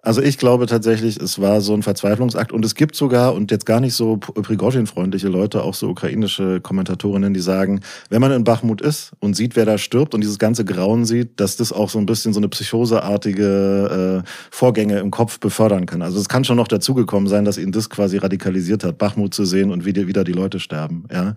Also 0.02 0.22
ich 0.22 0.38
glaube 0.38 0.66
tatsächlich, 0.66 1.18
es 1.18 1.42
war 1.42 1.60
so 1.60 1.74
ein 1.74 1.84
Verzweiflungsakt 1.84 2.54
und 2.54 2.64
es 2.64 2.76
gibt 2.76 2.96
sogar, 2.96 3.34
und 3.34 3.52
jetzt 3.52 3.66
gar 3.66 3.82
nicht 3.82 3.94
so 3.94 4.18
Prigozhin-freundliche 4.18 5.28
Leute, 5.28 5.64
auch 5.64 5.74
so 5.74 5.90
ukrainische 5.90 6.62
Kommentatorinnen, 6.62 7.34
die 7.34 7.42
sagen, 7.42 7.82
wenn 8.10 8.22
man 8.22 8.32
in 8.32 8.46
Bachmut 8.46 8.80
ist 8.80 9.12
und 9.20 9.36
sieht, 9.36 9.58
wer 9.58 9.66
da 9.66 9.78
stirbt 9.78 10.14
und 10.14 10.22
dieses 10.22 10.40
ganze 10.40 10.64
Grauen 10.64 11.04
sieht, 11.06 11.40
dass 11.42 11.58
das 11.58 11.74
auch 11.74 11.90
so 11.90 12.00
ein 12.00 12.06
bisschen 12.06 12.34
so 12.34 12.40
eine 12.40 12.48
psychoseartige 12.48 14.24
äh, 14.24 14.30
Vorgänge 14.52 15.00
im 15.00 15.12
Kopf 15.12 15.40
befördern 15.40 15.86
kann. 15.86 16.02
Also 16.02 16.20
es 16.20 16.30
kann 16.30 16.46
schon 16.46 16.58
noch 16.58 16.70
dazugekommen 16.70 17.28
sein, 17.28 17.44
dass 17.44 17.58
ihn 17.58 17.74
das 17.74 17.90
quasi 17.90 18.18
radikalisiert 18.18 18.86
hat, 18.86 18.98
Bachmut 18.98 19.34
zu 19.34 19.44
sehen 19.44 19.70
und 19.72 19.86
wie 19.86 19.90
wieder 19.90 20.24
die 20.24 20.34
Leute 20.34 20.60
sterben. 20.60 21.06
Ja, 21.12 21.34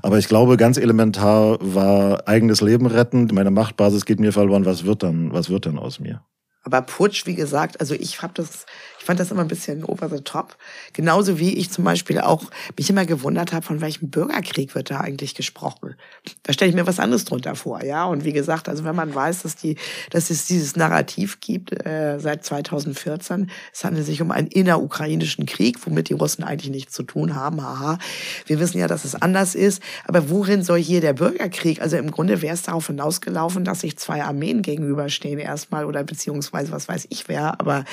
Aber 0.00 0.18
ich 0.18 0.28
glaube, 0.28 0.56
ganz 0.56 0.78
elementar 0.78 1.58
war 1.60 2.26
eigenes 2.26 2.60
Leben 2.60 2.86
retten. 2.86 3.28
Meine 3.32 3.50
Machtbasis 3.50 4.04
geht 4.04 4.20
mir 4.20 4.32
verloren. 4.32 4.64
Was 4.64 4.86
wird 4.86 5.02
dann? 5.02 5.32
Was 5.32 5.50
wird 5.50 5.66
dann 5.66 5.78
aus 5.78 6.00
mir? 6.00 6.22
Aber 6.66 6.82
Putsch, 6.82 7.26
wie 7.26 7.36
gesagt, 7.36 7.78
also 7.80 7.94
ich 7.94 8.22
hab 8.22 8.34
das, 8.34 8.66
fand 9.06 9.20
das 9.20 9.30
immer 9.30 9.42
ein 9.42 9.48
bisschen 9.48 9.84
over 9.84 10.08
the 10.08 10.22
top. 10.22 10.56
Genauso 10.92 11.38
wie 11.38 11.54
ich 11.54 11.70
zum 11.70 11.84
Beispiel 11.84 12.20
auch 12.20 12.44
mich 12.76 12.90
immer 12.90 13.06
gewundert 13.06 13.52
habe, 13.52 13.64
von 13.64 13.80
welchem 13.80 14.10
Bürgerkrieg 14.10 14.74
wird 14.74 14.90
da 14.90 15.00
eigentlich 15.00 15.34
gesprochen. 15.34 15.94
Da 16.42 16.52
stelle 16.52 16.70
ich 16.70 16.74
mir 16.74 16.86
was 16.86 16.98
anderes 16.98 17.24
drunter 17.24 17.54
vor, 17.54 17.84
ja. 17.84 18.04
Und 18.04 18.24
wie 18.24 18.32
gesagt, 18.32 18.68
also 18.68 18.84
wenn 18.84 18.96
man 18.96 19.14
weiß, 19.14 19.42
dass 19.42 19.56
die, 19.56 19.76
dass 20.10 20.30
es 20.30 20.46
dieses 20.46 20.76
Narrativ 20.76 21.40
gibt 21.40 21.86
äh, 21.86 22.18
seit 22.18 22.44
2014, 22.44 23.50
es 23.72 23.84
handelt 23.84 24.06
sich 24.06 24.20
um 24.20 24.30
einen 24.30 24.48
innerukrainischen 24.48 25.46
Krieg, 25.46 25.78
womit 25.86 26.08
die 26.08 26.14
Russen 26.14 26.42
eigentlich 26.42 26.70
nichts 26.70 26.92
zu 26.92 27.04
tun 27.04 27.34
haben. 27.34 27.62
Haha. 27.62 27.98
Wir 28.46 28.58
wissen 28.58 28.78
ja, 28.78 28.88
dass 28.88 29.04
es 29.04 29.14
anders 29.14 29.54
ist. 29.54 29.82
Aber 30.04 30.30
worin 30.30 30.62
soll 30.62 30.80
hier 30.80 31.00
der 31.00 31.12
Bürgerkrieg? 31.12 31.80
Also 31.80 31.96
im 31.96 32.10
Grunde 32.10 32.42
wäre 32.42 32.54
es 32.54 32.62
darauf 32.62 32.88
hinausgelaufen, 32.88 33.64
dass 33.64 33.80
sich 33.80 33.96
zwei 33.98 34.24
Armeen 34.24 34.62
gegenüberstehen 34.62 35.38
erstmal 35.38 35.84
oder 35.84 36.02
beziehungsweise 36.02 36.72
was 36.72 36.88
weiß 36.88 37.06
ich 37.10 37.28
wer, 37.28 37.60
aber 37.60 37.84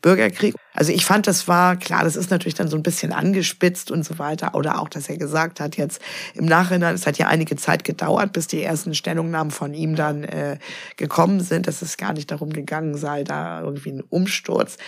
Bürgerkrieg. 0.00 0.54
Also 0.74 0.92
ich 0.92 1.04
fand, 1.04 1.26
das 1.26 1.48
war 1.48 1.76
klar, 1.76 2.04
das 2.04 2.16
ist 2.16 2.30
natürlich 2.30 2.54
dann 2.54 2.68
so 2.68 2.76
ein 2.76 2.82
bisschen 2.82 3.12
angespitzt 3.12 3.90
und 3.90 4.04
so 4.04 4.18
weiter. 4.18 4.54
Oder 4.54 4.80
auch, 4.80 4.88
dass 4.88 5.08
er 5.08 5.18
gesagt 5.18 5.60
hat, 5.60 5.76
jetzt 5.76 6.00
im 6.34 6.46
Nachhinein, 6.46 6.94
es 6.94 7.06
hat 7.06 7.18
ja 7.18 7.28
einige 7.28 7.56
Zeit 7.56 7.84
gedauert, 7.84 8.32
bis 8.32 8.46
die 8.46 8.62
ersten 8.62 8.94
Stellungnahmen 8.94 9.50
von 9.50 9.74
ihm 9.74 9.96
dann 9.96 10.24
äh, 10.24 10.58
gekommen 10.96 11.40
sind, 11.40 11.66
dass 11.66 11.82
es 11.82 11.98
gar 11.98 12.14
nicht 12.14 12.30
darum 12.30 12.52
gegangen 12.52 12.96
sei, 12.96 13.22
da 13.22 13.60
irgendwie 13.60 13.92
ein 13.92 14.02
Umsturz, 14.08 14.78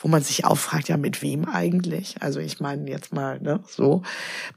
wo 0.00 0.08
man 0.08 0.22
sich 0.22 0.44
auch 0.44 0.58
fragt, 0.58 0.88
ja, 0.88 0.96
mit 0.96 1.22
wem 1.22 1.44
eigentlich? 1.44 2.16
Also 2.20 2.40
ich 2.40 2.58
meine 2.58 2.90
jetzt 2.90 3.12
mal 3.12 3.40
ne, 3.40 3.60
so. 3.68 4.02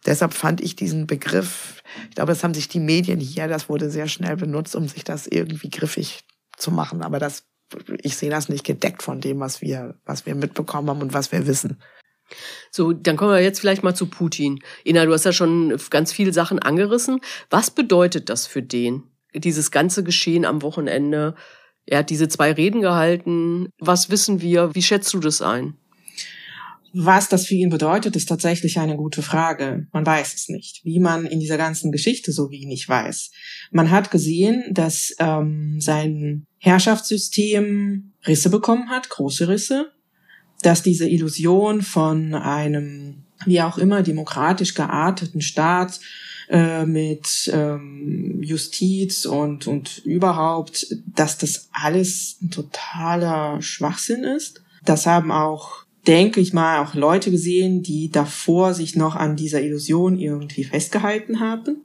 Deshalb 0.06 0.34
fand 0.34 0.62
ich 0.62 0.76
diesen 0.76 1.06
Begriff, 1.06 1.84
ich 2.10 2.16
glaube, 2.16 2.32
das 2.32 2.44
haben 2.44 2.56
sich 2.56 2.70
die 2.70 2.80
Medien 2.80 3.20
hier, 3.20 3.48
das 3.48 3.70
wurde 3.70 3.92
sehr 3.92 4.08
schnell 4.08 4.36
benutzt, 4.36 4.76
um 4.76 4.88
sich 4.88 5.04
das 5.04 5.28
irgendwie 5.28 5.70
griffig 5.70 6.24
zu 6.58 6.72
machen. 6.72 7.04
Aber 7.04 7.20
das, 7.20 7.44
ich 8.02 8.16
sehe 8.18 8.30
das 8.30 8.50
nicht 8.50 8.64
gedeckt 8.64 9.04
von 9.04 9.22
dem, 9.22 9.40
was 9.40 9.62
wir, 9.62 9.96
was 10.06 10.26
wir 10.26 10.36
mitbekommen 10.36 10.90
haben 10.90 11.02
und 11.02 11.14
was 11.14 11.32
wir 11.32 11.48
wissen. 11.48 11.82
So, 12.72 12.94
dann 12.94 13.18
kommen 13.18 13.34
wir 13.34 13.42
jetzt 13.42 13.60
vielleicht 13.60 13.84
mal 13.84 13.96
zu 13.96 14.06
Putin. 14.06 14.60
Ina, 14.86 15.06
du 15.06 15.14
hast 15.14 15.26
ja 15.26 15.34
schon 15.34 15.78
ganz 15.90 16.14
viele 16.14 16.34
Sachen 16.34 16.60
angerissen. 16.60 17.20
Was 17.50 17.72
bedeutet 17.72 18.30
das 18.30 18.48
für 18.48 18.64
den? 18.64 19.04
Dieses 19.34 19.72
ganze 19.72 20.04
Geschehen 20.04 20.46
am 20.46 20.62
Wochenende. 20.62 21.36
Er 21.86 22.00
hat 22.00 22.10
diese 22.10 22.30
zwei 22.30 22.52
Reden 22.52 22.82
gehalten. 22.82 23.70
Was 23.80 24.10
wissen 24.10 24.42
wir? 24.42 24.74
Wie 24.74 24.82
schätzt 24.82 25.14
du 25.14 25.20
das 25.20 25.42
ein? 25.42 25.78
Was 26.94 27.30
das 27.30 27.46
für 27.46 27.56
ihn 27.56 27.70
bedeutet, 27.70 28.16
ist 28.16 28.28
tatsächlich 28.28 28.78
eine 28.78 28.98
gute 28.98 29.22
Frage. 29.22 29.88
Man 29.94 30.06
weiß 30.06 30.34
es 30.34 30.50
nicht. 30.50 30.84
Wie 30.84 31.00
man 31.00 31.26
in 31.26 31.40
dieser 31.40 31.58
ganzen 31.58 31.92
Geschichte 31.92 32.34
so 32.34 32.52
wenig 32.52 32.88
weiß. 32.88 33.32
Man 33.72 33.92
hat 33.92 34.12
gesehen, 34.12 34.66
dass 34.72 35.16
ähm, 35.20 35.80
sein 35.80 36.46
Herrschaftssystem 36.58 38.12
Risse 38.28 38.50
bekommen 38.50 38.90
hat, 38.90 39.10
große 39.10 39.48
Risse, 39.48 39.92
dass 40.64 40.84
diese 40.84 41.08
Illusion 41.08 41.82
von 41.82 42.36
einem, 42.36 43.24
wie 43.46 43.62
auch 43.62 43.78
immer, 43.78 44.04
demokratisch 44.04 44.74
gearteten 44.74 45.42
Staat 45.42 46.00
äh, 46.50 46.86
mit 46.86 47.50
ähm, 47.54 48.44
Justiz 48.44 49.26
und, 49.26 49.66
und 49.66 50.00
überhaupt, 50.00 50.88
dass 51.16 51.38
das 51.38 51.70
alles 51.72 52.38
ein 52.42 52.52
totaler 52.52 53.62
Schwachsinn 53.62 54.26
ist. 54.26 54.62
Das 54.84 55.06
haben 55.06 55.32
auch 55.32 55.81
denke 56.08 56.40
ich 56.42 56.54
mal, 56.54 56.80
auch 56.80 56.94
Leute 56.96 57.32
gesehen, 57.32 57.84
die 57.84 58.10
davor 58.10 58.74
sich 58.74 58.96
noch 58.96 59.16
an 59.16 59.36
dieser 59.36 59.62
Illusion 59.62 60.18
irgendwie 60.18 60.64
festgehalten 60.64 61.40
haben. 61.40 61.84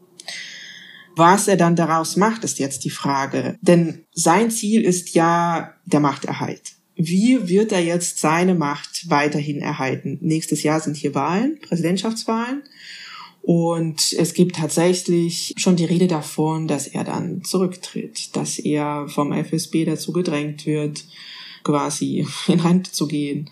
Was 1.16 1.48
er 1.48 1.56
dann 1.56 1.76
daraus 1.76 2.16
macht, 2.16 2.44
ist 2.44 2.58
jetzt 2.58 2.84
die 2.84 2.90
Frage. 2.90 3.56
Denn 3.62 4.04
sein 4.12 4.50
Ziel 4.50 4.82
ist 4.82 5.14
ja 5.14 5.74
der 5.86 6.00
Machterhalt. 6.00 6.72
Wie 6.94 7.48
wird 7.48 7.72
er 7.72 7.82
jetzt 7.82 8.18
seine 8.18 8.54
Macht 8.54 9.08
weiterhin 9.08 9.60
erhalten? 9.60 10.18
Nächstes 10.20 10.62
Jahr 10.62 10.80
sind 10.80 10.96
hier 10.96 11.14
Wahlen, 11.14 11.58
Präsidentschaftswahlen. 11.60 12.62
Und 13.42 14.12
es 14.18 14.34
gibt 14.34 14.56
tatsächlich 14.56 15.54
schon 15.56 15.76
die 15.76 15.84
Rede 15.84 16.06
davon, 16.06 16.66
dass 16.66 16.86
er 16.86 17.04
dann 17.04 17.44
zurücktritt, 17.44 18.34
dass 18.34 18.58
er 18.58 19.06
vom 19.08 19.32
FSB 19.32 19.84
dazu 19.84 20.12
gedrängt 20.12 20.66
wird, 20.66 21.04
quasi 21.62 22.26
in 22.48 22.60
Rente 22.60 22.92
zu 22.92 23.06
gehen 23.06 23.50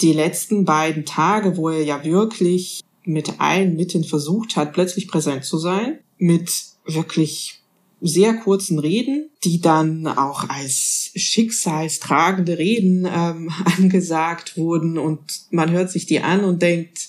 die 0.00 0.12
letzten 0.12 0.64
beiden 0.64 1.04
Tage, 1.04 1.56
wo 1.56 1.68
er 1.68 1.82
ja 1.82 2.04
wirklich 2.04 2.80
mit 3.04 3.40
allen 3.40 3.76
Mitteln 3.76 4.04
versucht 4.04 4.56
hat, 4.56 4.72
plötzlich 4.72 5.08
präsent 5.08 5.44
zu 5.44 5.58
sein, 5.58 5.98
mit 6.18 6.50
wirklich 6.84 7.62
sehr 8.00 8.34
kurzen 8.34 8.78
Reden, 8.78 9.30
die 9.44 9.60
dann 9.60 10.06
auch 10.06 10.48
als 10.48 11.10
schicksalstragende 11.14 12.58
Reden 12.58 13.06
ähm, 13.10 13.50
angesagt 13.78 14.56
wurden 14.56 14.98
und 14.98 15.20
man 15.50 15.70
hört 15.70 15.90
sich 15.90 16.06
die 16.06 16.20
an 16.20 16.44
und 16.44 16.62
denkt, 16.62 17.08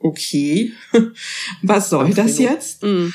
okay, 0.00 0.72
was 1.62 1.90
soll 1.90 2.14
das 2.14 2.38
jetzt? 2.38 2.82
Mhm. 2.82 3.12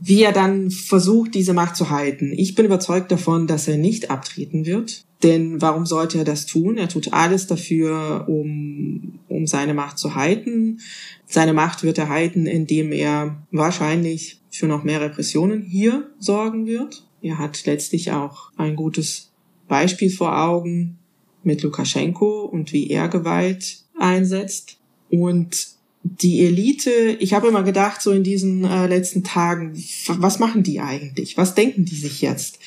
Wie 0.00 0.22
er 0.22 0.32
dann 0.32 0.70
versucht, 0.70 1.34
diese 1.34 1.52
Macht 1.52 1.76
zu 1.76 1.90
halten. 1.90 2.32
Ich 2.36 2.56
bin 2.56 2.66
überzeugt 2.66 3.12
davon, 3.12 3.46
dass 3.46 3.68
er 3.68 3.76
nicht 3.76 4.10
abtreten 4.10 4.66
wird. 4.66 5.04
Denn 5.22 5.62
warum 5.62 5.86
sollte 5.86 6.18
er 6.18 6.24
das 6.24 6.46
tun? 6.46 6.78
Er 6.78 6.88
tut 6.88 7.12
alles 7.12 7.46
dafür, 7.46 8.24
um, 8.28 9.20
um 9.28 9.46
seine 9.46 9.74
Macht 9.74 9.98
zu 9.98 10.14
halten. 10.14 10.80
Seine 11.26 11.52
Macht 11.52 11.84
wird 11.84 11.98
er 11.98 12.08
halten, 12.08 12.46
indem 12.46 12.92
er 12.92 13.42
wahrscheinlich 13.52 14.40
für 14.50 14.66
noch 14.66 14.82
mehr 14.82 15.00
Repressionen 15.00 15.62
hier 15.62 16.10
sorgen 16.18 16.66
wird. 16.66 17.06
Er 17.22 17.38
hat 17.38 17.64
letztlich 17.66 18.10
auch 18.10 18.50
ein 18.56 18.74
gutes 18.74 19.30
Beispiel 19.68 20.10
vor 20.10 20.36
Augen 20.36 20.98
mit 21.44 21.62
Lukaschenko 21.62 22.44
und 22.44 22.72
wie 22.72 22.90
er 22.90 23.08
Gewalt 23.08 23.84
einsetzt. 23.98 24.78
Und 25.08 25.68
die 26.02 26.40
Elite, 26.44 27.16
ich 27.20 27.32
habe 27.32 27.48
immer 27.48 27.62
gedacht, 27.62 28.02
so 28.02 28.10
in 28.10 28.24
diesen 28.24 28.64
äh, 28.64 28.88
letzten 28.88 29.22
Tagen, 29.22 29.72
was 30.08 30.40
machen 30.40 30.62
die 30.62 30.80
eigentlich? 30.80 31.36
Was 31.36 31.54
denken 31.54 31.84
die 31.84 31.94
sich 31.96 32.20
jetzt? 32.20 32.58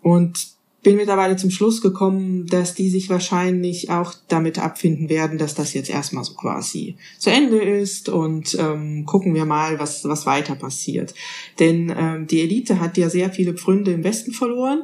Und 0.00 0.51
bin 0.82 0.96
mittlerweile 0.96 1.36
zum 1.36 1.50
Schluss 1.50 1.80
gekommen, 1.80 2.46
dass 2.46 2.74
die 2.74 2.90
sich 2.90 3.08
wahrscheinlich 3.08 3.90
auch 3.90 4.14
damit 4.28 4.58
abfinden 4.58 5.08
werden, 5.08 5.38
dass 5.38 5.54
das 5.54 5.74
jetzt 5.74 5.90
erstmal 5.90 6.24
so 6.24 6.34
quasi 6.34 6.96
zu 7.18 7.30
Ende 7.30 7.58
ist 7.62 8.08
und 8.08 8.56
ähm, 8.58 9.06
gucken 9.06 9.34
wir 9.34 9.44
mal, 9.44 9.78
was, 9.78 10.04
was 10.04 10.26
weiter 10.26 10.56
passiert. 10.56 11.14
Denn 11.60 11.94
ähm, 11.96 12.26
die 12.26 12.40
Elite 12.40 12.80
hat 12.80 12.98
ja 12.98 13.08
sehr 13.08 13.30
viele 13.30 13.54
Pfründe 13.54 13.92
im 13.92 14.02
Westen 14.02 14.32
verloren 14.32 14.82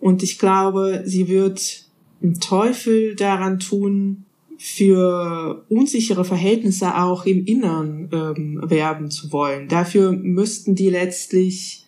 und 0.00 0.22
ich 0.22 0.38
glaube, 0.38 1.02
sie 1.06 1.28
wird 1.28 1.86
einen 2.22 2.38
Teufel 2.38 3.16
daran 3.16 3.58
tun, 3.58 4.26
für 4.64 5.64
unsichere 5.68 6.24
Verhältnisse 6.24 6.96
auch 6.96 7.26
im 7.26 7.44
Innern 7.46 8.08
ähm, 8.12 8.60
werben 8.62 9.10
zu 9.10 9.32
wollen. 9.32 9.66
Dafür 9.66 10.12
müssten 10.12 10.76
die 10.76 10.88
letztlich 10.88 11.84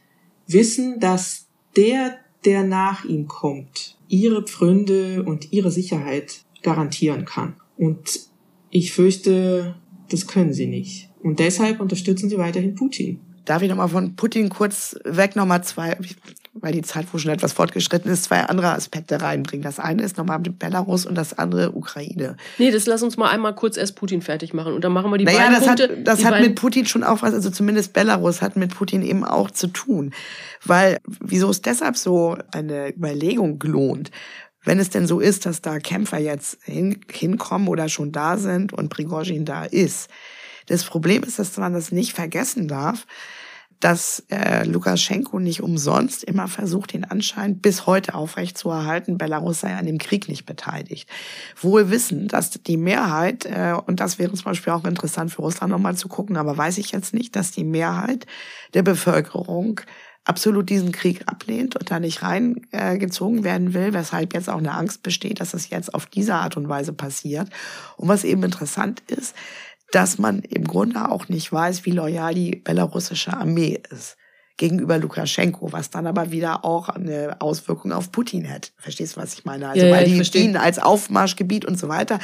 wissen, 0.49 0.99
dass 0.99 1.47
der 1.77 2.19
der 2.45 2.65
nach 2.65 3.05
ihm 3.05 3.29
kommt, 3.29 3.99
ihre 4.09 4.43
Pfründe 4.43 5.23
und 5.25 5.53
ihre 5.53 5.71
Sicherheit 5.71 6.43
garantieren 6.63 7.25
kann. 7.25 7.55
Und 7.77 8.21
ich 8.71 8.93
fürchte, 8.93 9.77
das 10.11 10.27
können 10.27 10.53
sie 10.53 10.67
nicht. 10.67 11.11
Und 11.23 11.39
deshalb 11.39 11.81
unterstützen 11.81 12.29
sie 12.29 12.39
weiterhin 12.39 12.75
Putin. 12.75 13.21
Darf 13.45 13.63
ich 13.63 13.69
nochmal 13.69 13.89
von 13.89 14.17
Putin 14.17 14.49
kurz 14.49 14.97
weg 15.05 15.37
nochmal 15.37 15.63
zwei, 15.65 15.97
weil 16.55 16.73
die 16.73 16.83
Zeit 16.83 17.13
wohl 17.13 17.19
schon 17.19 17.33
etwas 17.33 17.53
fortgeschritten 17.53 18.11
ist, 18.11 18.25
zwei 18.25 18.43
andere 18.45 18.71
Aspekte 18.71 19.21
reinbringen. 19.21 19.65
Das 19.65 19.81
eine 19.81 20.03
ist 20.03 20.17
nochmal 20.17 20.39
mit 20.39 20.59
Belarus 20.59 21.05
und 21.05 21.17
das 21.17 21.37
andere 21.37 21.73
Ukraine. 21.73 22.37
Nee, 22.59 22.71
das 22.71 22.87
lass 22.87 23.03
uns 23.03 23.17
mal 23.17 23.29
einmal 23.29 23.55
kurz 23.55 23.77
erst 23.77 23.97
Putin 23.97 24.23
fertig 24.23 24.55
machen 24.55 24.73
und 24.73 24.85
dann 24.85 24.93
machen 24.93 25.11
wir 25.11 25.19
die 25.19 25.25
naja, 25.25 25.39
beiden 25.39 25.55
das 25.55 25.65
Punkte. 25.65 25.89
Hat, 25.89 26.07
das 26.07 26.25
hat 26.25 26.41
mit 26.41 26.55
Putin 26.55 26.87
schon 26.87 27.03
auch 27.03 27.23
was, 27.23 27.35
also 27.35 27.51
zumindest 27.51 27.93
Belarus 27.93 28.41
hat 28.41 28.57
mit 28.57 28.73
Putin 28.73 29.03
eben 29.03 29.25
auch 29.25 29.51
zu 29.51 29.67
tun. 29.67 30.15
Weil, 30.65 30.99
wieso 31.21 31.51
ist 31.51 31.67
deshalb 31.67 31.97
so 31.97 32.39
eine 32.53 32.95
Überlegung 32.95 33.59
gelohnt? 33.59 34.13
Wenn 34.63 34.79
es 34.79 34.91
denn 34.91 35.07
so 35.07 35.21
ist, 35.21 35.47
dass 35.47 35.61
da 35.61 35.79
Kämpfer 35.79 36.19
jetzt 36.19 36.59
hin, 36.63 37.01
hinkommen 37.11 37.69
oder 37.69 37.89
schon 37.89 38.13
da 38.13 38.39
sind 38.39 38.73
und 38.73 38.89
Prigozhin 38.89 39.45
da 39.45 39.65
ist. 39.65 40.09
Das 40.67 40.85
Problem 40.85 41.23
ist, 41.23 41.39
dass 41.39 41.57
man 41.59 41.75
das 41.75 41.93
nicht 41.93 42.15
vergessen 42.15 42.69
darf, 42.69 43.07
dass 43.81 44.25
äh, 44.31 44.65
Lukaschenko 44.65 45.39
nicht 45.39 45.63
umsonst 45.63 46.25
immer 46.25 46.49
versucht, 46.49 46.93
den 46.93 47.05
Anschein 47.05 47.59
bis 47.59 47.87
heute 47.87 48.15
aufrechtzuerhalten, 48.15 49.19
Belarus 49.19 49.61
sei 49.61 49.75
an 49.75 49.87
dem 49.87 49.99
Krieg 49.99 50.29
nicht 50.29 50.47
beteiligt. 50.47 51.09
Wohl 51.61 51.91
wissen, 51.91 52.29
dass 52.29 52.51
die 52.51 52.77
Mehrheit, 52.77 53.45
äh, 53.47 53.75
und 53.87 54.01
das 54.01 54.19
wäre 54.19 54.33
zum 54.33 54.45
Beispiel 54.45 54.73
auch 54.73 54.85
interessant 54.85 55.33
für 55.33 55.43
Russland 55.43 55.71
nochmal 55.71 55.97
zu 55.97 56.09
gucken, 56.09 56.37
aber 56.37 56.57
weiß 56.57 56.79
ich 56.79 56.93
jetzt 56.93 57.15
nicht, 57.15 57.37
dass 57.37 57.51
die 57.51 57.65
Mehrheit 57.65 58.27
der 58.75 58.83
Bevölkerung 58.83 59.81
absolut 60.25 60.71
diesen 60.71 60.91
Krieg 60.91 61.23
ablehnt 61.27 61.77
und 61.77 61.91
da 61.91 62.01
nicht 62.01 62.23
reingezogen 62.23 63.41
äh, 63.41 63.45
werden 63.45 63.75
will, 63.75 63.93
weshalb 63.93 64.35
jetzt 64.35 64.49
auch 64.49 64.59
eine 64.59 64.73
Angst 64.73 65.03
besteht, 65.03 65.41
dass 65.41 65.55
es 65.55 65.69
jetzt 65.69 65.95
auf 65.95 66.07
diese 66.07 66.35
Art 66.35 66.57
und 66.57 66.69
Weise 66.69 66.93
passiert. 66.93 67.51
Und 67.97 68.09
was 68.09 68.25
eben 68.25 68.43
interessant 68.43 69.03
ist, 69.09 69.35
dass 69.95 70.19
man 70.19 70.41
im 70.41 70.65
Grunde 70.65 71.11
auch 71.11 71.29
nicht 71.29 71.53
weiß, 71.53 71.85
wie 71.85 71.93
loyal 71.93 72.35
die 72.35 72.57
belarussische 72.57 73.33
Armee 73.33 73.81
ist 73.91 74.17
gegenüber 74.57 74.99
Lukaschenko, 74.99 75.73
was 75.73 75.91
dann 75.91 76.07
aber 76.07 76.31
wieder 76.31 76.65
auch 76.65 76.89
eine 76.89 77.41
Auswirkung 77.41 77.93
auf 77.93 78.13
Putin 78.13 78.49
hat. 78.49 78.73
Verstehst 78.79 79.17
du, 79.17 79.21
was 79.21 79.35
ich 79.35 79.45
meine? 79.45 79.69
Also 79.69 79.87
ja, 79.87 79.93
weil 79.93 80.09
ja, 80.09 80.23
die 80.23 80.31
dienen 80.31 80.57
als 80.57 80.79
Aufmarschgebiet 80.79 81.65
und 81.65 81.79
so 81.79 81.89
weiter. 81.89 82.21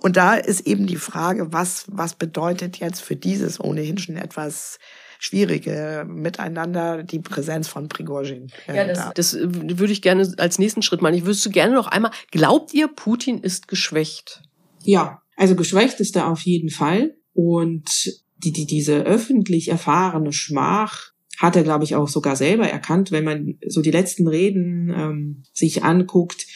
Und 0.00 0.16
da 0.16 0.34
ist 0.34 0.66
eben 0.66 0.86
die 0.86 0.96
Frage, 0.96 1.52
was, 1.52 1.84
was 1.88 2.14
bedeutet 2.14 2.78
jetzt 2.78 3.02
für 3.02 3.16
dieses 3.16 3.60
ohnehin 3.60 3.98
schon 3.98 4.16
etwas 4.16 4.78
schwierige 5.18 6.06
Miteinander 6.08 7.02
die 7.02 7.18
Präsenz 7.20 7.68
von 7.68 7.88
Prigozhin. 7.88 8.50
Äh, 8.66 8.76
ja, 8.76 8.84
das, 8.84 8.98
da. 8.98 9.12
das 9.14 9.36
würde 9.40 9.92
ich 9.92 10.02
gerne 10.02 10.30
als 10.38 10.58
nächsten 10.58 10.82
Schritt 10.82 11.02
machen. 11.02 11.14
Ich 11.14 11.26
wüsste 11.26 11.50
gerne 11.50 11.74
noch 11.74 11.86
einmal, 11.86 12.12
glaubt 12.30 12.72
ihr, 12.72 12.88
Putin 12.88 13.38
ist 13.38 13.68
geschwächt? 13.68 14.42
Ja, 14.82 15.22
also 15.36 15.54
geschwächt 15.56 16.00
ist 16.00 16.16
er 16.16 16.28
auf 16.30 16.40
jeden 16.42 16.70
Fall. 16.70 17.16
Und 17.32 18.20
die, 18.38 18.52
die, 18.52 18.66
diese 18.66 19.02
öffentlich 19.02 19.68
erfahrene 19.68 20.32
Schmach 20.32 21.12
hat 21.38 21.56
er, 21.56 21.64
glaube 21.64 21.84
ich, 21.84 21.96
auch 21.96 22.08
sogar 22.08 22.36
selber 22.36 22.68
erkannt, 22.68 23.10
wenn 23.10 23.24
man 23.24 23.58
so 23.66 23.82
die 23.82 23.90
letzten 23.90 24.28
Reden 24.28 24.92
ähm, 24.96 25.42
sich 25.52 25.82
anguckt 25.82 26.46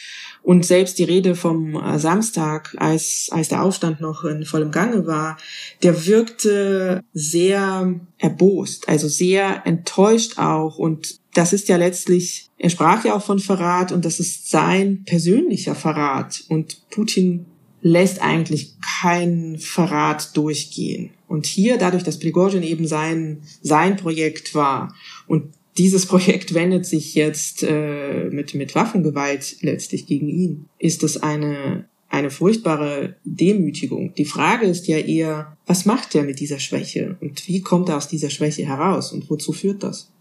Und 0.41 0.65
selbst 0.65 0.97
die 0.99 1.03
Rede 1.03 1.35
vom 1.35 1.75
äh, 1.75 1.99
Samstag, 1.99 2.73
als, 2.77 3.27
als 3.31 3.49
der 3.49 3.61
Aufstand 3.61 3.99
noch 3.99 4.23
in 4.23 4.45
vollem 4.45 4.71
Gange 4.71 5.05
war, 5.05 5.37
der 5.83 6.05
wirkte 6.05 7.03
sehr 7.11 7.99
erbost, 8.17 8.87
also 8.87 9.07
sehr 9.07 9.65
enttäuscht 9.65 10.37
auch. 10.37 10.77
Und 10.77 11.19
das 11.33 11.51
ist 11.53 11.67
ja 11.67 11.77
letztlich, 11.77 12.49
er 12.57 12.69
sprach 12.69 13.03
ja 13.03 13.15
auch 13.15 13.23
von 13.23 13.39
Verrat 13.39 13.91
und 13.91 14.05
das 14.05 14.19
ist 14.19 14.49
sein 14.49 15.03
persönlicher 15.05 15.75
Verrat. 15.75 16.43
Und 16.47 16.89
Putin 16.89 17.45
lässt 17.81 18.21
eigentlich 18.21 18.73
keinen 19.01 19.57
Verrat 19.57 20.35
durchgehen. 20.35 21.11
Und 21.27 21.45
hier, 21.45 21.77
dadurch, 21.77 22.03
dass 22.03 22.19
Prigozhin 22.19 22.63
eben 22.63 22.87
sein, 22.87 23.43
sein 23.61 23.97
Projekt 23.97 24.55
war 24.55 24.93
und 25.27 25.53
dieses 25.77 26.05
Projekt 26.07 26.53
wendet 26.53 26.85
sich 26.85 27.15
jetzt 27.15 27.63
äh, 27.63 28.29
mit, 28.31 28.53
mit 28.53 28.75
Waffengewalt 28.75 29.57
letztlich 29.61 30.05
gegen 30.05 30.27
ihn, 30.27 30.65
ist 30.77 31.03
es 31.03 31.17
eine, 31.17 31.85
eine 32.09 32.31
furchtbare 32.31 33.15
Demütigung. 33.23 34.13
Die 34.15 34.25
Frage 34.25 34.65
ist 34.65 34.87
ja 34.87 34.97
eher, 34.97 35.57
was 35.65 35.85
macht 35.85 36.15
er 36.15 36.23
mit 36.23 36.39
dieser 36.39 36.59
Schwäche 36.59 37.17
und 37.21 37.47
wie 37.47 37.61
kommt 37.61 37.89
er 37.89 37.97
aus 37.97 38.07
dieser 38.07 38.29
Schwäche 38.29 38.65
heraus 38.65 39.13
und 39.13 39.29
wozu 39.29 39.53
führt 39.53 39.83
das? 39.83 40.11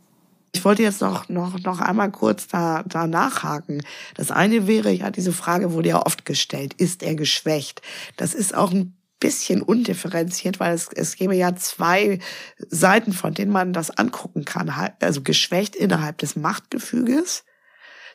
Ich 0.58 0.64
wollte 0.64 0.82
jetzt 0.82 1.00
noch, 1.00 1.28
noch, 1.28 1.56
noch 1.60 1.80
einmal 1.80 2.10
kurz 2.10 2.48
da, 2.48 2.82
da 2.82 3.06
nachhaken. 3.06 3.80
Das 4.16 4.32
eine 4.32 4.66
wäre 4.66 4.90
ja, 4.90 5.12
diese 5.12 5.32
Frage 5.32 5.72
wurde 5.72 5.90
ja 5.90 6.04
oft 6.04 6.24
gestellt, 6.24 6.74
ist 6.74 7.04
er 7.04 7.14
geschwächt? 7.14 7.80
Das 8.16 8.34
ist 8.34 8.56
auch 8.56 8.72
ein 8.72 8.96
bisschen 9.20 9.62
undifferenziert, 9.62 10.58
weil 10.58 10.74
es, 10.74 10.88
es 10.92 11.14
gäbe 11.14 11.36
ja 11.36 11.54
zwei 11.54 12.18
Seiten, 12.58 13.12
von 13.12 13.34
denen 13.34 13.52
man 13.52 13.72
das 13.72 13.92
angucken 13.92 14.44
kann. 14.44 14.68
Also 15.00 15.22
geschwächt 15.22 15.76
innerhalb 15.76 16.18
des 16.18 16.34
Machtgefüges 16.34 17.44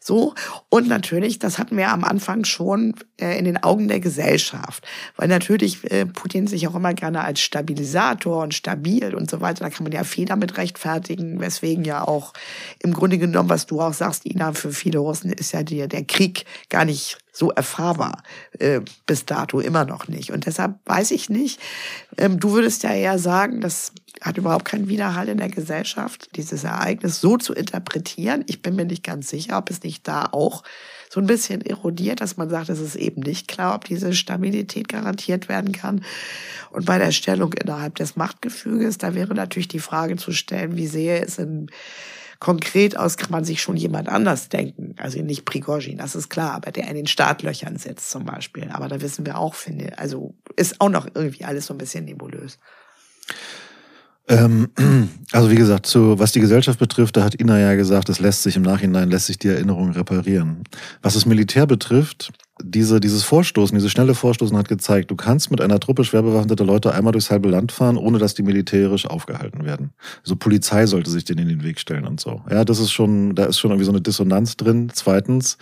so. 0.05 0.33
Und 0.69 0.87
natürlich, 0.87 1.39
das 1.39 1.59
hatten 1.59 1.77
wir 1.77 1.89
am 1.89 2.03
Anfang 2.03 2.45
schon 2.45 2.93
äh, 3.19 3.37
in 3.37 3.45
den 3.45 3.61
Augen 3.63 3.87
der 3.87 3.99
Gesellschaft. 3.99 4.85
Weil 5.15 5.27
natürlich 5.27 5.89
äh, 5.91 6.05
Putin 6.05 6.47
sich 6.47 6.67
auch 6.67 6.75
immer 6.75 6.93
gerne 6.93 7.23
als 7.23 7.39
Stabilisator 7.41 8.43
und 8.43 8.53
stabil 8.53 9.15
und 9.15 9.29
so 9.29 9.41
weiter, 9.41 9.63
da 9.63 9.69
kann 9.69 9.83
man 9.83 9.93
ja 9.93 10.03
Fehler 10.03 10.35
mit 10.35 10.57
rechtfertigen, 10.57 11.39
weswegen 11.39 11.85
ja 11.85 12.07
auch 12.07 12.33
im 12.79 12.93
Grunde 12.93 13.17
genommen, 13.17 13.49
was 13.49 13.65
du 13.65 13.79
auch 13.81 13.93
sagst, 13.93 14.25
Ina, 14.25 14.53
für 14.53 14.71
viele 14.71 14.99
Russen 14.99 15.31
ist 15.31 15.53
ja 15.53 15.63
die, 15.63 15.87
der 15.87 16.03
Krieg 16.03 16.45
gar 16.69 16.85
nicht 16.85 17.17
so 17.31 17.49
erfahrbar 17.49 18.21
äh, 18.59 18.81
bis 19.07 19.25
dato 19.25 19.59
immer 19.59 19.85
noch 19.85 20.07
nicht. 20.07 20.31
Und 20.31 20.45
deshalb 20.45 20.75
weiß 20.85 21.11
ich 21.11 21.29
nicht, 21.29 21.59
ähm, 22.17 22.39
du 22.39 22.51
würdest 22.51 22.83
ja 22.83 22.93
eher 22.93 23.17
sagen, 23.17 23.59
das 23.59 23.91
hat 24.21 24.37
überhaupt 24.37 24.65
keinen 24.65 24.87
Widerhall 24.87 25.27
in 25.29 25.37
der 25.37 25.49
Gesellschaft, 25.49 26.29
dieses 26.35 26.63
Ereignis 26.63 27.19
so 27.19 27.37
zu 27.37 27.53
interpretieren. 27.53 28.43
Ich 28.47 28.61
bin 28.61 28.75
mir 28.75 28.85
nicht 28.85 29.03
ganz 29.03 29.29
sicher, 29.29 29.57
ob 29.57 29.69
es 29.69 29.83
nicht 29.83 30.07
da 30.07 30.29
auch 30.31 30.63
so 31.09 31.19
ein 31.19 31.27
bisschen 31.27 31.61
erodiert, 31.61 32.21
dass 32.21 32.37
man 32.37 32.49
sagt, 32.49 32.69
es 32.69 32.79
ist 32.79 32.95
eben 32.95 33.21
nicht 33.21 33.47
klar, 33.47 33.75
ob 33.75 33.85
diese 33.85 34.13
Stabilität 34.13 34.87
garantiert 34.87 35.49
werden 35.49 35.71
kann. 35.71 36.03
Und 36.71 36.85
bei 36.85 36.97
der 36.97 37.11
Stellung 37.11 37.53
innerhalb 37.53 37.95
des 37.95 38.15
Machtgefüges, 38.15 38.97
da 38.97 39.13
wäre 39.13 39.33
natürlich 39.33 39.67
die 39.67 39.79
Frage 39.79 40.15
zu 40.15 40.31
stellen, 40.31 40.75
wie 40.75 40.87
sehe 40.87 41.23
es 41.23 41.37
in 41.37 41.69
Konkret 42.43 42.97
aus 42.97 43.15
kann 43.15 43.31
man 43.31 43.45
sich 43.45 43.61
schon 43.61 43.77
jemand 43.77 44.09
anders 44.09 44.49
denken. 44.49 44.95
Also 44.97 45.21
nicht 45.21 45.45
Prigozhin, 45.45 45.97
das 45.97 46.13
ist 46.13 46.27
klar, 46.27 46.51
aber 46.51 46.73
der 46.73 46.89
in 46.89 46.95
den 46.95 47.07
Startlöchern 47.07 47.77
sitzt 47.77 48.11
zum 48.11 48.25
Beispiel. 48.25 48.69
Aber 48.69 48.89
da 48.89 48.99
wissen 48.99 49.25
wir 49.25 49.37
auch, 49.37 49.55
finde, 49.55 49.97
also 49.97 50.35
ist 50.57 50.81
auch 50.81 50.89
noch 50.89 51.07
irgendwie 51.13 51.45
alles 51.45 51.67
so 51.67 51.73
ein 51.73 51.77
bisschen 51.77 52.03
nebulös. 52.03 52.59
Ähm, 54.27 54.69
also 55.31 55.51
wie 55.51 55.55
gesagt, 55.55 55.85
zu, 55.85 56.17
was 56.19 56.31
die 56.31 56.39
Gesellschaft 56.39 56.79
betrifft, 56.79 57.17
da 57.17 57.23
hat 57.23 57.39
Ina 57.39 57.59
ja 57.59 57.75
gesagt, 57.75 58.09
es 58.09 58.19
lässt 58.19 58.43
sich 58.43 58.55
im 58.55 58.61
Nachhinein, 58.61 59.09
lässt 59.09 59.27
sich 59.27 59.37
die 59.37 59.49
Erinnerung 59.49 59.91
reparieren. 59.91 60.63
Was 61.01 61.15
das 61.15 61.25
Militär 61.25 61.67
betrifft, 61.67 62.31
diese, 62.61 62.99
dieses 62.99 63.23
Vorstoßen, 63.23 63.75
dieses 63.75 63.91
schnelle 63.91 64.13
Vorstoßen 64.13 64.55
hat 64.55 64.67
gezeigt, 64.67 65.09
du 65.09 65.15
kannst 65.15 65.49
mit 65.49 65.59
einer 65.59 65.79
Truppe 65.79 66.03
schwer 66.03 66.21
bewaffneter 66.21 66.63
Leute 66.63 66.93
einmal 66.93 67.11
durchs 67.11 67.31
halbe 67.31 67.49
Land 67.49 67.71
fahren, 67.71 67.97
ohne 67.97 68.19
dass 68.19 68.35
die 68.35 68.43
militärisch 68.43 69.07
aufgehalten 69.07 69.65
werden. 69.65 69.93
Also 70.21 70.35
Polizei 70.35 70.85
sollte 70.85 71.09
sich 71.09 71.25
denen 71.25 71.39
in 71.39 71.49
den 71.49 71.63
Weg 71.63 71.79
stellen 71.79 72.05
und 72.05 72.19
so. 72.19 72.41
Ja, 72.49 72.63
das 72.63 72.79
ist 72.79 72.91
schon, 72.91 73.33
da 73.33 73.45
ist 73.45 73.57
schon 73.57 73.71
irgendwie 73.71 73.85
so 73.85 73.91
eine 73.91 74.01
Dissonanz 74.01 74.55
drin. 74.55 74.91
Zweitens, 74.93 75.57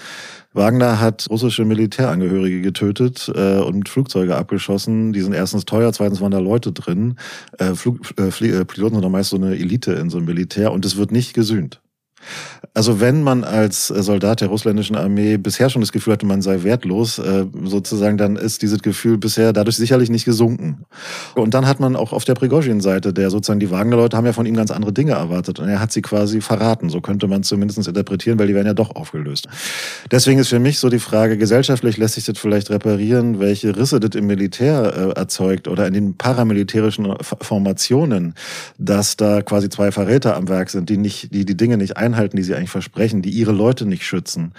Wagner 0.54 1.00
hat 1.00 1.28
russische 1.30 1.64
Militärangehörige 1.64 2.62
getötet 2.62 3.32
äh, 3.34 3.60
und 3.60 3.88
Flugzeuge 3.88 4.36
abgeschossen. 4.36 5.14
Die 5.14 5.22
sind 5.22 5.34
erstens 5.34 5.64
teuer, 5.64 5.94
zweitens 5.94 6.20
waren 6.20 6.32
da 6.32 6.39
Leute 6.39 6.74
drin. 6.74 7.16
Äh, 7.58 7.74
Flug, 7.74 8.00
äh, 8.20 8.28
äh 8.28 8.66
Piloten 8.66 8.96
sind 8.96 9.04
doch 9.04 9.10
meist 9.10 9.30
so 9.30 9.38
eine 9.38 9.56
Elite 9.56 9.94
in 9.94 10.10
so 10.10 10.18
einem 10.18 10.26
Militär 10.26 10.74
und 10.74 10.86
es 10.86 10.98
wird 10.98 11.12
nicht 11.12 11.34
gesühnt. 11.34 11.80
Also 12.74 13.01
wenn 13.01 13.24
man 13.24 13.43
als 13.43 13.88
Soldat 13.88 14.41
der 14.41 14.47
russländischen 14.47 14.95
Armee 14.95 15.38
bisher 15.38 15.69
schon 15.69 15.82
das 15.82 15.91
Gefühl 15.91 16.13
hatte, 16.13 16.26
man 16.26 16.41
sei 16.41 16.63
wertlos, 16.63 17.19
äh, 17.19 17.45
sozusagen, 17.65 18.17
dann 18.17 18.38
ist 18.38 18.61
dieses 18.61 18.82
Gefühl 18.82 19.17
bisher 19.17 19.51
dadurch 19.51 19.76
sicherlich 19.76 20.09
nicht 20.09 20.26
gesunken. 20.26 20.86
Und 21.36 21.53
dann 21.53 21.67
hat 21.67 21.80
man 21.80 21.95
auch 21.95 22.13
auf 22.13 22.24
der 22.24 22.34
Prigozhin-Seite, 22.34 23.13
der 23.13 23.30
sozusagen 23.30 23.59
die 23.59 23.72
Wagner-Leute 23.72 24.15
haben 24.15 24.26
ja 24.26 24.34
von 24.34 24.45
ihm 24.45 24.55
ganz 24.55 24.72
andere 24.72 24.93
Dinge 24.93 25.13
erwartet 25.13 25.59
und 25.59 25.67
er 25.67 25.80
hat 25.80 25.91
sie 25.91 26.01
quasi 26.01 26.39
verraten. 26.39 26.89
So 26.89 27.01
könnte 27.01 27.28
man 27.28 27.43
zumindest 27.43 27.86
interpretieren, 27.88 28.39
weil 28.39 28.47
die 28.47 28.55
werden 28.55 28.67
ja 28.67 28.74
doch 28.74 28.95
aufgelöst. 28.95 29.47
Deswegen 30.09 30.39
ist 30.39 30.49
für 30.49 30.59
mich 30.59 30.80
so 30.80 30.89
die 30.89 30.99
Frage, 30.99 31.38
gesellschaftlich 31.38 31.97
lässt 31.97 32.15
sich 32.15 32.26
das 32.26 32.38
vielleicht 32.38 32.69
reparieren, 32.69 33.39
welche 33.39 33.76
Risse 33.76 33.99
das 33.99 34.15
im 34.15 34.28
Militär 34.28 35.13
äh, 35.15 35.19
erzeugt 35.19 35.67
oder 35.67 35.88
in 35.88 35.93
den 35.93 36.15
paramilitärischen 36.15 37.15
Formationen, 37.22 38.36
dass 38.78 39.17
da 39.17 39.41
quasi 39.41 39.69
zwei 39.69 39.91
Verräter 39.91 40.36
am 40.36 40.47
Werk 40.47 40.69
sind, 40.69 40.89
die 40.89 40.97
nicht, 40.97 41.34
die 41.34 41.45
die 41.45 41.57
Dinge 41.57 41.78
nicht 41.78 41.97
ein 41.97 42.11
einhalten, 42.14 42.38
die 42.38 42.43
sie 42.43 42.55
eigentlich 42.55 42.70
versprechen, 42.70 43.22
die 43.22 43.30
ihre 43.30 43.51
Leute 43.51 43.86
nicht 43.86 44.03
schützen. 44.03 44.53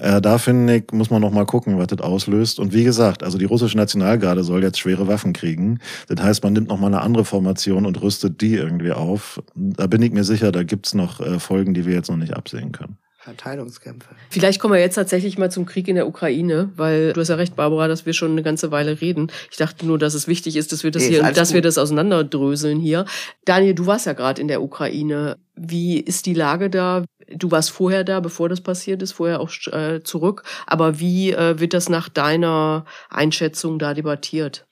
Äh, 0.00 0.20
da 0.20 0.38
finde 0.38 0.76
ich, 0.76 0.92
muss 0.92 1.10
man 1.10 1.22
noch 1.22 1.46
gucken, 1.46 1.78
was 1.78 1.88
das 1.88 2.00
auslöst. 2.00 2.58
Und 2.58 2.72
wie 2.72 2.84
gesagt, 2.84 3.22
also 3.22 3.38
die 3.38 3.44
russische 3.44 3.76
Nationalgarde 3.76 4.44
soll 4.44 4.62
jetzt 4.62 4.78
schwere 4.78 5.08
Waffen 5.08 5.32
kriegen. 5.32 5.78
Das 6.08 6.22
heißt, 6.24 6.44
man 6.44 6.52
nimmt 6.52 6.68
noch 6.68 6.80
mal 6.80 6.88
eine 6.88 7.00
andere 7.00 7.24
Formation 7.24 7.86
und 7.86 8.00
rüstet 8.02 8.40
die 8.40 8.54
irgendwie 8.54 8.92
auf. 8.92 9.42
Da 9.54 9.86
bin 9.86 10.02
ich 10.02 10.12
mir 10.12 10.24
sicher, 10.24 10.52
da 10.52 10.62
gibt's 10.62 10.94
noch 10.94 11.20
äh, 11.20 11.38
Folgen, 11.38 11.74
die 11.74 11.86
wir 11.86 11.94
jetzt 11.94 12.10
noch 12.10 12.16
nicht 12.16 12.34
absehen 12.34 12.72
können. 12.72 12.98
Verteilungskämpfe. 13.26 14.08
Vielleicht 14.30 14.60
kommen 14.60 14.74
wir 14.74 14.80
jetzt 14.80 14.94
tatsächlich 14.94 15.36
mal 15.36 15.50
zum 15.50 15.66
Krieg 15.66 15.88
in 15.88 15.96
der 15.96 16.06
Ukraine, 16.06 16.70
weil 16.76 17.12
du 17.12 17.20
hast 17.20 17.28
ja 17.28 17.34
recht, 17.34 17.56
Barbara, 17.56 17.88
dass 17.88 18.06
wir 18.06 18.12
schon 18.12 18.30
eine 18.30 18.44
ganze 18.44 18.70
Weile 18.70 19.00
reden. 19.00 19.32
Ich 19.50 19.56
dachte 19.56 19.84
nur, 19.84 19.98
dass 19.98 20.14
es 20.14 20.28
wichtig 20.28 20.54
ist, 20.54 20.70
dass 20.70 20.84
wir 20.84 20.92
das 20.92 21.02
nee, 21.02 21.08
hier, 21.08 21.32
dass 21.32 21.48
gut. 21.48 21.56
wir 21.56 21.62
das 21.62 21.76
auseinanderdröseln 21.76 22.78
hier. 22.78 23.04
Daniel, 23.44 23.74
du 23.74 23.86
warst 23.86 24.06
ja 24.06 24.12
gerade 24.12 24.40
in 24.40 24.46
der 24.46 24.62
Ukraine. 24.62 25.38
Wie 25.56 25.98
ist 25.98 26.26
die 26.26 26.34
Lage 26.34 26.70
da? 26.70 27.04
Du 27.28 27.50
warst 27.50 27.70
vorher 27.70 28.04
da, 28.04 28.20
bevor 28.20 28.48
das 28.48 28.60
passiert 28.60 29.02
ist, 29.02 29.12
vorher 29.12 29.40
auch 29.40 29.50
äh, 29.72 30.02
zurück. 30.04 30.44
Aber 30.66 31.00
wie 31.00 31.32
äh, 31.32 31.58
wird 31.58 31.74
das 31.74 31.88
nach 31.88 32.08
deiner 32.08 32.84
Einschätzung 33.10 33.80
da 33.80 33.92
debattiert? 33.92 34.65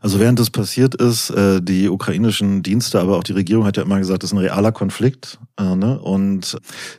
Also 0.00 0.20
während 0.20 0.38
das 0.38 0.50
passiert 0.50 0.94
ist, 0.94 1.30
äh, 1.30 1.60
die 1.60 1.88
ukrainischen 1.88 2.62
Dienste, 2.62 3.00
aber 3.00 3.16
auch 3.16 3.24
die 3.24 3.32
Regierung 3.32 3.64
hat 3.64 3.76
ja 3.76 3.82
immer 3.82 3.98
gesagt, 3.98 4.22
das 4.22 4.30
ist 4.30 4.34
ein 4.34 4.38
realer 4.38 4.72
Konflikt. 4.72 5.38
Äh, 5.58 5.76
ne? 5.76 5.98
Und 5.98 6.58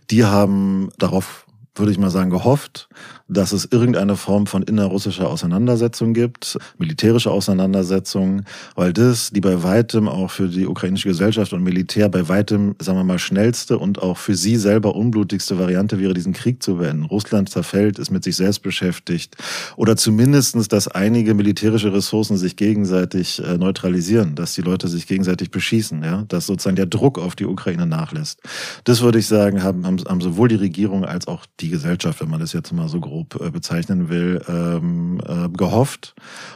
die 0.10 0.26
haben 0.26 0.90
darauf 0.98 1.46
würde 1.80 1.92
ich 1.92 1.98
mal 1.98 2.10
sagen, 2.10 2.30
gehofft, 2.30 2.90
dass 3.30 3.52
es 3.52 3.66
irgendeine 3.66 4.16
Form 4.16 4.48
von 4.48 4.64
innerrussischer 4.64 5.30
Auseinandersetzung 5.30 6.14
gibt, 6.14 6.58
militärische 6.78 7.32
Auseinandersetzung, 7.32 8.44
weil 8.76 8.92
das 8.92 9.32
die 9.32 9.42
bei 9.42 9.64
weitem 9.64 10.08
auch 10.08 10.32
für 10.32 10.48
die 10.48 10.66
ukrainische 10.66 11.10
Gesellschaft 11.10 11.54
und 11.54 11.64
Militär 11.64 12.10
bei 12.10 12.28
weitem, 12.28 12.76
sagen 12.80 12.98
wir 12.98 13.04
mal, 13.04 13.20
schnellste 13.20 13.78
und 13.78 14.02
auch 14.02 14.18
für 14.18 14.36
sie 14.36 14.56
selber 14.56 14.96
unblutigste 14.96 15.60
Variante 15.60 16.00
wäre, 16.00 16.14
diesen 16.14 16.34
Krieg 16.34 16.64
zu 16.64 16.78
beenden. 16.78 17.06
Russland 17.06 17.50
zerfällt, 17.50 18.00
ist 18.00 18.10
mit 18.10 18.24
sich 18.24 18.36
selbst 18.36 18.64
beschäftigt 18.64 19.38
oder 19.76 19.96
zumindestens, 19.96 20.68
dass 20.68 20.88
einige 20.88 21.34
militärische 21.34 21.94
Ressourcen 21.94 22.38
sich 22.38 22.56
gegenseitig 22.56 23.44
äh, 23.44 23.58
neutralisieren, 23.58 24.36
dass 24.36 24.54
die 24.54 24.62
Leute 24.62 24.88
sich 24.88 25.08
gegenseitig 25.08 25.52
beschießen, 25.52 26.04
ja, 26.04 26.24
dass 26.28 26.48
sozusagen 26.48 26.76
der 26.76 26.88
Druck 26.88 27.20
auf 27.20 27.36
die 27.36 27.46
Ukraine 27.46 27.86
nachlässt. 27.86 28.42
Das 28.84 29.02
würde 29.02 29.20
ich 29.20 29.28
sagen, 29.28 29.64
haben, 29.64 29.86
haben 29.86 30.22
sowohl 30.22 30.48
die 30.48 30.56
Regierung 30.56 31.06
als 31.06 31.28
auch 31.28 31.46
die 31.60 31.69
Gesellschaft, 31.70 32.22
wenn 32.22 32.30
man 32.30 32.40
das 32.40 32.54
jetzt 32.54 32.72
mal 32.74 32.90
so 32.90 33.00
grob 33.00 33.20
grob 33.30 33.42
äh, 33.42 33.52
bezeichnen 33.52 34.10
will, 34.10 34.42
ähm, 34.48 35.22
äh, 35.26 35.50
gehofft 35.50 36.16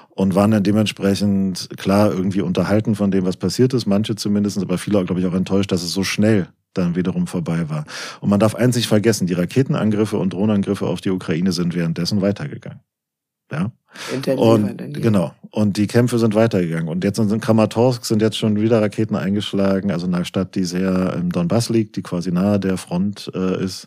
und 0.10 0.36
waren 0.36 0.52
dann 0.52 0.64
dementsprechend 0.64 1.70
klar 1.78 2.12
irgendwie 2.12 2.42
unterhalten 2.42 2.96
von 2.96 3.12
dem, 3.12 3.26
was 3.26 3.38
passiert 3.38 3.74
ist, 3.74 3.86
manche 3.86 4.16
zumindest, 4.16 4.60
aber 4.60 4.78
viele, 4.78 5.04
glaube 5.06 5.22
ich, 5.22 5.28
auch 5.28 5.34
enttäuscht, 5.34 5.72
dass 5.72 5.84
es 5.84 5.92
so 5.92 6.04
schnell 6.04 6.48
dann 6.74 6.96
wiederum 6.96 7.28
vorbei 7.28 7.70
war. 7.70 7.86
Und 8.20 8.30
man 8.30 8.40
darf 8.40 8.56
eins 8.56 8.76
nicht 8.76 8.88
vergessen, 8.88 9.28
die 9.28 9.34
Raketenangriffe 9.34 10.18
und 10.18 10.34
Drohnenangriffe 10.34 10.88
auf 10.88 11.02
die 11.02 11.12
Ukraine 11.12 11.52
sind 11.52 11.76
währenddessen 11.76 12.22
weitergegangen. 12.22 12.80
Ja. 13.52 13.72
Und 14.36 14.94
genau. 15.02 15.34
Und 15.56 15.78
die 15.78 15.86
Kämpfe 15.86 16.18
sind 16.18 16.34
weitergegangen. 16.34 16.88
Und 16.88 17.04
jetzt 17.04 17.20
in 17.20 17.40
Kramatorsk 17.40 18.06
sind 18.06 18.24
jetzt 18.24 18.40
schon 18.40 18.60
wieder 18.60 18.82
Raketen 18.82 19.16
eingeschlagen, 19.16 19.92
also 19.92 20.08
in 20.08 20.16
einer 20.16 20.26
Stadt, 20.26 20.56
die 20.56 20.64
sehr 20.64 21.14
im 21.14 21.32
Donbass 21.32 21.70
liegt, 21.70 21.96
die 21.96 22.02
quasi 22.02 22.32
nahe 22.32 22.60
der 22.60 22.78
Front 22.78 23.32
äh, 23.36 23.64
ist, 23.64 23.86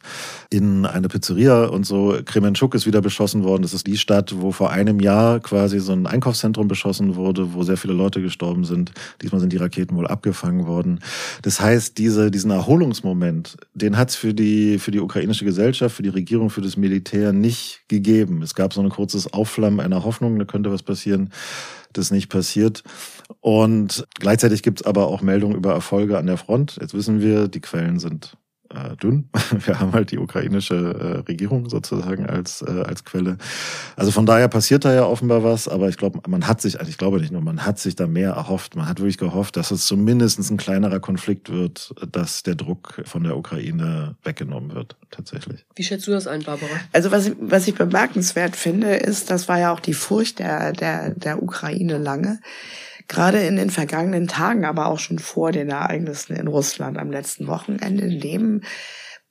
in 0.48 0.86
eine 0.86 1.08
Pizzeria 1.08 1.64
und 1.64 1.84
so. 1.84 2.20
Kremenchuk 2.24 2.76
ist 2.76 2.86
wieder 2.86 3.00
beschossen 3.00 3.42
worden. 3.42 3.62
Das 3.62 3.74
ist 3.74 3.88
die 3.88 3.96
Stadt, 3.96 4.32
wo 4.40 4.52
vor 4.52 4.70
einem 4.70 5.00
Jahr 5.00 5.40
quasi 5.40 5.80
so 5.80 5.92
ein 5.92 6.06
Einkaufszentrum 6.06 6.68
beschossen 6.68 7.16
wurde, 7.16 7.52
wo 7.52 7.64
sehr 7.64 7.76
viele 7.76 7.94
Leute 7.94 8.22
gestorben 8.22 8.62
sind. 8.62 8.92
Diesmal 9.20 9.40
sind 9.40 9.52
die 9.52 9.56
Raketen 9.56 9.96
wohl 9.96 10.06
abgefangen 10.06 10.68
worden. 10.68 11.00
Das 11.42 11.60
heißt, 11.60 11.98
diese, 11.98 12.30
diesen 12.30 12.52
Erholungsmoment, 12.52 13.56
den 13.74 13.96
hat 13.96 14.10
es 14.10 14.14
für 14.14 14.34
die, 14.34 14.78
für 14.78 14.92
die 14.92 15.00
ukrainische 15.00 15.44
Gesellschaft, 15.44 15.96
für 15.96 16.04
die 16.04 16.10
Regierung, 16.10 16.48
für 16.48 16.60
das 16.60 16.76
Militär 16.76 17.32
nicht 17.32 17.80
gegeben. 17.88 18.42
Es 18.42 18.54
gab 18.54 18.72
so 18.72 18.80
ein 18.80 18.88
kurzes 18.88 19.32
Aufflammen 19.32 19.80
einer 19.80 19.95
Hoffnung, 20.04 20.38
da 20.38 20.44
könnte 20.44 20.70
was 20.70 20.82
passieren 20.82 21.30
das 21.96 22.10
nicht 22.10 22.28
passiert. 22.28 22.82
Und 23.40 24.06
gleichzeitig 24.14 24.62
gibt 24.62 24.80
es 24.80 24.86
aber 24.86 25.08
auch 25.08 25.22
Meldungen 25.22 25.56
über 25.56 25.72
Erfolge 25.72 26.18
an 26.18 26.26
der 26.26 26.36
Front. 26.36 26.78
Jetzt 26.80 26.94
wissen 26.94 27.20
wir, 27.20 27.48
die 27.48 27.60
Quellen 27.60 27.98
sind 27.98 28.36
äh, 28.74 28.96
dünn. 28.96 29.28
Wir 29.64 29.80
haben 29.80 29.92
halt 29.92 30.10
die 30.10 30.18
ukrainische 30.18 30.74
äh, 30.74 31.28
Regierung 31.28 31.68
sozusagen 31.68 32.26
als, 32.26 32.62
äh, 32.62 32.82
als 32.82 33.04
Quelle. 33.04 33.38
Also 33.96 34.10
von 34.10 34.26
daher 34.26 34.48
passiert 34.48 34.84
da 34.84 34.94
ja 34.94 35.04
offenbar 35.04 35.44
was, 35.44 35.68
aber 35.68 35.88
ich 35.88 35.96
glaube, 35.96 36.20
man 36.28 36.46
hat 36.46 36.60
sich, 36.60 36.78
also 36.78 36.90
ich 36.90 36.98
glaube 36.98 37.20
nicht 37.20 37.32
nur, 37.32 37.42
man 37.42 37.64
hat 37.64 37.78
sich 37.78 37.96
da 37.96 38.06
mehr 38.06 38.32
erhofft. 38.32 38.76
Man 38.76 38.88
hat 38.88 39.00
wirklich 39.00 39.18
gehofft, 39.18 39.56
dass 39.56 39.70
es 39.70 39.86
zumindest 39.86 40.38
ein 40.50 40.56
kleinerer 40.56 41.00
Konflikt 41.00 41.50
wird, 41.50 41.94
dass 42.10 42.42
der 42.42 42.54
Druck 42.54 43.02
von 43.04 43.24
der 43.24 43.36
Ukraine 43.36 44.16
weggenommen 44.22 44.74
wird, 44.74 44.96
tatsächlich. 45.10 45.64
Wie 45.74 45.84
schätzt 45.84 46.06
du 46.06 46.12
das 46.12 46.26
ein, 46.26 46.42
Barbara? 46.42 46.70
Also 46.92 47.10
was, 47.10 47.32
was 47.40 47.66
ich 47.68 47.74
bemerkenswert 47.74 48.56
finde, 48.56 48.94
ist, 48.94 49.30
das 49.30 49.48
war 49.48 49.58
ja 49.58 49.72
auch 49.72 49.80
die 49.80 49.94
Furcht 49.94 50.38
der, 50.38 50.72
der, 50.72 51.10
der 51.10 51.42
Ukraine 51.42 51.98
lange, 51.98 52.40
gerade 53.08 53.40
in 53.40 53.56
den 53.56 53.70
vergangenen 53.70 54.28
Tagen, 54.28 54.64
aber 54.64 54.86
auch 54.86 54.98
schon 54.98 55.18
vor 55.18 55.52
den 55.52 55.70
Ereignissen 55.70 56.36
in 56.36 56.48
Russland 56.48 56.98
am 56.98 57.10
letzten 57.10 57.46
Wochenende 57.46 58.06
nehmen 58.06 58.64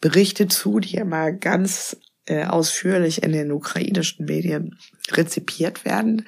Berichte 0.01 0.47
zu, 0.47 0.79
die 0.79 0.95
immer 0.95 1.31
ganz 1.31 1.97
äh, 2.25 2.45
ausführlich 2.45 3.23
in 3.23 3.31
den 3.31 3.51
ukrainischen 3.51 4.25
Medien 4.25 4.77
rezipiert 5.11 5.85
werden. 5.85 6.27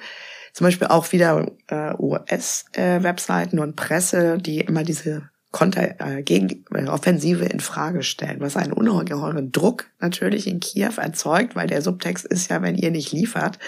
Zum 0.52 0.66
Beispiel 0.66 0.88
auch 0.88 1.12
wieder 1.12 1.52
äh, 1.68 1.94
US-Webseiten 1.98 3.58
äh, 3.58 3.60
und 3.60 3.76
Presse, 3.76 4.38
die 4.38 4.60
immer 4.60 4.82
diese 4.82 5.28
Konter, 5.50 6.00
äh, 6.00 6.22
gegen, 6.22 6.64
äh, 6.74 6.86
Offensive 6.86 7.44
in 7.44 7.60
Frage 7.60 8.02
stellen, 8.02 8.40
was 8.40 8.56
einen 8.56 8.72
ungeheuren 8.72 9.50
Druck 9.52 9.90
natürlich 10.00 10.46
in 10.46 10.60
Kiew 10.60 10.92
erzeugt, 10.96 11.56
weil 11.56 11.68
der 11.68 11.82
Subtext 11.82 12.26
ist 12.26 12.50
ja, 12.50 12.62
wenn 12.62 12.74
ihr 12.74 12.90
nicht 12.90 13.12
liefert, 13.12 13.58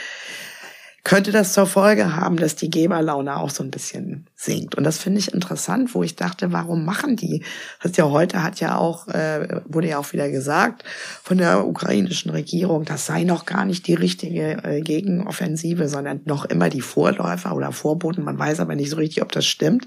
könnte 1.02 1.32
das 1.32 1.52
zur 1.54 1.66
Folge 1.66 2.16
haben, 2.16 2.36
dass 2.36 2.56
die 2.56 2.70
Geberlaune 2.70 3.36
auch 3.36 3.50
so 3.50 3.62
ein 3.62 3.70
bisschen 3.70 4.26
sinkt. 4.36 4.74
Und 4.74 4.84
das 4.84 4.98
finde 4.98 5.18
ich 5.18 5.32
interessant, 5.32 5.94
wo 5.94 6.02
ich 6.02 6.16
dachte, 6.16 6.52
warum 6.52 6.84
machen 6.84 7.16
die? 7.16 7.42
Das 7.82 7.96
ja 7.96 8.10
heute 8.10 8.42
hat 8.42 8.60
ja 8.60 8.76
auch, 8.76 9.08
äh, 9.08 9.62
wurde 9.64 9.88
ja 9.88 9.98
auch 9.98 10.12
wieder 10.12 10.28
gesagt 10.30 10.84
von 11.22 11.38
der 11.38 11.66
ukrainischen 11.66 12.30
Regierung, 12.30 12.84
das 12.84 13.06
sei 13.06 13.24
noch 13.24 13.46
gar 13.46 13.64
nicht 13.64 13.86
die 13.86 13.94
richtige 13.94 14.62
äh, 14.62 14.80
Gegenoffensive, 14.82 15.88
sondern 15.88 16.20
noch 16.24 16.44
immer 16.44 16.68
die 16.68 16.82
Vorläufer 16.82 17.54
oder 17.54 17.72
Vorboten. 17.72 18.22
Man 18.22 18.38
weiß 18.38 18.60
aber 18.60 18.74
nicht 18.74 18.90
so 18.90 18.96
richtig, 18.96 19.22
ob 19.22 19.32
das 19.32 19.46
stimmt. 19.46 19.86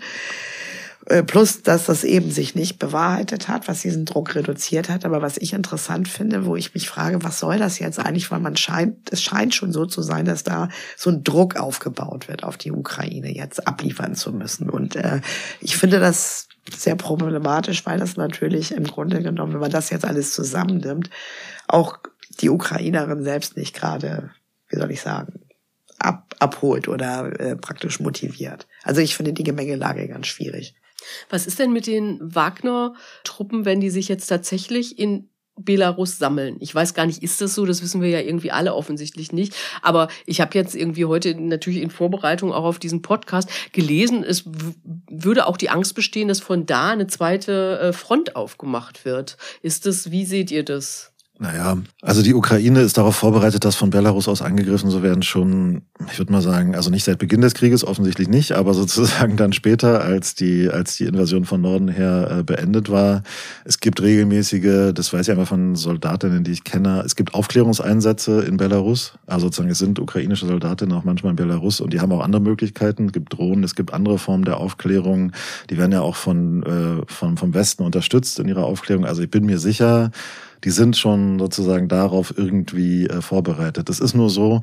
Äh, 1.08 1.24
plus, 1.24 1.64
dass 1.64 1.86
das 1.86 2.06
eben 2.06 2.32
sich 2.32 2.56
nicht 2.56 2.80
bewahrheitet 2.80 3.50
hat, 3.50 3.68
was 3.68 3.82
diesen 3.82 4.06
Druck 4.06 4.36
reduziert 4.36 4.90
hat. 4.90 5.04
Aber 5.04 5.22
was 5.22 5.38
ich 5.38 5.54
interessant 5.54 6.08
finde, 6.08 6.46
wo 6.46 6.56
ich 6.56 6.74
mich 6.74 6.88
frage, 6.88 7.24
was 7.24 7.40
soll 7.40 7.58
das 7.58 7.80
jetzt 7.80 8.00
eigentlich? 8.00 8.32
Weil 8.32 8.40
man 8.40 8.56
scheint, 8.56 9.12
es 9.12 9.22
scheint 9.22 9.54
schon 9.54 9.74
so 9.74 9.86
zu 9.86 10.02
sein, 10.02 10.24
dass 10.26 10.44
da 10.44 10.70
so 10.96 11.10
ein 11.10 11.24
Druck 11.24 11.58
aufgebaut 11.58 12.30
wird, 12.30 12.44
auf 12.44 12.58
die 12.58 12.72
Ukraine 12.72 13.36
jetzt 13.36 13.68
abliefern 13.68 14.16
zu 14.16 14.32
müssen. 14.32 14.70
Und 14.70 14.96
äh, 14.96 15.20
ich 15.60 15.76
finde 15.76 16.00
das 16.00 16.48
sehr 16.74 16.96
problematisch, 16.96 17.86
weil 17.86 18.00
das 18.00 18.16
natürlich 18.16 18.72
im 18.72 18.86
Grunde 18.86 19.22
genommen, 19.22 19.54
wenn 19.54 19.60
man 19.60 19.72
das 19.72 19.90
jetzt 19.90 20.06
alles 20.06 20.34
zusammennimmt, 20.34 21.10
auch 21.68 21.98
die 22.40 22.50
Ukrainerin 22.50 23.24
selbst 23.24 23.58
nicht 23.58 23.76
gerade, 23.76 24.32
wie 24.70 24.78
soll 24.78 24.92
ich 24.92 25.02
sagen, 25.02 25.42
ab, 26.00 26.34
abholt 26.40 26.88
oder 26.88 27.38
äh, 27.40 27.56
praktisch 27.58 28.00
motiviert. 28.00 28.68
Also 28.84 29.02
ich 29.02 29.18
finde 29.18 29.34
die 29.34 29.44
Gemengelage 29.44 30.08
ganz 30.08 30.28
schwierig. 30.28 30.76
Was 31.30 31.48
ist 31.48 31.60
denn 31.60 31.74
mit 31.74 31.88
den 31.88 32.20
Wagner-Truppen, 32.22 33.66
wenn 33.66 33.80
die 33.80 33.90
sich 33.90 34.08
jetzt 34.08 34.28
tatsächlich 34.28 35.00
in 35.00 35.30
Belarus 35.56 36.18
sammeln. 36.18 36.58
Ich 36.62 36.74
weiß 36.74 36.96
gar 36.96 37.06
nicht, 37.06 37.22
ist 37.22 37.40
das 37.40 37.54
so? 37.54 37.66
Das 37.66 37.84
wissen 37.84 38.02
wir 38.02 38.10
ja 38.10 38.20
irgendwie 38.20 38.52
alle 38.52 38.74
offensichtlich 38.74 39.32
nicht. 39.32 39.54
Aber 39.84 40.08
ich 40.26 40.42
habe 40.42 40.58
jetzt 40.58 40.76
irgendwie 40.76 41.06
heute 41.06 41.36
natürlich 41.36 41.82
in 41.82 41.92
Vorbereitung 41.92 42.52
auch 42.52 42.64
auf 42.64 42.80
diesen 42.80 43.04
Podcast 43.04 43.50
gelesen, 43.72 44.24
es 44.24 44.46
würde 45.10 45.46
auch 45.46 45.58
die 45.58 45.70
Angst 45.70 45.94
bestehen, 45.94 46.28
dass 46.28 46.40
von 46.40 46.66
da 46.66 46.90
eine 46.90 47.08
zweite 47.08 47.80
äh, 47.80 47.94
Front 47.94 48.36
aufgemacht 48.36 49.06
wird. 49.06 49.38
Ist 49.62 49.86
das, 49.86 50.10
wie 50.10 50.26
seht 50.26 50.50
ihr 50.50 50.64
das? 50.64 51.13
Naja, 51.40 51.78
also 52.04 52.22
die 52.22 52.36
Ukraine 52.36 52.82
ist 52.82 53.00
darauf 53.00 53.16
vorbereitet, 53.16 53.66
dass 53.66 53.76
von 53.76 53.90
Belarus 53.90 54.28
aus 54.28 54.44
angegriffen 54.44 54.92
zu 54.92 55.02
werden 55.02 55.24
schon, 55.24 55.82
ich 56.12 56.20
würde 56.20 56.32
mal 56.32 56.44
sagen, 56.44 56.76
also 56.76 56.92
nicht 56.92 57.04
seit 57.04 57.18
Beginn 57.18 57.42
des 57.42 57.56
Krieges, 57.56 57.84
offensichtlich 57.84 58.28
nicht, 58.28 58.52
aber 58.52 58.74
sozusagen 58.76 59.36
dann 59.36 59.52
später, 59.52 60.02
als 60.02 60.36
die, 60.36 60.70
als 60.70 60.96
die 60.96 61.06
Invasion 61.06 61.46
von 61.46 61.60
Norden 61.60 61.88
her 61.88 62.30
äh, 62.30 62.44
beendet 62.44 62.92
war. 62.92 63.24
Es 63.66 63.80
gibt 63.80 64.02
regelmäßige, 64.02 64.94
das 64.94 65.12
weiß 65.12 65.28
ich 65.28 65.32
einmal 65.32 65.48
von 65.48 65.76
Soldatinnen, 65.76 66.44
die 66.44 66.52
ich 66.52 66.64
kenne, 66.64 67.02
es 67.04 67.16
gibt 67.16 67.34
Aufklärungseinsätze 67.34 68.42
in 68.42 68.58
Belarus. 68.58 69.18
Also 69.26 69.48
sozusagen, 69.48 69.72
es 69.72 69.80
sind 69.80 69.98
ukrainische 69.98 70.46
Soldatinnen 70.46 70.96
auch 70.96 71.04
manchmal 71.04 71.32
in 71.32 71.38
Belarus 71.38 71.82
und 71.82 71.94
die 71.94 72.00
haben 72.00 72.12
auch 72.12 72.22
andere 72.22 72.44
Möglichkeiten. 72.44 73.08
Es 73.08 73.12
gibt 73.12 73.34
Drohnen, 73.34 73.64
es 73.64 73.74
gibt 73.74 73.92
andere 73.92 74.20
Formen 74.20 74.46
der 74.46 74.58
Aufklärung. 74.58 75.32
Die 75.72 75.80
werden 75.80 75.94
ja 75.94 76.02
auch 76.02 76.16
von, 76.16 76.62
äh, 76.62 77.12
von, 77.12 77.38
vom 77.38 77.56
Westen 77.56 77.82
unterstützt 77.82 78.38
in 78.38 78.48
ihrer 78.48 78.66
Aufklärung. 78.66 79.04
Also 79.04 79.24
ich 79.24 79.32
bin 79.32 79.48
mir 79.48 79.58
sicher, 79.58 80.12
die 80.64 80.72
sind 80.72 80.98
schon 80.98 81.40
sozusagen 81.40 81.88
darauf 81.88 82.34
irgendwie 82.38 83.08
äh, 83.08 83.22
vorbereitet. 83.22 83.90
Das 83.90 84.00
ist 84.00 84.14
nur 84.14 84.30
so, 84.30 84.62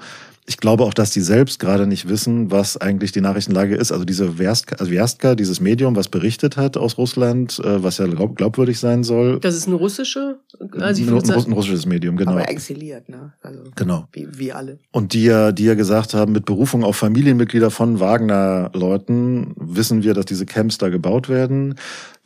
ich 0.50 0.56
glaube 0.56 0.82
auch, 0.82 0.92
dass 0.92 1.12
die 1.12 1.20
selbst 1.20 1.60
gerade 1.60 1.86
nicht 1.86 2.08
wissen, 2.08 2.50
was 2.50 2.76
eigentlich 2.76 3.12
die 3.12 3.20
Nachrichtenlage 3.20 3.76
ist. 3.76 3.92
Also 3.92 4.04
diese 4.04 4.32
Verstka, 4.32 4.74
also 4.80 4.90
Verstka 4.90 5.36
dieses 5.36 5.60
Medium, 5.60 5.94
was 5.94 6.08
berichtet 6.08 6.56
hat 6.56 6.76
aus 6.76 6.98
Russland, 6.98 7.60
äh, 7.60 7.84
was 7.84 7.98
ja 7.98 8.06
glaub, 8.08 8.34
glaubwürdig 8.34 8.80
sein 8.80 9.04
soll. 9.04 9.38
Das 9.38 9.54
ist 9.54 9.68
eine 9.68 9.76
russische? 9.76 10.40
Also 10.72 11.04
ein, 11.04 11.08
ein, 11.08 11.30
ein 11.30 11.52
russisches 11.52 11.86
Medium, 11.86 12.16
genau. 12.16 12.32
Aber 12.32 12.48
exiliert, 12.50 13.08
ne? 13.08 13.32
Also 13.42 13.60
genau. 13.76 14.08
Wie, 14.10 14.26
wie 14.38 14.52
alle. 14.52 14.80
Und 14.90 15.12
die 15.12 15.22
ja, 15.22 15.52
die 15.52 15.66
ja 15.66 15.74
gesagt 15.74 16.14
haben, 16.14 16.32
mit 16.32 16.46
Berufung 16.46 16.82
auf 16.82 16.96
Familienmitglieder 16.96 17.70
von 17.70 18.00
Wagner-Leuten 18.00 19.54
wissen 19.56 20.02
wir, 20.02 20.14
dass 20.14 20.26
diese 20.26 20.46
Camps 20.46 20.78
da 20.78 20.88
gebaut 20.88 21.28
werden. 21.28 21.76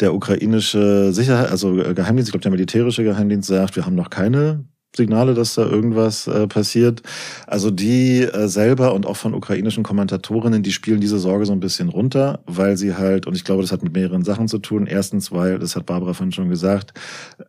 Der 0.00 0.14
ukrainische 0.14 1.12
Sicherheit, 1.12 1.50
also 1.50 1.74
Geheimdienst, 1.74 2.28
ich 2.28 2.32
glaube 2.32 2.44
der 2.44 2.52
militärische 2.52 3.04
Geheimdienst 3.04 3.48
sagt, 3.48 3.76
wir 3.76 3.84
haben 3.84 3.94
noch 3.94 4.08
keine 4.08 4.64
Signale, 4.96 5.34
dass 5.34 5.54
da 5.54 5.66
irgendwas 5.66 6.26
äh, 6.26 6.46
passiert. 6.46 7.02
Also 7.46 7.70
die 7.70 8.22
äh, 8.22 8.48
selber 8.48 8.94
und 8.94 9.06
auch 9.06 9.16
von 9.16 9.34
ukrainischen 9.34 9.82
Kommentatorinnen, 9.82 10.62
die 10.62 10.72
spielen 10.72 11.00
diese 11.00 11.18
Sorge 11.18 11.46
so 11.46 11.52
ein 11.52 11.60
bisschen 11.60 11.88
runter, 11.88 12.40
weil 12.46 12.76
sie 12.76 12.94
halt, 12.94 13.26
und 13.26 13.34
ich 13.34 13.44
glaube, 13.44 13.62
das 13.62 13.72
hat 13.72 13.82
mit 13.82 13.92
mehreren 13.92 14.24
Sachen 14.24 14.48
zu 14.48 14.58
tun. 14.58 14.86
Erstens, 14.86 15.32
weil, 15.32 15.58
das 15.58 15.76
hat 15.76 15.86
Barbara 15.86 16.14
vorhin 16.14 16.32
schon 16.32 16.48
gesagt, 16.48 16.94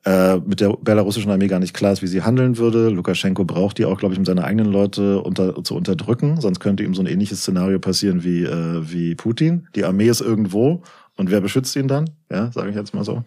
äh, 0.06 0.38
mit 0.38 0.60
der 0.60 0.76
belarussischen 0.82 1.32
Armee 1.32 1.48
gar 1.48 1.60
nicht 1.60 1.74
klar 1.74 1.94
ist, 1.94 2.02
wie 2.02 2.08
sie 2.08 2.24
handeln 2.24 2.58
würde. 2.58 2.90
Lukaschenko 2.90 3.46
braucht 3.46 3.78
die 3.78 3.86
auch, 3.86 4.00
glaube 4.00 4.14
ich, 4.14 4.20
um 4.20 4.26
seine 4.26 4.44
eigenen 4.44 4.72
Leute 4.72 5.22
unter, 5.22 5.64
zu 5.64 5.76
unterdrücken. 5.76 6.42
Sonst 6.42 6.60
könnte 6.60 6.84
ihm 6.84 6.96
so 6.96 7.02
ein 7.02 7.08
ähnliches 7.08 7.42
Szenario 7.42 7.80
passieren 7.80 8.24
wie, 8.24 8.44
äh, 8.44 8.92
wie 8.92 9.16
Putin. 9.16 9.68
Die 9.76 9.86
Armee 9.86 10.08
ist 10.08 10.22
irgendwo 10.22 10.82
und 11.18 11.32
wer 11.32 11.42
beschützt 11.42 11.76
ihn 11.76 11.88
dann? 11.88 12.10
Ja, 12.30 12.52
sage 12.52 12.70
ich 12.70 12.76
jetzt 12.76 12.94
mal 12.94 13.04
so. 13.04 13.24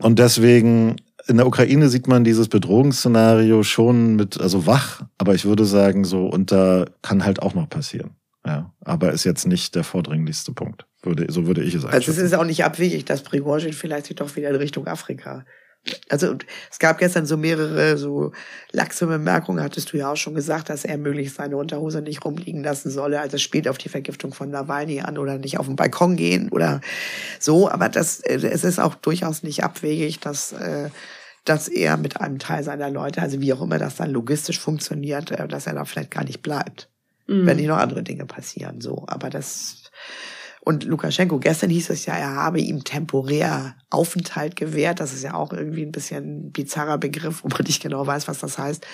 Und 0.00 0.18
deswegen 0.18 0.96
in 1.26 1.36
der 1.36 1.46
Ukraine 1.46 1.88
sieht 1.88 2.08
man 2.08 2.24
dieses 2.24 2.48
Bedrohungsszenario 2.48 3.62
schon 3.62 4.16
mit, 4.16 4.40
also 4.40 4.66
wach, 4.66 5.02
aber 5.18 5.34
ich 5.34 5.44
würde 5.44 5.64
sagen, 5.64 6.04
so, 6.04 6.26
und 6.26 6.52
da 6.52 6.86
kann 7.02 7.24
halt 7.24 7.42
auch 7.42 7.54
noch 7.54 7.68
passieren. 7.68 8.10
Ja, 8.44 8.72
aber 8.84 9.12
ist 9.12 9.24
jetzt 9.24 9.46
nicht 9.46 9.74
der 9.76 9.84
vordringlichste 9.84 10.52
Punkt. 10.52 10.86
Würde, 11.02 11.30
so 11.30 11.46
würde 11.46 11.62
ich 11.62 11.74
es 11.74 11.84
einschätzen. 11.84 12.10
Also 12.10 12.12
es 12.12 12.18
ist 12.18 12.34
auch 12.34 12.44
nicht 12.44 12.64
abwegig, 12.64 13.04
dass 13.04 13.22
Prigozhin 13.22 13.72
vielleicht 13.72 14.06
sich 14.06 14.16
doch 14.16 14.34
wieder 14.34 14.50
in 14.50 14.56
Richtung 14.56 14.86
Afrika 14.86 15.44
also 16.08 16.36
es 16.70 16.78
gab 16.78 16.98
gestern 16.98 17.26
so 17.26 17.36
mehrere 17.36 17.96
so 17.96 18.32
laxe 18.70 19.06
Bemerkungen, 19.06 19.62
hattest 19.62 19.92
du 19.92 19.96
ja 19.96 20.12
auch 20.12 20.16
schon 20.16 20.34
gesagt, 20.34 20.68
dass 20.68 20.84
er 20.84 20.96
möglichst 20.96 21.36
seine 21.36 21.56
Unterhose 21.56 22.02
nicht 22.02 22.24
rumliegen 22.24 22.62
lassen 22.62 22.90
solle. 22.90 23.20
Also 23.20 23.36
es 23.36 23.42
spielt 23.42 23.66
auf 23.66 23.78
die 23.78 23.88
Vergiftung 23.88 24.32
von 24.32 24.50
Nawalny 24.50 25.00
an 25.00 25.18
oder 25.18 25.38
nicht 25.38 25.58
auf 25.58 25.66
den 25.66 25.76
Balkon 25.76 26.16
gehen 26.16 26.50
oder 26.50 26.80
so. 27.40 27.68
Aber 27.68 27.88
das, 27.88 28.20
es 28.20 28.64
ist 28.64 28.78
auch 28.78 28.94
durchaus 28.94 29.42
nicht 29.42 29.64
abwegig, 29.64 30.20
dass 30.20 30.52
äh, 30.52 30.90
dass 31.44 31.68
er 31.68 31.96
mit 31.96 32.20
einem 32.20 32.38
Teil 32.38 32.62
seiner 32.62 32.90
Leute, 32.90 33.20
also 33.20 33.40
wie 33.40 33.52
auch 33.52 33.62
immer 33.62 33.78
das 33.78 33.96
dann 33.96 34.10
logistisch 34.10 34.60
funktioniert, 34.60 35.30
äh, 35.30 35.48
dass 35.48 35.66
er 35.66 35.74
da 35.74 35.84
vielleicht 35.84 36.10
gar 36.10 36.24
nicht 36.24 36.42
bleibt, 36.42 36.88
mhm. 37.26 37.46
wenn 37.46 37.56
nicht 37.56 37.66
noch 37.66 37.78
andere 37.78 38.02
Dinge 38.02 38.26
passieren. 38.26 38.80
So, 38.80 39.04
aber 39.08 39.30
das 39.30 39.81
und 40.64 40.84
Lukaschenko, 40.84 41.40
gestern 41.40 41.70
hieß 41.70 41.90
es 41.90 42.06
ja, 42.06 42.14
er 42.14 42.36
habe 42.36 42.60
ihm 42.60 42.84
temporär 42.84 43.74
Aufenthalt 43.90 44.54
gewährt. 44.54 45.00
Das 45.00 45.12
ist 45.12 45.24
ja 45.24 45.34
auch 45.34 45.52
irgendwie 45.52 45.82
ein 45.82 45.90
bisschen 45.90 46.46
ein 46.46 46.52
bizarrer 46.52 46.98
Begriff, 46.98 47.42
wo 47.42 47.48
man 47.48 47.64
nicht 47.66 47.82
genau 47.82 48.06
weiß, 48.06 48.28
was 48.28 48.38
das 48.38 48.58
heißt. 48.58 48.86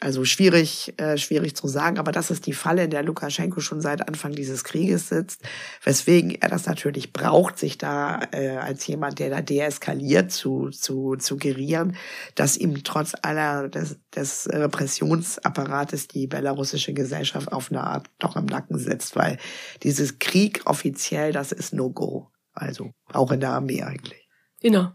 Also 0.00 0.24
schwierig, 0.24 0.94
äh, 0.98 1.16
schwierig 1.16 1.56
zu 1.56 1.68
sagen, 1.68 1.98
aber 1.98 2.12
das 2.12 2.30
ist 2.30 2.46
die 2.46 2.52
Falle, 2.52 2.84
in 2.84 2.90
der 2.90 3.02
Lukaschenko 3.02 3.60
schon 3.60 3.80
seit 3.80 4.06
Anfang 4.06 4.32
dieses 4.32 4.64
Krieges 4.64 5.08
sitzt, 5.08 5.42
weswegen 5.82 6.34
er 6.34 6.48
das 6.48 6.66
natürlich 6.66 7.12
braucht, 7.12 7.58
sich 7.58 7.78
da 7.78 8.20
äh, 8.32 8.56
als 8.56 8.86
jemand, 8.86 9.18
der 9.18 9.30
da 9.30 9.40
deeskaliert, 9.40 10.30
zu, 10.30 10.70
zu, 10.70 11.16
zu 11.16 11.36
gerieren, 11.36 11.96
dass 12.34 12.56
ihm 12.56 12.82
trotz 12.84 13.14
aller 13.22 13.68
des, 13.68 13.98
des 14.14 14.48
Repressionsapparates 14.50 16.08
die 16.08 16.26
belarussische 16.26 16.92
Gesellschaft 16.92 17.52
auf 17.52 17.70
eine 17.70 17.84
Art 17.84 18.08
doch 18.18 18.36
im 18.36 18.46
Nacken 18.46 18.78
sitzt, 18.78 19.16
weil 19.16 19.38
dieses 19.82 20.18
Krieg 20.18 20.62
offiziell, 20.66 21.32
das 21.32 21.52
ist 21.52 21.72
No-Go. 21.72 22.30
Also 22.52 22.92
auch 23.12 23.32
in 23.32 23.40
der 23.40 23.50
Armee 23.50 23.82
eigentlich. 23.82 24.23
Genau. 24.64 24.92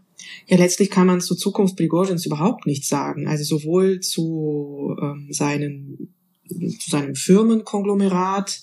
Ja, 0.48 0.56
letztlich 0.56 0.90
kann 0.90 1.06
man 1.06 1.20
zur 1.20 1.38
Zukunft 1.38 1.76
Prigozhins 1.76 2.26
überhaupt 2.26 2.66
nichts 2.66 2.88
sagen. 2.88 3.28
Also 3.28 3.44
sowohl 3.44 4.00
zu 4.00 4.96
ähm, 5.00 5.28
seinen 5.30 6.12
zu 6.48 6.90
seinem 6.90 7.14
Firmenkonglomerat, 7.14 8.62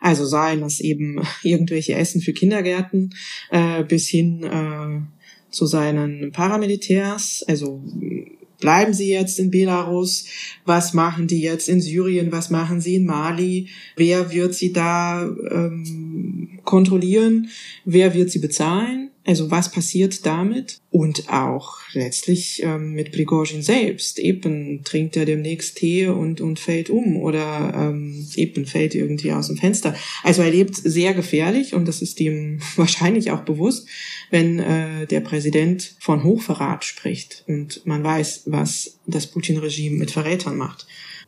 also 0.00 0.26
seien 0.26 0.60
das 0.60 0.80
eben 0.80 1.22
irgendwelche 1.44 1.94
Essen 1.94 2.20
für 2.20 2.32
Kindergärten, 2.32 3.14
äh, 3.50 3.84
bis 3.84 4.08
hin 4.08 4.42
äh, 4.42 5.00
zu 5.52 5.66
seinen 5.66 6.32
Paramilitärs, 6.32 7.44
also 7.46 7.80
bleiben 8.60 8.92
sie 8.92 9.08
jetzt 9.08 9.38
in 9.38 9.52
Belarus, 9.52 10.24
was 10.64 10.92
machen 10.92 11.28
die 11.28 11.40
jetzt 11.40 11.68
in 11.68 11.80
Syrien, 11.80 12.32
was 12.32 12.50
machen 12.50 12.80
sie 12.80 12.96
in 12.96 13.06
Mali, 13.06 13.68
wer 13.94 14.32
wird 14.32 14.54
sie 14.54 14.72
da 14.72 15.22
ähm, 15.22 16.58
kontrollieren, 16.64 17.48
wer 17.84 18.14
wird 18.14 18.32
sie 18.32 18.40
bezahlen 18.40 19.07
also 19.28 19.50
was 19.50 19.70
passiert 19.70 20.24
damit? 20.24 20.80
Und 20.88 21.28
auch 21.28 21.76
letztlich 21.92 22.62
ähm, 22.62 22.94
mit 22.94 23.12
Prigozhin 23.12 23.60
selbst. 23.60 24.18
Eben 24.18 24.82
trinkt 24.84 25.18
er 25.18 25.26
demnächst 25.26 25.76
Tee 25.76 26.06
und, 26.06 26.40
und 26.40 26.58
fällt 26.58 26.88
um 26.88 27.18
oder 27.18 27.74
ähm, 27.76 28.26
eben 28.36 28.64
fällt 28.64 28.94
irgendwie 28.94 29.32
aus 29.32 29.48
dem 29.48 29.58
Fenster. 29.58 29.94
Also 30.22 30.40
er 30.40 30.50
lebt 30.50 30.76
sehr 30.76 31.12
gefährlich 31.12 31.74
und 31.74 31.86
das 31.86 32.00
ist 32.00 32.18
ihm 32.20 32.60
wahrscheinlich 32.76 33.30
auch 33.30 33.42
bewusst, 33.42 33.86
wenn 34.30 34.60
äh, 34.60 35.06
der 35.06 35.20
Präsident 35.20 35.94
von 36.00 36.24
Hochverrat 36.24 36.86
spricht 36.86 37.44
und 37.46 37.84
man 37.84 38.02
weiß, 38.02 38.44
was 38.46 38.98
das 39.06 39.26
Putin-Regime 39.26 39.98
mit 39.98 40.10
Verrätern 40.10 40.56
macht. 40.56 40.86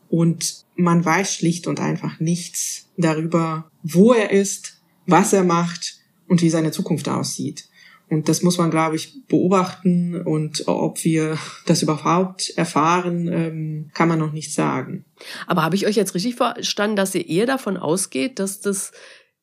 Und 0.09 0.64
man 0.74 1.05
weiß 1.05 1.34
schlicht 1.34 1.66
und 1.66 1.80
einfach 1.80 2.18
nichts 2.18 2.88
darüber, 2.96 3.70
wo 3.82 4.14
er 4.14 4.30
ist, 4.30 4.80
was 5.05 5.34
er 5.34 5.44
macht 5.44 5.98
und 6.28 6.40
wie 6.40 6.48
seine 6.48 6.70
Zukunft 6.70 7.07
aussieht. 7.07 7.66
Und 8.11 8.28
das 8.28 8.42
muss 8.42 8.58
man, 8.58 8.70
glaube 8.70 8.96
ich, 8.96 9.24
beobachten. 9.28 10.20
Und 10.20 10.66
ob 10.66 11.04
wir 11.04 11.38
das 11.66 11.82
überhaupt 11.82 12.50
erfahren, 12.56 13.28
ähm, 13.28 13.90
kann 13.94 14.08
man 14.08 14.18
noch 14.18 14.32
nicht 14.32 14.52
sagen. 14.52 15.04
Aber 15.46 15.62
habe 15.62 15.76
ich 15.76 15.86
euch 15.86 15.94
jetzt 15.94 16.14
richtig 16.14 16.34
verstanden, 16.34 16.96
dass 16.96 17.14
ihr 17.14 17.28
eher 17.28 17.46
davon 17.46 17.76
ausgeht, 17.76 18.40
dass 18.40 18.61
das 18.61 18.90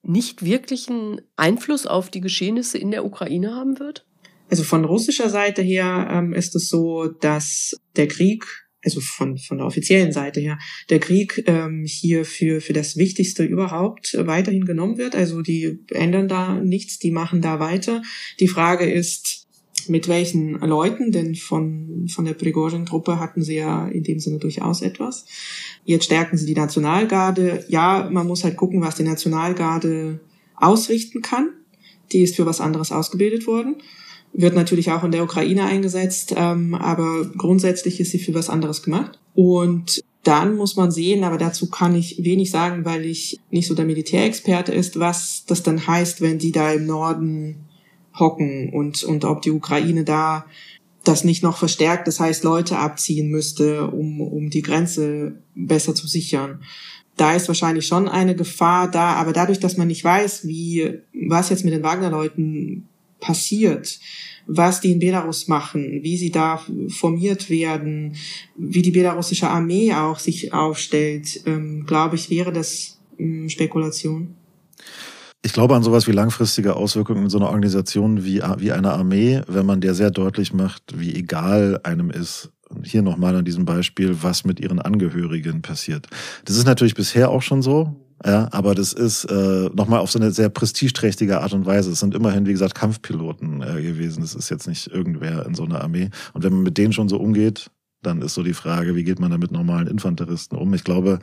nicht 0.04 0.44
wirklich 0.44 0.90
einen 0.90 1.22
Einfluss 1.38 1.88
auf 1.88 2.10
die 2.10 2.22
Geschehnisse 2.22 2.78
in 2.78 2.92
der 2.92 3.06
Ukraine 3.06 3.56
haben 3.56 3.80
wird? 3.80 4.06
Also 4.50 4.64
von 4.64 4.86
russischer 4.86 5.30
Seite 5.30 5.62
her 5.62 6.08
ähm, 6.12 6.34
ist 6.34 6.56
es 6.56 6.68
so, 6.68 7.08
dass 7.08 7.74
der 7.96 8.08
Krieg 8.08 8.46
also 8.88 9.02
von, 9.02 9.38
von 9.38 9.58
der 9.58 9.68
offiziellen 9.68 10.14
Seite 10.14 10.40
her, 10.40 10.58
der 10.90 11.00
Krieg 11.00 11.44
ähm, 11.46 11.84
hier 11.86 12.24
für, 12.24 12.62
für 12.62 12.72
das 12.72 12.96
Wichtigste 12.96 13.44
überhaupt 13.44 14.16
weiterhin 14.18 14.64
genommen 14.64 14.98
wird. 14.98 15.14
Also 15.14 15.42
die 15.42 15.80
ändern 15.90 16.30
da 16.30 16.56
nichts, 16.56 17.00
die 17.00 17.12
machen 17.12 17.42
da 17.42 17.60
weiter. 17.60 18.02
Die 18.40 18.48
Frage 18.48 18.90
ist, 18.90 19.46
mit 19.90 20.08
welchen 20.08 20.54
Leuten, 20.60 21.12
denn 21.12 21.36
von, 21.36 22.08
von 22.10 22.24
der 22.24 22.34
Prigozhin-Truppe 22.34 23.20
hatten 23.20 23.42
sie 23.42 23.56
ja 23.56 23.88
in 23.90 24.04
dem 24.04 24.20
Sinne 24.20 24.40
durchaus 24.40 24.82
etwas. 24.82 25.26
Jetzt 25.84 26.06
stärken 26.06 26.38
sie 26.38 26.46
die 26.46 26.56
Nationalgarde. 26.56 27.66
Ja, 27.68 28.10
man 28.12 28.28
muss 28.28 28.44
halt 28.44 28.56
gucken, 28.56 28.82
was 28.82 28.96
die 28.96 29.04
Nationalgarde 29.04 30.22
ausrichten 30.56 31.22
kann. 31.22 31.50
Die 32.14 32.22
ist 32.22 32.38
für 32.38 32.46
was 32.46 32.62
anderes 32.62 32.94
ausgebildet 32.94 33.48
worden 33.48 33.76
wird 34.34 34.56
natürlich 34.56 34.92
auch 34.92 35.04
in 35.04 35.12
der 35.12 35.24
Ukraine 35.24 35.66
eingesetzt, 35.66 36.34
ähm, 36.36 36.76
aber 36.76 37.26
grundsätzlich 37.38 38.00
ist 38.00 38.12
sie 38.12 38.20
für 38.20 38.34
was 38.34 38.50
anderes 38.50 38.84
gemacht. 38.84 39.20
Und 39.34 40.04
dann 40.24 40.56
muss 40.56 40.76
man 40.76 40.92
sehen, 40.92 41.24
aber 41.24 41.38
dazu 41.38 41.70
kann 41.70 41.96
ich 41.96 42.24
wenig 42.24 42.52
sagen, 42.52 42.84
weil 42.86 43.06
ich 43.06 43.40
nicht 43.50 43.68
so 43.68 43.76
der 43.76 43.86
Militärexperte 43.86 44.74
ist, 44.74 45.00
was 45.00 45.46
das 45.48 45.64
dann 45.64 45.88
heißt, 45.88 46.22
wenn 46.22 46.38
die 46.38 46.52
da 46.52 46.72
im 46.74 46.86
Norden 46.86 47.68
hocken 48.18 48.72
und, 48.74 49.04
und 49.04 49.26
ob 49.26 49.42
die 49.42 49.52
Ukraine 49.52 50.04
da 50.04 50.46
das 51.04 51.24
nicht 51.24 51.44
noch 51.44 51.58
verstärkt, 51.58 52.08
das 52.08 52.20
heißt 52.20 52.44
Leute 52.44 52.78
abziehen 52.78 53.30
müsste, 53.30 53.88
um, 53.88 54.20
um 54.20 54.50
die 54.50 54.62
Grenze 54.62 55.40
besser 55.56 55.96
zu 55.96 56.08
sichern. 56.08 56.62
Da 57.16 57.34
ist 57.34 57.48
wahrscheinlich 57.48 57.88
schon 57.88 58.10
eine 58.10 58.36
Gefahr 58.36 58.92
da, 58.92 59.14
aber 59.14 59.34
dadurch, 59.34 59.60
dass 59.60 59.78
man 59.78 59.88
nicht 59.88 60.04
weiß, 60.04 60.46
wie, 60.46 61.00
was 61.28 61.50
jetzt 61.50 61.64
mit 61.64 61.74
den 61.74 61.84
Wagner-Leuten 61.84 62.88
passiert, 63.20 64.00
was 64.48 64.80
die 64.80 64.92
in 64.92 65.00
Belarus 65.00 65.48
machen, 65.48 66.04
wie 66.04 66.18
sie 66.18 66.32
da 66.32 66.62
formiert 66.90 67.50
werden, 67.50 68.16
wie 68.56 68.82
die 68.82 68.92
belarussische 68.92 69.50
Armee 69.50 69.94
auch 69.94 70.20
sich 70.20 70.54
aufstellt, 70.54 71.42
ähm, 71.46 71.86
glaube 71.86 72.16
ich, 72.16 72.30
wäre 72.30 72.54
das 72.54 72.98
ähm, 73.20 73.50
Spekulation. 73.50 74.36
Ich 75.44 75.54
glaube 75.54 75.76
an 75.76 75.84
sowas 75.84 76.08
wie 76.08 76.12
langfristige 76.12 76.76
Auswirkungen 76.76 77.24
in 77.24 77.30
so 77.30 77.38
einer 77.38 77.50
Organisation 77.50 78.26
wie, 78.26 78.42
wie 78.58 78.72
einer 78.72 78.94
Armee, 78.94 79.42
wenn 79.48 79.66
man 79.66 79.82
der 79.82 79.94
sehr 79.94 80.12
deutlich 80.12 80.54
macht, 80.54 80.84
wie 80.96 81.16
egal 81.16 81.80
einem 81.84 82.10
ist, 82.10 82.52
hier 82.84 83.02
nochmal 83.02 83.36
an 83.36 83.46
diesem 83.46 83.66
Beispiel, 83.66 84.18
was 84.22 84.44
mit 84.44 84.60
ihren 84.60 84.80
Angehörigen 84.80 85.62
passiert. 85.62 86.08
Das 86.46 86.58
ist 86.58 86.66
natürlich 86.66 86.96
bisher 86.96 87.30
auch 87.30 87.42
schon 87.42 87.62
so. 87.62 87.96
Ja, 88.26 88.48
aber 88.52 88.74
das 88.74 88.94
ist 88.94 89.26
äh, 89.26 89.70
nochmal 89.74 90.00
auf 90.00 90.12
so 90.12 90.20
eine 90.20 90.32
sehr 90.32 90.50
prestigeträchtige 90.50 91.40
Art 91.40 91.54
und 91.54 91.66
Weise. 91.66 91.92
Es 91.92 92.00
sind 92.00 92.16
immerhin, 92.16 92.48
wie 92.48 92.52
gesagt, 92.52 92.74
Kampfpiloten 92.74 93.62
äh, 93.62 93.82
gewesen. 93.82 94.22
Das 94.22 94.34
ist 94.34 94.50
jetzt 94.50 94.68
nicht 94.68 94.88
irgendwer 94.88 95.46
in 95.46 95.54
so 95.54 95.66
einer 95.66 95.82
Armee. 95.82 96.10
Und 96.34 96.44
wenn 96.44 96.54
man 96.54 96.64
mit 96.64 96.78
denen 96.78 96.94
schon 96.94 97.10
so 97.10 97.18
umgeht, 97.18 97.70
dann 98.02 98.22
ist 98.22 98.36
so 98.36 98.44
die 98.44 98.54
Frage, 98.54 98.96
wie 98.96 99.04
geht 99.04 99.20
man 99.20 99.32
da 99.32 99.38
mit 99.38 99.52
normalen 99.52 99.88
Infanteristen 99.88 100.58
um? 100.58 100.74
Ich 100.74 100.84
glaube, 100.84 101.20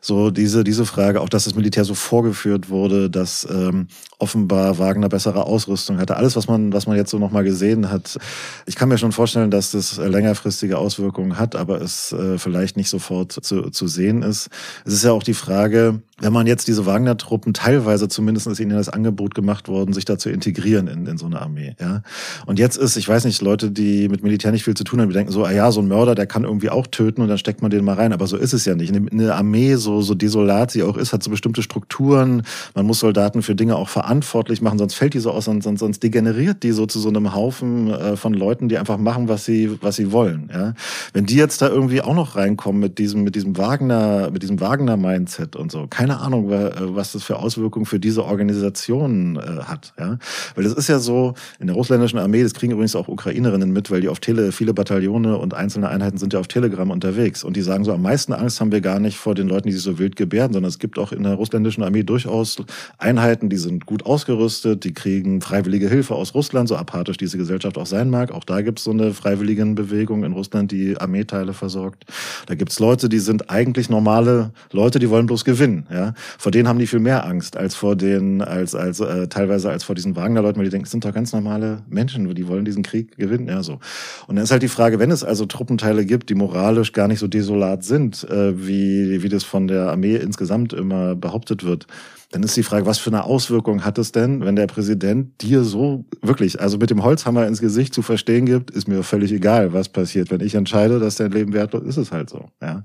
so 0.00 0.30
diese, 0.30 0.64
diese 0.64 0.86
Frage, 0.86 1.20
auch 1.20 1.28
dass 1.28 1.44
das 1.44 1.54
Militär 1.54 1.84
so 1.84 1.94
vorgeführt 1.94 2.70
wurde, 2.70 3.10
dass 3.10 3.46
ähm, 3.50 3.88
offenbar 4.18 4.78
Wagner 4.78 5.08
bessere 5.08 5.46
Ausrüstung 5.46 5.98
hatte. 5.98 6.16
Alles, 6.16 6.36
was 6.36 6.46
man, 6.46 6.72
was 6.72 6.86
man 6.86 6.96
jetzt 6.96 7.10
so 7.10 7.18
nochmal 7.18 7.44
gesehen 7.44 7.90
hat. 7.90 8.18
Ich 8.66 8.76
kann 8.76 8.88
mir 8.88 8.98
schon 8.98 9.12
vorstellen, 9.12 9.50
dass 9.50 9.72
das 9.72 9.96
längerfristige 9.96 10.78
Auswirkungen 10.78 11.38
hat, 11.38 11.56
aber 11.56 11.80
es 11.80 12.12
äh, 12.12 12.38
vielleicht 12.38 12.76
nicht 12.76 12.88
sofort 12.88 13.32
zu, 13.32 13.70
zu 13.70 13.88
sehen 13.88 14.22
ist. 14.22 14.48
Es 14.84 14.92
ist 14.92 15.04
ja 15.04 15.12
auch 15.12 15.22
die 15.22 15.34
Frage, 15.34 16.00
wenn 16.20 16.32
man 16.32 16.46
jetzt 16.46 16.68
diese 16.68 16.86
Wagner-Truppen 16.86 17.54
teilweise 17.54 18.08
zumindest 18.08 18.46
ist 18.46 18.60
ihnen 18.60 18.76
das 18.76 18.88
Angebot 18.88 19.34
gemacht 19.34 19.68
worden, 19.68 19.94
sich 19.94 20.04
da 20.04 20.18
zu 20.18 20.30
integrieren 20.30 20.86
in, 20.86 21.06
in 21.06 21.18
so 21.18 21.26
eine 21.26 21.40
Armee. 21.40 21.74
Ja? 21.80 22.02
Und 22.46 22.58
jetzt 22.58 22.76
ist, 22.76 22.96
ich 22.96 23.08
weiß 23.08 23.24
nicht, 23.24 23.40
Leute, 23.40 23.70
die 23.70 24.08
mit 24.08 24.22
Militär 24.22 24.52
nicht 24.52 24.64
viel 24.64 24.74
zu 24.74 24.84
tun 24.84 25.00
haben, 25.00 25.08
die 25.08 25.14
denken 25.14 25.32
so, 25.32 25.44
ah 25.44 25.50
ja, 25.50 25.72
so 25.72 25.80
ein 25.80 25.88
Mörder, 25.88 26.14
der 26.14 26.26
kann 26.26 26.44
irgendwie 26.44 26.70
auch 26.70 26.86
töten 26.86 27.22
und 27.22 27.28
dann 27.28 27.38
steckt 27.38 27.62
man 27.62 27.70
den 27.70 27.84
mal 27.84 27.94
rein. 27.94 28.12
Aber 28.12 28.26
so 28.26 28.36
ist 28.36 28.52
es 28.52 28.66
ja 28.66 28.74
nicht. 28.74 28.94
Eine 28.94 29.34
Armee, 29.34 29.76
so, 29.76 29.89
so 30.00 30.14
desolat 30.14 30.70
sie 30.70 30.82
auch 30.82 30.96
ist, 30.96 31.12
hat 31.12 31.22
so 31.22 31.30
bestimmte 31.30 31.62
Strukturen. 31.62 32.42
Man 32.74 32.86
muss 32.86 33.00
Soldaten 33.00 33.42
für 33.42 33.54
Dinge 33.54 33.76
auch 33.76 33.88
verantwortlich 33.88 34.62
machen, 34.62 34.78
sonst 34.78 34.94
fällt 34.94 35.14
die 35.14 35.18
so 35.18 35.30
aus, 35.30 35.46
sonst, 35.46 35.64
sonst 35.64 36.02
degeneriert 36.02 36.62
die 36.62 36.72
so 36.72 36.86
zu 36.86 36.98
so 37.00 37.08
einem 37.08 37.34
Haufen 37.34 37.90
äh, 37.90 38.16
von 38.16 38.34
Leuten, 38.34 38.68
die 38.68 38.78
einfach 38.78 38.98
machen, 38.98 39.28
was 39.28 39.44
sie, 39.44 39.78
was 39.80 39.96
sie 39.96 40.12
wollen. 40.12 40.50
Ja? 40.52 40.74
Wenn 41.12 41.26
die 41.26 41.36
jetzt 41.36 41.62
da 41.62 41.68
irgendwie 41.68 42.02
auch 42.02 42.14
noch 42.14 42.36
reinkommen 42.36 42.80
mit 42.80 42.98
diesem, 42.98 43.24
mit 43.24 43.34
diesem 43.34 43.56
Wagner, 43.56 44.30
mit 44.30 44.42
diesem 44.42 44.60
Wagner-Mindset 44.60 45.56
und 45.56 45.72
so, 45.72 45.86
keine 45.88 46.20
Ahnung, 46.20 46.50
was 46.50 47.12
das 47.12 47.22
für 47.22 47.38
Auswirkungen 47.38 47.86
für 47.86 47.98
diese 47.98 48.24
Organisation 48.24 49.36
äh, 49.36 49.64
hat. 49.64 49.92
Ja? 49.98 50.18
Weil 50.54 50.64
das 50.64 50.72
ist 50.74 50.88
ja 50.88 50.98
so, 50.98 51.34
in 51.58 51.66
der 51.66 51.76
russländischen 51.76 52.18
Armee, 52.18 52.42
das 52.42 52.54
kriegen 52.54 52.72
übrigens 52.72 52.96
auch 52.96 53.08
Ukrainerinnen 53.08 53.72
mit, 53.72 53.90
weil 53.90 54.00
die 54.00 54.08
auf 54.08 54.20
Tele, 54.20 54.52
viele 54.52 54.74
Bataillone 54.74 55.36
und 55.36 55.54
einzelne 55.54 55.88
Einheiten 55.88 56.18
sind 56.18 56.32
ja 56.32 56.40
auf 56.40 56.48
Telegram 56.48 56.90
unterwegs. 56.90 57.44
Und 57.44 57.56
die 57.56 57.62
sagen 57.62 57.84
so, 57.84 57.92
am 57.92 58.02
meisten 58.02 58.32
Angst 58.32 58.60
haben 58.60 58.72
wir 58.72 58.80
gar 58.80 59.00
nicht 59.00 59.16
vor 59.16 59.34
den 59.34 59.48
Leuten, 59.48 59.68
die 59.68 59.74
sich 59.80 59.92
so 59.92 59.98
wild 59.98 60.16
gebärden, 60.16 60.52
sondern 60.52 60.68
es 60.68 60.78
gibt 60.78 60.98
auch 60.98 61.12
in 61.12 61.22
der 61.22 61.34
russländischen 61.34 61.82
Armee 61.82 62.02
durchaus 62.02 62.56
Einheiten, 62.98 63.48
die 63.48 63.56
sind 63.56 63.86
gut 63.86 64.06
ausgerüstet, 64.06 64.84
die 64.84 64.92
kriegen 64.92 65.40
freiwillige 65.40 65.88
Hilfe 65.88 66.14
aus 66.14 66.34
Russland, 66.34 66.68
so 66.68 66.76
apathisch 66.76 67.16
diese 67.16 67.38
Gesellschaft 67.38 67.78
auch 67.78 67.86
sein 67.86 68.10
mag. 68.10 68.32
Auch 68.32 68.44
da 68.44 68.60
gibt 68.62 68.78
es 68.78 68.84
so 68.84 68.90
eine 68.90 69.12
Freiwilligenbewegung 69.12 70.24
in 70.24 70.32
Russland, 70.32 70.70
die 70.72 70.96
Armeeteile 70.96 71.52
versorgt. 71.52 72.04
Da 72.46 72.54
gibt 72.54 72.72
es 72.72 72.78
Leute, 72.78 73.08
die 73.08 73.18
sind 73.18 73.50
eigentlich 73.50 73.90
normale 73.90 74.52
Leute, 74.72 74.98
die 74.98 75.10
wollen 75.10 75.26
bloß 75.26 75.44
gewinnen. 75.44 75.86
Ja? 75.90 76.14
Vor 76.38 76.52
denen 76.52 76.68
haben 76.68 76.78
die 76.78 76.86
viel 76.86 77.00
mehr 77.00 77.26
Angst 77.26 77.56
als 77.56 77.74
vor 77.74 77.96
den, 77.96 78.42
als 78.42 78.74
als 78.74 79.00
äh, 79.00 79.28
teilweise 79.28 79.70
als 79.70 79.84
vor 79.84 79.94
diesen 79.94 80.16
Wagner-Leuten, 80.16 80.58
weil 80.58 80.64
die 80.64 80.70
denken, 80.70 80.84
es 80.84 80.90
sind 80.90 81.04
doch 81.04 81.14
ganz 81.14 81.32
normale 81.32 81.82
Menschen, 81.88 82.32
die 82.34 82.48
wollen 82.48 82.64
diesen 82.64 82.82
Krieg 82.82 83.16
gewinnen. 83.16 83.48
Ja, 83.48 83.62
so. 83.62 83.78
Und 84.26 84.36
dann 84.36 84.44
ist 84.44 84.50
halt 84.50 84.62
die 84.62 84.68
Frage, 84.68 84.98
wenn 84.98 85.10
es 85.10 85.24
also 85.24 85.46
Truppenteile 85.46 86.04
gibt, 86.04 86.30
die 86.30 86.34
moralisch 86.34 86.92
gar 86.92 87.08
nicht 87.08 87.18
so 87.18 87.26
desolat 87.26 87.84
sind, 87.84 88.28
äh, 88.28 88.66
wie 88.66 89.22
wie 89.22 89.28
das 89.28 89.44
von 89.44 89.68
der 89.70 89.88
Armee 89.88 90.16
insgesamt 90.16 90.72
immer 90.72 91.14
behauptet 91.14 91.64
wird 91.64 91.86
dann 92.32 92.44
ist 92.44 92.56
die 92.56 92.62
Frage, 92.62 92.86
was 92.86 92.98
für 92.98 93.10
eine 93.10 93.24
Auswirkung 93.24 93.84
hat 93.84 93.98
es 93.98 94.12
denn, 94.12 94.44
wenn 94.44 94.54
der 94.54 94.68
Präsident 94.68 95.42
dir 95.42 95.64
so 95.64 96.04
wirklich, 96.22 96.60
also 96.60 96.78
mit 96.78 96.88
dem 96.90 97.02
Holzhammer 97.02 97.46
ins 97.46 97.60
Gesicht 97.60 97.92
zu 97.92 98.02
verstehen 98.02 98.46
gibt, 98.46 98.70
ist 98.70 98.86
mir 98.86 99.02
völlig 99.02 99.32
egal, 99.32 99.72
was 99.72 99.88
passiert. 99.88 100.30
Wenn 100.30 100.40
ich 100.40 100.54
entscheide, 100.54 101.00
dass 101.00 101.16
dein 101.16 101.32
Leben 101.32 101.52
wertlos 101.52 101.82
ist, 101.82 101.88
ist 101.96 101.96
es 101.96 102.12
halt 102.12 102.30
so. 102.30 102.48
Ja. 102.62 102.84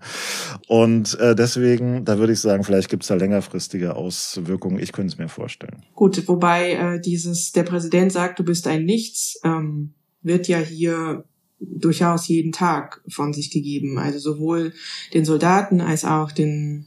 Und 0.68 1.20
äh, 1.20 1.36
deswegen, 1.36 2.06
da 2.06 2.18
würde 2.18 2.34
ich 2.34 2.40
sagen, 2.40 2.64
vielleicht 2.64 2.90
gibt 2.90 3.04
es 3.04 3.10
da 3.10 3.16
längerfristige 3.16 3.96
Auswirkungen. 3.96 4.80
Ich 4.80 4.92
könnte 4.92 5.14
es 5.14 5.20
mir 5.20 5.30
vorstellen. 5.30 5.84
Gut, 5.94 6.28
wobei 6.28 6.72
äh, 6.72 7.00
dieses, 7.00 7.52
der 7.52 7.64
Präsident 7.64 8.12
sagt, 8.12 8.40
du 8.40 8.44
bist 8.44 8.66
ein 8.66 8.84
Nichts, 8.84 9.40
ähm, 9.44 9.94
wird 10.24 10.48
ja 10.48 10.58
hier 10.58 11.24
durchaus 11.72 12.28
jeden 12.28 12.52
Tag 12.52 13.02
von 13.08 13.34
sich 13.34 13.52
gegeben. 13.52 13.98
Also 13.98 14.20
sowohl 14.20 14.74
den 15.14 15.26
Soldaten 15.26 15.82
als 15.82 16.06
auch 16.06 16.32
den 16.32 16.86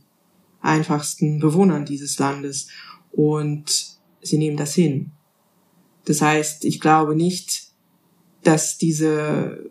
einfachsten 0.60 1.40
Bewohnern 1.40 1.84
dieses 1.84 2.18
Landes. 2.18 2.68
Und 3.12 3.98
sie 4.22 4.38
nehmen 4.38 4.56
das 4.56 4.74
hin. 4.74 5.12
Das 6.04 6.22
heißt, 6.22 6.64
ich 6.64 6.80
glaube 6.80 7.14
nicht, 7.14 7.68
dass 8.42 8.78
diese 8.78 9.70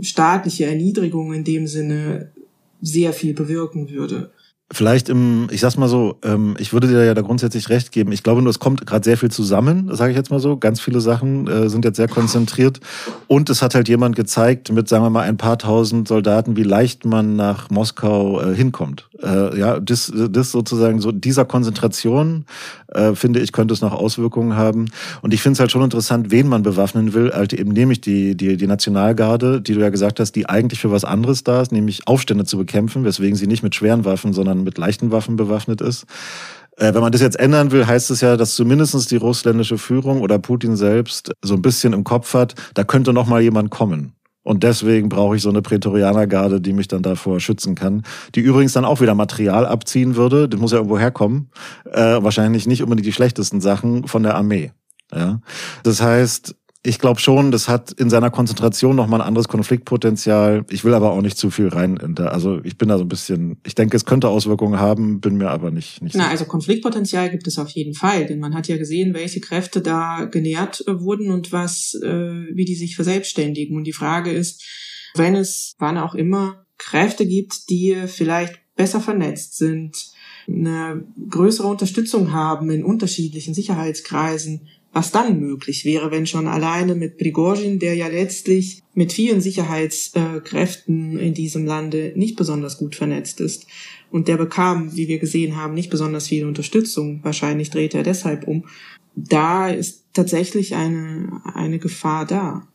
staatliche 0.00 0.66
Erniedrigung 0.66 1.32
in 1.32 1.44
dem 1.44 1.66
Sinne 1.66 2.32
sehr 2.80 3.12
viel 3.12 3.34
bewirken 3.34 3.90
würde. 3.90 4.32
Vielleicht 4.72 5.10
im, 5.10 5.48
ich 5.50 5.60
sag's 5.60 5.76
mal 5.76 5.88
so, 5.88 6.16
ähm, 6.24 6.56
ich 6.58 6.72
würde 6.72 6.88
dir 6.88 7.04
ja 7.04 7.12
da 7.12 7.20
grundsätzlich 7.20 7.68
recht 7.68 7.92
geben. 7.92 8.10
Ich 8.10 8.22
glaube 8.22 8.40
nur, 8.40 8.48
es 8.48 8.58
kommt 8.58 8.86
gerade 8.86 9.04
sehr 9.04 9.18
viel 9.18 9.30
zusammen, 9.30 9.94
sage 9.94 10.12
ich 10.12 10.16
jetzt 10.16 10.30
mal 10.30 10.40
so. 10.40 10.56
Ganz 10.56 10.80
viele 10.80 11.02
Sachen 11.02 11.46
äh, 11.46 11.68
sind 11.68 11.84
jetzt 11.84 11.96
sehr 11.96 12.08
konzentriert. 12.08 12.80
Und 13.26 13.50
es 13.50 13.60
hat 13.60 13.74
halt 13.74 13.90
jemand 13.90 14.16
gezeigt 14.16 14.72
mit, 14.72 14.88
sagen 14.88 15.04
wir 15.04 15.10
mal, 15.10 15.22
ein 15.22 15.36
paar 15.36 15.58
tausend 15.58 16.08
Soldaten, 16.08 16.56
wie 16.56 16.62
leicht 16.62 17.04
man 17.04 17.36
nach 17.36 17.68
Moskau 17.68 18.40
äh, 18.40 18.54
hinkommt. 18.54 19.10
Äh, 19.22 19.58
ja, 19.58 19.78
das, 19.78 20.10
das 20.14 20.50
sozusagen 20.50 21.00
so 21.00 21.12
dieser 21.12 21.44
Konzentration, 21.44 22.46
äh, 22.94 23.14
finde 23.14 23.40
ich, 23.40 23.52
könnte 23.52 23.74
es 23.74 23.80
noch 23.80 23.92
Auswirkungen 23.92 24.56
haben. 24.56 24.90
Und 25.20 25.34
ich 25.34 25.42
finde 25.42 25.54
es 25.54 25.60
halt 25.60 25.70
schon 25.70 25.82
interessant, 25.82 26.30
wen 26.30 26.48
man 26.48 26.62
bewaffnen 26.62 27.14
will. 27.14 27.30
Also 27.30 27.56
eben 27.56 27.72
nämlich 27.72 28.00
die, 28.00 28.36
die, 28.36 28.56
die 28.56 28.66
Nationalgarde, 28.66 29.60
die 29.60 29.74
du 29.74 29.80
ja 29.80 29.90
gesagt 29.90 30.20
hast, 30.20 30.32
die 30.32 30.48
eigentlich 30.48 30.80
für 30.80 30.90
was 30.90 31.04
anderes 31.04 31.44
da 31.44 31.62
ist, 31.62 31.72
nämlich 31.72 32.06
Aufstände 32.06 32.44
zu 32.44 32.56
bekämpfen, 32.58 33.04
weswegen 33.04 33.36
sie 33.36 33.46
nicht 33.46 33.62
mit 33.62 33.74
schweren 33.74 34.04
Waffen, 34.04 34.32
sondern 34.32 34.64
mit 34.64 34.78
leichten 34.78 35.10
Waffen 35.10 35.36
bewaffnet 35.36 35.80
ist. 35.80 36.06
Äh, 36.76 36.94
wenn 36.94 37.00
man 37.02 37.12
das 37.12 37.20
jetzt 37.20 37.38
ändern 37.38 37.70
will, 37.70 37.86
heißt 37.86 38.10
es 38.10 38.20
ja, 38.20 38.36
dass 38.36 38.54
zumindestens 38.54 39.06
die 39.06 39.16
russländische 39.16 39.78
Führung 39.78 40.20
oder 40.20 40.38
Putin 40.38 40.76
selbst 40.76 41.32
so 41.42 41.54
ein 41.54 41.62
bisschen 41.62 41.92
im 41.92 42.04
Kopf 42.04 42.34
hat, 42.34 42.54
da 42.74 42.84
könnte 42.84 43.12
noch 43.12 43.26
mal 43.26 43.42
jemand 43.42 43.70
kommen. 43.70 44.14
Und 44.42 44.64
deswegen 44.64 45.08
brauche 45.08 45.36
ich 45.36 45.42
so 45.42 45.50
eine 45.50 45.62
Prätorianergarde, 45.62 46.60
die 46.60 46.72
mich 46.72 46.88
dann 46.88 47.02
davor 47.02 47.38
schützen 47.38 47.74
kann. 47.74 48.02
Die 48.34 48.40
übrigens 48.40 48.72
dann 48.72 48.84
auch 48.84 49.00
wieder 49.00 49.14
Material 49.14 49.66
abziehen 49.66 50.16
würde. 50.16 50.48
Das 50.48 50.60
muss 50.60 50.72
ja 50.72 50.78
irgendwo 50.78 50.98
herkommen. 50.98 51.50
Äh, 51.90 52.22
wahrscheinlich 52.22 52.66
nicht 52.66 52.82
unbedingt 52.82 53.06
die 53.06 53.12
schlechtesten 53.12 53.60
Sachen 53.60 54.08
von 54.08 54.22
der 54.22 54.34
Armee. 54.34 54.72
Ja? 55.14 55.40
Das 55.84 56.02
heißt, 56.02 56.56
ich 56.84 56.98
glaube 56.98 57.20
schon, 57.20 57.52
das 57.52 57.68
hat 57.68 57.92
in 57.92 58.10
seiner 58.10 58.30
Konzentration 58.30 58.96
nochmal 58.96 59.20
ein 59.20 59.26
anderes 59.26 59.46
Konfliktpotenzial. 59.46 60.64
Ich 60.68 60.84
will 60.84 60.94
aber 60.94 61.12
auch 61.12 61.20
nicht 61.20 61.38
zu 61.38 61.50
viel 61.50 61.68
rein. 61.68 62.18
Also 62.18 62.60
ich 62.64 62.76
bin 62.76 62.88
da 62.88 62.98
so 62.98 63.04
ein 63.04 63.08
bisschen, 63.08 63.58
ich 63.64 63.76
denke, 63.76 63.96
es 63.96 64.04
könnte 64.04 64.28
Auswirkungen 64.28 64.80
haben, 64.80 65.20
bin 65.20 65.36
mir 65.36 65.50
aber 65.50 65.70
nicht, 65.70 66.02
nicht 66.02 66.16
Na, 66.16 66.24
sicher. 66.24 66.30
also 66.32 66.44
Konfliktpotenzial 66.46 67.30
gibt 67.30 67.46
es 67.46 67.58
auf 67.58 67.68
jeden 67.70 67.94
Fall, 67.94 68.26
denn 68.26 68.40
man 68.40 68.54
hat 68.54 68.66
ja 68.66 68.78
gesehen, 68.78 69.14
welche 69.14 69.40
Kräfte 69.40 69.80
da 69.80 70.24
genährt 70.24 70.82
äh, 70.88 71.00
wurden 71.00 71.30
und 71.30 71.52
was, 71.52 71.94
äh, 72.02 72.08
wie 72.08 72.64
die 72.64 72.74
sich 72.74 72.96
verselbstständigen. 72.96 73.76
Und 73.76 73.84
die 73.84 73.92
Frage 73.92 74.32
ist, 74.32 74.64
wenn 75.14 75.36
es, 75.36 75.74
wann 75.78 75.98
auch 75.98 76.16
immer, 76.16 76.66
Kräfte 76.78 77.26
gibt, 77.26 77.70
die 77.70 77.96
vielleicht 78.06 78.58
besser 78.74 79.00
vernetzt 79.00 79.56
sind, 79.56 80.10
eine 80.48 81.04
größere 81.30 81.68
Unterstützung 81.68 82.32
haben 82.32 82.70
in 82.70 82.84
unterschiedlichen 82.84 83.54
Sicherheitskreisen, 83.54 84.66
was 84.92 85.10
dann 85.10 85.40
möglich 85.40 85.84
wäre, 85.84 86.10
wenn 86.10 86.26
schon 86.26 86.46
alleine 86.46 86.94
mit 86.94 87.16
Prigozhin, 87.16 87.78
der 87.78 87.94
ja 87.94 88.08
letztlich 88.08 88.82
mit 88.94 89.12
vielen 89.12 89.40
Sicherheitskräften 89.40 91.18
in 91.18 91.32
diesem 91.34 91.64
Lande 91.64 92.12
nicht 92.14 92.36
besonders 92.36 92.76
gut 92.78 92.94
vernetzt 92.94 93.40
ist. 93.40 93.66
Und 94.10 94.28
der 94.28 94.36
bekam, 94.36 94.94
wie 94.94 95.08
wir 95.08 95.18
gesehen 95.18 95.56
haben, 95.56 95.72
nicht 95.72 95.88
besonders 95.88 96.28
viel 96.28 96.44
Unterstützung. 96.44 97.20
Wahrscheinlich 97.22 97.70
dreht 97.70 97.94
er 97.94 98.02
deshalb 98.02 98.46
um. 98.46 98.66
Da 99.14 99.68
ist 99.68 100.04
tatsächlich 100.12 100.74
eine, 100.74 101.40
eine 101.54 101.78
Gefahr 101.78 102.26
da. 102.26 102.66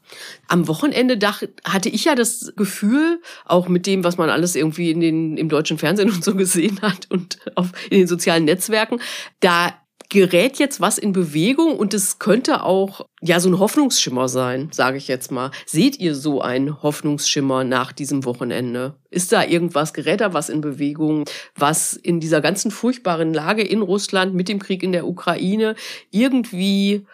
Am 0.47 0.67
Wochenende 0.67 1.17
dachte, 1.17 1.49
hatte 1.63 1.89
ich 1.89 2.05
ja 2.05 2.15
das 2.15 2.53
Gefühl, 2.55 3.21
auch 3.45 3.67
mit 3.67 3.85
dem, 3.85 4.03
was 4.03 4.17
man 4.17 4.29
alles 4.29 4.55
irgendwie 4.55 4.89
in 4.89 5.01
den, 5.01 5.37
im 5.37 5.49
deutschen 5.49 5.77
Fernsehen 5.77 6.09
und 6.13 6.23
so 6.23 6.33
gesehen 6.35 6.81
hat 6.81 7.07
und 7.11 7.37
auf, 7.55 7.71
in 7.91 7.99
den 7.99 8.07
sozialen 8.07 8.45
Netzwerken, 8.45 8.99
da 9.39 9.73
gerät 10.09 10.57
jetzt 10.59 10.79
was 10.79 10.97
in 10.97 11.11
Bewegung 11.11 11.77
und 11.77 11.93
es 11.93 12.19
könnte 12.19 12.63
auch 12.63 13.07
ja 13.21 13.39
so 13.39 13.49
ein 13.49 13.59
Hoffnungsschimmer 13.59 14.29
sein, 14.29 14.69
sage 14.71 14.97
ich 14.97 15.07
jetzt 15.07 15.31
mal. 15.31 15.51
Seht 15.65 15.99
ihr 15.99 16.15
so 16.15 16.41
einen 16.41 16.81
Hoffnungsschimmer 16.81 17.63
nach 17.63 17.91
diesem 17.91 18.23
Wochenende? 18.25 18.95
Ist 19.09 19.31
da 19.31 19.43
irgendwas, 19.43 19.93
gerät 19.93 20.21
da 20.21 20.33
was 20.33 20.49
in 20.49 20.61
Bewegung, 20.61 21.25
was 21.55 21.93
in 21.93 22.19
dieser 22.19 22.41
ganzen 22.41 22.71
furchtbaren 22.71 23.33
Lage 23.33 23.63
in 23.63 23.81
Russland 23.81 24.33
mit 24.33 24.47
dem 24.47 24.59
Krieg 24.59 24.83
in 24.83 24.91
der 24.93 25.07
Ukraine 25.07 25.75
irgendwie 26.11 27.05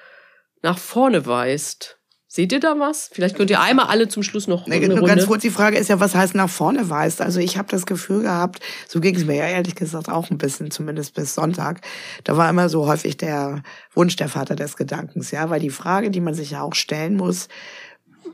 nach 0.61 0.77
vorne 0.77 1.25
weist? 1.25 1.99
Seht 2.35 2.51
ihr 2.51 2.59
da 2.59 2.79
was? 2.79 3.11
Vielleicht 3.13 3.35
könnt 3.35 3.51
ihr 3.51 3.61
einmal 3.61 3.85
alle 3.89 4.07
zum 4.07 4.23
Schluss 4.23 4.47
noch 4.47 4.65
nee, 4.65 4.77
eine 4.77 4.95
Runde. 4.95 5.05
Ganz 5.05 5.27
kurz, 5.27 5.43
die 5.43 5.51
Frage 5.51 5.77
ist 5.77 5.89
ja, 5.89 5.99
was 5.99 6.15
heißt 6.15 6.33
nach 6.33 6.49
vorne 6.49 6.89
weist? 6.89 7.21
Also 7.21 7.39
ich 7.39 7.59
habe 7.59 7.67
das 7.69 7.85
Gefühl 7.85 8.23
gehabt, 8.23 8.59
so 8.87 8.99
ging 8.99 9.13
es 9.15 9.23
mir 9.23 9.35
ja 9.35 9.45
ehrlich 9.45 9.75
gesagt 9.75 10.09
auch 10.09 10.31
ein 10.31 10.39
bisschen, 10.39 10.71
zumindest 10.71 11.13
bis 11.13 11.35
Sonntag. 11.35 11.81
Da 12.23 12.35
war 12.35 12.49
immer 12.49 12.69
so 12.69 12.87
häufig 12.87 13.17
der 13.17 13.61
Wunsch 13.93 14.15
der 14.15 14.29
Vater 14.29 14.55
des 14.55 14.77
Gedankens, 14.77 15.29
ja, 15.29 15.51
weil 15.51 15.59
die 15.59 15.69
Frage, 15.69 16.09
die 16.09 16.21
man 16.21 16.33
sich 16.33 16.49
ja 16.49 16.63
auch 16.63 16.73
stellen 16.73 17.17
muss, 17.17 17.49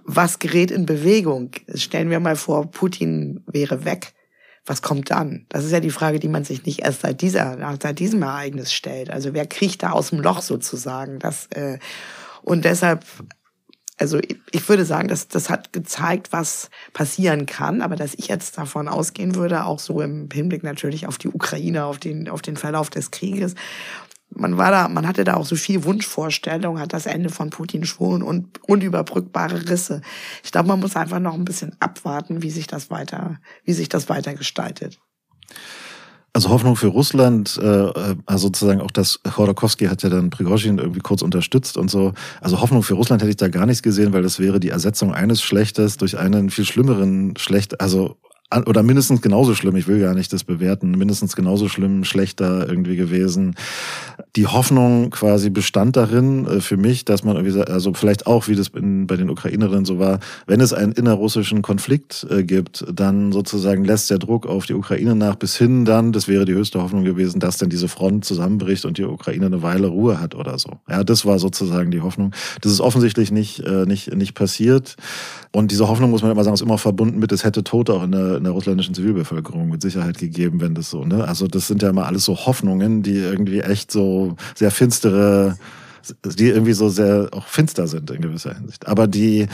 was 0.05 0.39
gerät 0.39 0.71
in 0.71 0.85
Bewegung? 0.85 1.51
Stellen 1.75 2.09
wir 2.09 2.21
mal 2.21 2.37
vor, 2.37 2.71
Putin 2.71 3.43
wäre 3.47 3.83
weg. 3.83 4.13
Was 4.65 4.81
kommt 4.81 5.11
dann? 5.11 5.45
Das 5.49 5.65
ist 5.65 5.73
ja 5.73 5.81
die 5.81 5.91
Frage, 5.91 6.19
die 6.19 6.29
man 6.29 6.45
sich 6.45 6.65
nicht 6.65 6.83
erst 6.83 7.01
seit 7.01 7.19
dieser, 7.19 7.77
seit 7.81 7.99
diesem 7.99 8.21
Ereignis 8.21 8.71
stellt. 8.71 9.09
Also 9.09 9.33
wer 9.33 9.45
kriecht 9.45 9.83
da 9.83 9.91
aus 9.91 10.11
dem 10.11 10.21
Loch 10.21 10.41
sozusagen? 10.41 11.19
Das, 11.19 11.47
äh, 11.47 11.79
und 12.43 12.63
deshalb 12.63 13.03
also 13.99 14.19
ich 14.51 14.69
würde 14.69 14.85
sagen, 14.85 15.09
dass 15.09 15.27
das 15.27 15.49
hat 15.49 15.73
gezeigt, 15.73 16.31
was 16.31 16.69
passieren 16.93 17.45
kann, 17.45 17.81
aber 17.81 17.95
dass 17.95 18.13
ich 18.13 18.27
jetzt 18.27 18.57
davon 18.57 18.87
ausgehen 18.87 19.35
würde, 19.35 19.65
auch 19.65 19.79
so 19.79 20.01
im 20.01 20.29
Hinblick 20.31 20.63
natürlich 20.63 21.05
auf 21.05 21.17
die 21.17 21.27
Ukraine, 21.27 21.85
auf 21.85 21.99
den, 21.99 22.29
auf 22.29 22.41
den 22.41 22.55
Verlauf 22.55 22.89
des 22.89 23.11
Krieges. 23.11 23.55
Man 24.29 24.57
war 24.57 24.71
da, 24.71 24.87
man 24.87 25.07
hatte 25.07 25.23
da 25.23 25.33
auch 25.33 25.45
so 25.45 25.55
viel 25.55 25.83
Wunschvorstellung, 25.83 26.79
hat 26.79 26.93
das 26.93 27.07
Ende 27.07 27.29
von 27.29 27.49
Putin 27.49 27.83
schwuren 27.83 28.21
und 28.23 28.59
unüberbrückbare 28.69 29.69
Risse. 29.69 30.01
Ich 30.43 30.51
glaube, 30.51 30.67
man 30.67 30.79
muss 30.79 30.95
einfach 30.95 31.19
noch 31.19 31.33
ein 31.33 31.45
bisschen 31.45 31.75
abwarten, 31.79 32.41
wie 32.41 32.51
sich 32.51 32.67
das 32.67 32.89
weiter, 32.89 33.39
wie 33.63 33.73
sich 33.73 33.89
das 33.89 34.07
weiter 34.07 34.33
gestaltet. 34.35 34.99
Also 36.31 36.49
Hoffnung 36.49 36.75
für 36.75 36.87
Russland, 36.87 37.59
äh, 37.61 38.15
also 38.25 38.47
sozusagen 38.47 38.81
auch 38.81 38.91
das, 38.91 39.19
Chodorkowski 39.23 39.85
hat 39.85 40.03
ja 40.03 40.09
dann 40.09 40.29
Prigozhin 40.29 40.77
irgendwie 40.77 40.99
kurz 40.99 41.21
unterstützt 41.21 41.75
und 41.75 41.89
so. 41.89 42.13
Also 42.39 42.61
Hoffnung 42.61 42.83
für 42.83 42.93
Russland 42.93 43.21
hätte 43.21 43.31
ich 43.31 43.37
da 43.37 43.47
gar 43.47 43.65
nichts 43.65 43.81
gesehen, 43.81 44.13
weil 44.13 44.21
das 44.21 44.39
wäre 44.39 44.59
die 44.59 44.69
Ersetzung 44.69 45.13
eines 45.13 45.41
Schlechtes 45.41 45.97
durch 45.97 46.17
einen 46.17 46.49
viel 46.49 46.65
schlimmeren 46.65 47.35
Schlecht, 47.37 47.81
also 47.81 48.17
oder 48.65 48.81
mindestens 48.81 49.21
genauso 49.21 49.53
schlimm, 49.53 49.75
ich 49.75 49.87
will 49.87 49.99
gar 49.99 50.15
nicht 50.15 50.33
das 50.33 50.43
bewerten, 50.43 50.91
mindestens 50.91 51.35
genauso 51.35 51.69
schlimm, 51.69 52.03
schlechter 52.03 52.67
irgendwie 52.67 52.95
gewesen. 52.95 53.55
Die 54.35 54.47
Hoffnung 54.47 55.11
quasi 55.11 55.51
bestand 55.51 55.95
darin 55.95 56.47
äh, 56.47 56.59
für 56.59 56.77
mich, 56.77 57.05
dass 57.05 57.23
man 57.23 57.35
irgendwie, 57.35 57.61
also 57.61 57.93
vielleicht 57.93 58.25
auch, 58.25 58.47
wie 58.47 58.55
das 58.55 58.69
in, 58.69 59.05
bei 59.05 59.17
den 59.17 59.29
Ukrainerinnen 59.29 59.85
so 59.85 59.99
war, 59.99 60.19
wenn 60.47 60.61
es 60.61 60.73
einen 60.73 60.93
innerrussischen 60.93 61.61
Konflikt 61.61 62.25
äh, 62.29 62.43
gibt, 62.43 62.85
dann 62.91 63.31
sozusagen 63.31 63.85
lässt 63.85 64.09
der 64.09 64.17
Druck 64.17 64.47
auf 64.47 64.65
die 64.65 64.73
Ukraine 64.73 65.15
nach 65.15 65.35
bis 65.35 65.55
hin 65.55 65.85
dann, 65.85 66.11
das 66.11 66.27
wäre 66.27 66.45
die 66.45 66.53
höchste 66.53 66.81
Hoffnung 66.81 67.03
gewesen, 67.03 67.39
dass 67.39 67.57
dann 67.57 67.69
diese 67.69 67.87
Front 67.87 68.25
zusammenbricht 68.25 68.83
und 68.85 68.97
die 68.97 69.03
Ukraine 69.03 69.45
eine 69.45 69.61
Weile 69.61 69.87
Ruhe 69.87 70.19
hat 70.19 70.33
oder 70.33 70.57
so. 70.57 70.79
Ja, 70.89 71.03
das 71.03 71.23
war 71.23 71.37
sozusagen 71.37 71.91
die 71.91 72.01
Hoffnung. 72.01 72.31
Das 72.61 72.71
ist 72.71 72.81
offensichtlich 72.81 73.31
nicht, 73.31 73.59
äh, 73.59 73.85
nicht, 73.85 74.15
nicht 74.15 74.33
passiert. 74.33 74.95
Und 75.51 75.71
diese 75.71 75.87
Hoffnung, 75.87 76.11
muss 76.11 76.21
man 76.21 76.31
immer 76.31 76.43
sagen, 76.43 76.53
ist 76.53 76.61
immer 76.61 76.77
verbunden 76.77 77.19
mit, 77.19 77.31
es 77.31 77.43
hätte 77.43 77.63
Tote 77.63 77.93
auch 77.93 78.03
in 78.03 78.11
der, 78.11 78.38
in 78.39 78.45
der 78.45 78.53
russländischen 78.53 78.95
Zivilbevölkerung 78.95 79.69
mit 79.69 79.81
Sicherheit 79.81 80.17
gegeben, 80.17 80.59
wenn 80.61 80.73
das 80.73 80.89
so, 80.89 81.05
ne? 81.05 81.27
Also 81.27 81.47
das 81.47 81.67
sind 81.67 81.83
ja 81.83 81.89
immer 81.89 82.07
alles 82.07 82.25
so 82.25 82.35
Hoffnungen, 82.35 83.03
die 83.03 83.17
irgendwie 83.17 83.59
echt 83.59 83.91
so 83.91 84.35
sehr 84.55 84.71
finstere 84.71 85.57
die 86.23 86.49
irgendwie 86.49 86.73
so 86.73 86.89
sehr 86.89 87.29
auch 87.31 87.47
finster 87.47 87.87
sind 87.87 88.09
in 88.11 88.21
gewisser 88.21 88.53
Hinsicht. 88.55 88.87
Aber 88.87 89.07
die, 89.07 89.47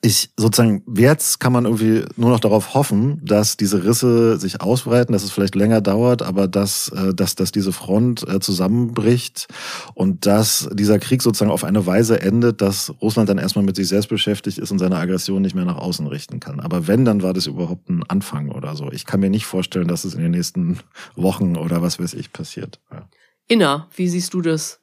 ich 0.00 0.30
sozusagen, 0.36 0.82
jetzt 0.94 1.40
kann 1.40 1.52
man 1.52 1.64
irgendwie 1.64 2.04
nur 2.16 2.30
noch 2.30 2.40
darauf 2.40 2.74
hoffen, 2.74 3.20
dass 3.24 3.56
diese 3.56 3.84
Risse 3.84 4.38
sich 4.38 4.60
ausbreiten, 4.60 5.12
dass 5.12 5.22
es 5.22 5.30
vielleicht 5.30 5.54
länger 5.54 5.80
dauert, 5.80 6.22
aber 6.22 6.48
dass, 6.48 6.88
äh, 6.88 7.14
dass, 7.14 7.34
dass 7.34 7.52
diese 7.52 7.72
Front 7.72 8.26
äh, 8.28 8.40
zusammenbricht 8.40 9.48
und 9.94 10.26
dass 10.26 10.68
dieser 10.72 10.98
Krieg 10.98 11.22
sozusagen 11.22 11.50
auf 11.50 11.64
eine 11.64 11.86
Weise 11.86 12.20
endet, 12.20 12.60
dass 12.60 12.92
Russland 13.00 13.28
dann 13.28 13.38
erstmal 13.38 13.64
mit 13.64 13.76
sich 13.76 13.88
selbst 13.88 14.08
beschäftigt 14.08 14.58
ist 14.58 14.70
und 14.70 14.78
seine 14.78 14.96
Aggression 14.96 15.42
nicht 15.42 15.54
mehr 15.54 15.64
nach 15.64 15.78
außen 15.78 16.06
richten 16.06 16.40
kann. 16.40 16.60
Aber 16.60 16.86
wenn, 16.86 17.04
dann 17.04 17.22
war 17.22 17.32
das 17.32 17.46
überhaupt 17.46 17.88
ein 17.88 18.02
Anfang 18.04 18.50
oder 18.50 18.76
so. 18.76 18.90
Ich 18.92 19.06
kann 19.06 19.20
mir 19.20 19.30
nicht 19.30 19.46
vorstellen, 19.46 19.88
dass 19.88 20.04
es 20.04 20.14
in 20.14 20.22
den 20.22 20.32
nächsten 20.32 20.78
Wochen 21.16 21.56
oder 21.56 21.82
was 21.82 21.98
weiß 21.98 22.14
ich 22.14 22.32
passiert. 22.32 22.80
Ja. 22.90 23.08
Inna, 23.48 23.88
wie 23.96 24.08
siehst 24.08 24.34
du 24.34 24.42
das? 24.42 24.80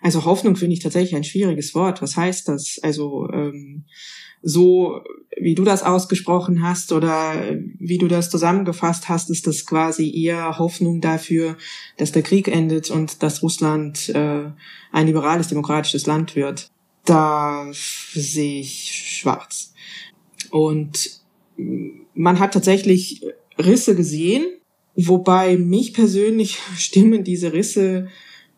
Also 0.00 0.24
Hoffnung 0.24 0.56
finde 0.56 0.74
ich 0.74 0.82
tatsächlich 0.82 1.14
ein 1.14 1.24
schwieriges 1.24 1.74
Wort. 1.74 2.02
Was 2.02 2.16
heißt 2.16 2.48
das? 2.48 2.78
Also 2.82 3.28
ähm, 3.32 3.84
so 4.42 5.00
wie 5.40 5.54
du 5.54 5.64
das 5.64 5.82
ausgesprochen 5.82 6.62
hast 6.62 6.92
oder 6.92 7.34
wie 7.78 7.98
du 7.98 8.08
das 8.08 8.28
zusammengefasst 8.28 9.08
hast, 9.08 9.30
ist 9.30 9.46
das 9.46 9.64
quasi 9.66 10.12
eher 10.14 10.58
Hoffnung 10.58 11.00
dafür, 11.00 11.56
dass 11.96 12.12
der 12.12 12.22
Krieg 12.22 12.48
endet 12.48 12.90
und 12.90 13.22
dass 13.22 13.42
Russland 13.42 14.08
äh, 14.10 14.50
ein 14.90 15.06
liberales, 15.06 15.48
demokratisches 15.48 16.06
Land 16.06 16.36
wird. 16.36 16.70
Da 17.04 17.66
sehe 17.72 18.60
ich 18.60 19.18
schwarz. 19.18 19.72
Und 20.50 21.20
man 22.14 22.38
hat 22.38 22.54
tatsächlich 22.54 23.24
Risse 23.58 23.96
gesehen, 23.96 24.44
wobei 24.94 25.56
mich 25.56 25.94
persönlich 25.94 26.58
stimmen 26.76 27.24
diese 27.24 27.52
Risse 27.52 28.08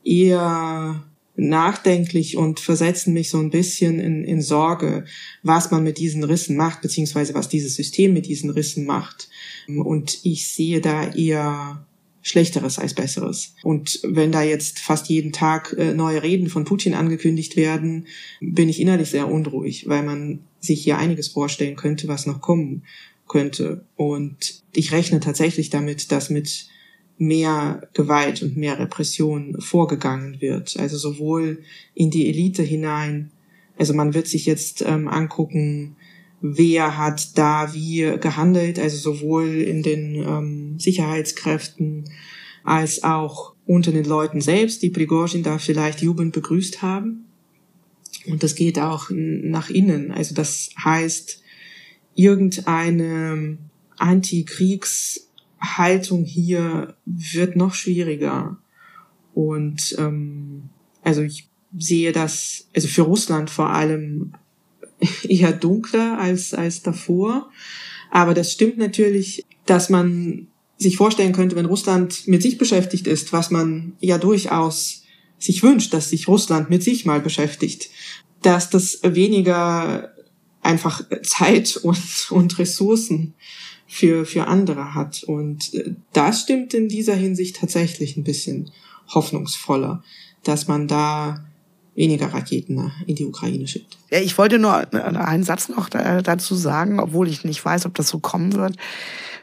eher 0.03 1.05
nachdenklich 1.37 2.37
und 2.37 2.61
versetzen 2.61 3.13
mich 3.13 3.31
so 3.31 3.39
ein 3.39 3.51
bisschen 3.51 3.99
in, 3.99 4.25
in 4.25 4.41
Sorge, 4.41 5.05
was 5.43 5.71
man 5.71 5.83
mit 5.83 5.99
diesen 5.99 6.23
Rissen 6.23 6.57
macht, 6.57 6.83
beziehungsweise 6.83 7.35
was 7.35 7.49
dieses 7.49 7.75
System 7.75 8.13
mit 8.13 8.27
diesen 8.27 8.51
Rissen 8.51 8.87
macht. 8.87 9.29
Und 9.69 10.21
ich 10.23 10.47
sehe 10.49 10.81
da 10.81 11.13
eher 11.13 11.87
Schlechteres 12.23 12.79
als 12.79 12.95
Besseres. 12.95 13.55
Und 13.63 14.01
wenn 14.03 14.33
da 14.33 14.43
jetzt 14.43 14.79
fast 14.79 15.11
jeden 15.11 15.33
Tag 15.33 15.75
äh, 15.77 15.93
neue 15.93 16.23
Reden 16.23 16.49
von 16.49 16.65
Putin 16.65 16.95
angekündigt 16.95 17.55
werden, 17.55 18.07
bin 18.41 18.71
ich 18.71 18.81
innerlich 18.81 19.11
sehr 19.11 19.31
unruhig, 19.31 19.89
weil 19.89 20.03
man 20.03 20.41
sich 20.59 20.83
hier 20.83 20.97
einiges 20.97 21.29
vorstellen 21.29 21.77
könnte, 21.77 22.09
was 22.09 22.25
noch 22.25 22.41
kommen 22.41 22.85
könnte. 23.29 23.85
Und 23.97 24.63
ich 24.73 24.93
rechne 24.93 25.21
tatsächlich 25.21 25.69
damit, 25.69 26.13
dass 26.13 26.31
mit 26.31 26.69
mehr 27.19 27.89
Gewalt 27.93 28.43
und 28.43 28.57
mehr 28.57 28.79
Repression 28.79 29.61
vorgegangen 29.61 30.41
wird. 30.41 30.77
Also 30.79 30.97
sowohl 30.97 31.63
in 31.95 32.11
die 32.11 32.29
Elite 32.29 32.63
hinein, 32.63 33.31
also 33.79 33.95
man 33.95 34.15
wird 34.15 34.27
sich 34.27 34.47
jetzt 34.47 34.83
ähm, 34.83 35.09
angucken, 35.09 35.97
wer 36.41 36.99
hat 36.99 37.39
da 37.39 37.73
wie 37.73 38.19
gehandelt, 38.21 38.79
also 38.79 38.97
sowohl 38.97 39.47
in 39.47 39.83
den 39.83 40.17
ähm, 40.17 40.79
Sicherheitskräften 40.79 42.05
als 42.65 43.03
auch 43.03 43.55
unter 43.67 43.93
den 43.93 44.05
Leuten 44.05 44.41
selbst, 44.41 44.83
die 44.83 44.91
Prigozhin 44.91 45.43
da 45.43 45.59
vielleicht 45.59 46.03
jubelnd 46.03 46.33
begrüßt 46.33 46.83
haben. 46.83 47.27
Und 48.27 48.43
das 48.43 48.55
geht 48.55 48.79
auch 48.79 49.11
nach 49.11 49.71
innen. 49.71 50.11
Also 50.13 50.35
das 50.35 50.71
heißt, 50.83 51.43
irgendeine 52.15 53.59
Antikriegs 53.97 55.24
Haltung 55.65 56.25
hier 56.25 56.97
wird 57.05 57.57
noch 57.57 57.75
schwieriger. 57.75 58.59
Und 59.35 59.97
ähm, 59.99 60.71
also 61.03 61.23
ich 61.23 61.49
sehe 61.77 62.13
das, 62.13 62.69
also 62.75 62.89
für 62.89 63.03
Russland 63.03 63.51
vor 63.51 63.71
allem 63.71 64.33
eher 65.23 65.53
dunkler 65.53 66.19
als, 66.19 66.55
als 66.55 66.83
davor. 66.83 67.51
Aber 68.11 68.35
das 68.35 68.53
stimmt 68.53 68.79
natürlich, 68.79 69.45
dass 69.67 69.91
man 69.91 70.47
sich 70.77 70.97
vorstellen 70.97 71.33
könnte, 71.33 71.57
wenn 71.57 71.67
Russland 71.67 72.27
mit 72.29 72.43
sich 72.43 72.59
beschäftigt 72.59 73.07
ist, 73.07 73.33
was 73.33 73.51
man 73.51 73.95
ja 74.01 74.19
durchaus 74.19 75.03
sich 75.39 75.63
wünscht, 75.63 75.93
dass 75.93 76.11
sich 76.11 76.29
Russland 76.29 76.71
mit 76.71 76.83
sich 76.83 77.05
mal 77.05 77.21
beschäftigt, 77.21 77.91
dass 78.43 78.71
das 78.71 79.01
weniger 79.03 80.13
einfach 80.63 81.03
Zeit 81.23 81.77
und, 81.77 82.29
und 82.31 82.59
Ressourcen 82.59 83.35
für, 83.95 84.27
für 84.27 84.49
andere 84.49 84.93
hat. 84.95 85.23
Und 85.23 85.73
äh, 85.73 85.95
das 86.13 86.41
stimmt 86.41 86.75
in 86.75 86.89
dieser 86.89 87.15
Hinsicht 87.15 87.55
tatsächlich 87.55 88.17
ein 88.17 88.25
bisschen 88.25 88.73
hoffnungsvoller, 89.15 90.03
dass 90.43 90.67
man 90.67 90.89
da 90.89 91.45
weniger 91.95 92.35
Raketen 92.35 92.91
in 93.07 93.15
die 93.15 93.25
Ukraine 93.25 93.69
schickt. 93.69 93.97
Ja, 94.11 94.19
ich 94.19 94.37
wollte 94.37 94.59
nur 94.59 94.93
einen 94.93 95.45
Satz 95.45 95.69
noch 95.69 95.89
dazu 95.89 96.57
sagen, 96.57 96.99
obwohl 96.99 97.29
ich 97.29 97.45
nicht 97.45 97.65
weiß, 97.65 97.87
ob 97.87 97.95
das 97.95 98.09
so 98.09 98.19
kommen 98.19 98.55
wird. 98.55 98.77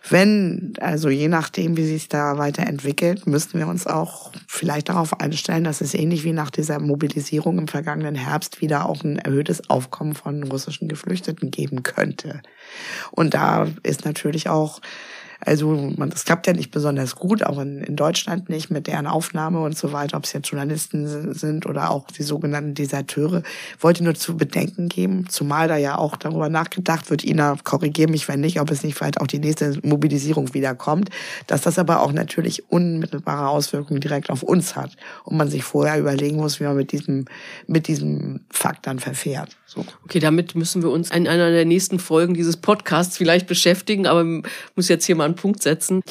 Wenn, 0.09 0.73
also 0.79 1.09
je 1.09 1.27
nachdem, 1.27 1.77
wie 1.77 1.85
sich 1.85 2.09
da 2.09 2.37
weiterentwickelt, 2.37 3.27
müssten 3.27 3.59
wir 3.59 3.67
uns 3.67 3.85
auch 3.85 4.31
vielleicht 4.47 4.89
darauf 4.89 5.19
einstellen, 5.19 5.63
dass 5.63 5.79
es 5.79 5.93
ähnlich 5.93 6.23
wie 6.23 6.33
nach 6.33 6.49
dieser 6.49 6.79
Mobilisierung 6.79 7.59
im 7.59 7.67
vergangenen 7.67 8.15
Herbst 8.15 8.61
wieder 8.61 8.89
auch 8.89 9.03
ein 9.03 9.19
erhöhtes 9.19 9.69
Aufkommen 9.69 10.15
von 10.15 10.43
russischen 10.43 10.87
Geflüchteten 10.87 11.51
geben 11.51 11.83
könnte. 11.83 12.41
Und 13.11 13.35
da 13.35 13.67
ist 13.83 14.03
natürlich 14.03 14.49
auch 14.49 14.81
also 15.43 15.91
man, 15.97 16.11
das 16.11 16.25
klappt 16.25 16.45
ja 16.45 16.53
nicht 16.53 16.69
besonders 16.69 17.15
gut, 17.15 17.43
auch 17.43 17.59
in, 17.59 17.81
in 17.81 17.95
Deutschland 17.95 18.49
nicht 18.49 18.69
mit 18.69 18.85
deren 18.85 19.07
Aufnahme 19.07 19.61
und 19.61 19.75
so 19.75 19.91
weiter, 19.91 20.17
ob 20.17 20.25
es 20.25 20.33
jetzt 20.33 20.49
Journalisten 20.49 21.33
sind 21.33 21.65
oder 21.65 21.89
auch 21.89 22.05
die 22.07 22.21
sogenannten 22.21 22.75
Deserteure. 22.75 23.41
Wollte 23.79 24.03
nur 24.03 24.13
zu 24.13 24.37
bedenken 24.37 24.87
geben, 24.87 25.27
zumal 25.29 25.67
da 25.67 25.77
ja 25.77 25.97
auch 25.97 26.15
darüber 26.15 26.49
nachgedacht 26.49 27.09
wird, 27.09 27.23
Ina, 27.23 27.57
korrigiere 27.63 28.11
mich, 28.11 28.27
wenn 28.27 28.41
nicht, 28.41 28.61
ob 28.61 28.69
es 28.69 28.83
nicht 28.83 28.95
vielleicht 28.95 29.19
auch 29.19 29.27
die 29.27 29.39
nächste 29.39 29.79
Mobilisierung 29.81 30.53
wieder 30.53 30.75
kommt, 30.75 31.09
dass 31.47 31.61
das 31.61 31.79
aber 31.79 32.01
auch 32.01 32.11
natürlich 32.11 32.69
unmittelbare 32.69 33.49
Auswirkungen 33.49 33.99
direkt 33.99 34.29
auf 34.29 34.43
uns 34.43 34.75
hat 34.75 34.91
und 35.23 35.37
man 35.37 35.49
sich 35.49 35.63
vorher 35.63 35.99
überlegen 35.99 36.37
muss, 36.37 36.59
wie 36.59 36.65
man 36.65 36.75
mit 36.75 36.91
diesem, 36.91 37.25
mit 37.65 37.87
diesem 37.87 38.41
Fakt 38.51 38.85
dann 38.85 38.99
verfährt. 38.99 39.57
So. 39.65 39.85
Okay, 40.03 40.19
damit 40.19 40.53
müssen 40.53 40.83
wir 40.83 40.89
uns 40.89 41.09
in 41.11 41.27
einer 41.27 41.49
der 41.49 41.65
nächsten 41.65 41.97
Folgen 41.97 42.33
dieses 42.33 42.57
Podcasts 42.57 43.17
vielleicht 43.17 43.47
beschäftigen, 43.47 44.05
aber 44.05 44.23
muss 44.75 44.89
jetzt 44.89 45.05
hier 45.05 45.15
mal 45.15 45.30
Punkt 45.35 45.63
setzen. 45.63 46.01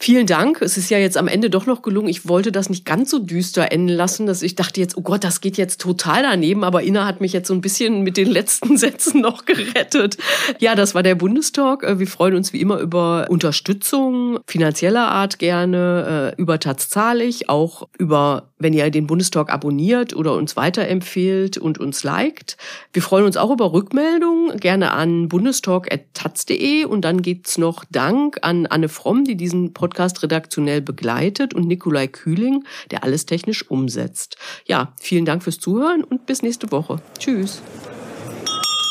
Vielen 0.00 0.28
Dank. 0.28 0.62
Es 0.62 0.76
ist 0.76 0.90
ja 0.90 0.98
jetzt 0.98 1.16
am 1.16 1.26
Ende 1.26 1.50
doch 1.50 1.66
noch 1.66 1.82
gelungen. 1.82 2.06
Ich 2.06 2.28
wollte 2.28 2.52
das 2.52 2.70
nicht 2.70 2.84
ganz 2.84 3.10
so 3.10 3.18
düster 3.18 3.72
enden 3.72 3.88
lassen, 3.88 4.26
dass 4.26 4.42
ich 4.42 4.54
dachte 4.54 4.80
jetzt, 4.80 4.96
oh 4.96 5.00
Gott, 5.00 5.24
das 5.24 5.40
geht 5.40 5.56
jetzt 5.56 5.80
total 5.80 6.22
daneben. 6.22 6.62
Aber 6.62 6.84
Ina 6.84 7.04
hat 7.04 7.20
mich 7.20 7.32
jetzt 7.32 7.48
so 7.48 7.54
ein 7.54 7.60
bisschen 7.60 8.04
mit 8.04 8.16
den 8.16 8.28
letzten 8.28 8.76
Sätzen 8.76 9.20
noch 9.20 9.44
gerettet. 9.44 10.16
Ja, 10.60 10.76
das 10.76 10.94
war 10.94 11.02
der 11.02 11.16
Bundestalk. 11.16 11.82
Äh, 11.82 11.98
wir 11.98 12.06
freuen 12.06 12.36
uns 12.36 12.52
wie 12.52 12.60
immer 12.60 12.78
über 12.78 13.26
Unterstützung 13.28 14.38
finanzieller 14.46 15.08
Art 15.08 15.40
gerne, 15.40 16.34
äh, 16.38 16.40
über 16.40 16.60
Taz 16.60 16.88
zahlig, 16.88 17.48
auch 17.48 17.88
über, 17.98 18.50
wenn 18.60 18.74
ihr 18.74 18.88
den 18.90 19.08
Bundestalk 19.08 19.52
abonniert 19.52 20.14
oder 20.14 20.34
uns 20.34 20.54
weiterempfehlt 20.54 21.58
und 21.58 21.78
uns 21.78 22.04
liked. 22.04 22.56
Wir 22.92 23.02
freuen 23.02 23.24
uns 23.24 23.36
auch 23.36 23.50
über 23.50 23.72
Rückmeldungen, 23.72 24.60
gerne 24.60 24.92
an 24.92 25.28
bundestalk.taz.de 25.28 26.84
und 26.84 27.00
dann 27.00 27.20
gibt's 27.20 27.58
noch 27.58 27.84
Dank 27.90 28.38
an 28.42 28.66
Anne 28.66 28.88
Fromm, 28.88 29.24
die 29.24 29.36
diesen 29.36 29.72
Podcast 29.72 29.87
Podcast 29.88 30.22
redaktionell 30.22 30.82
begleitet 30.82 31.54
und 31.54 31.66
Nikolai 31.66 32.08
Kühling, 32.08 32.64
der 32.90 33.04
alles 33.04 33.24
technisch 33.24 33.70
umsetzt. 33.70 34.36
Ja, 34.66 34.92
vielen 35.00 35.24
Dank 35.24 35.42
fürs 35.42 35.58
Zuhören 35.58 36.04
und 36.04 36.26
bis 36.26 36.42
nächste 36.42 36.70
Woche. 36.70 37.00
Tschüss. 37.18 37.62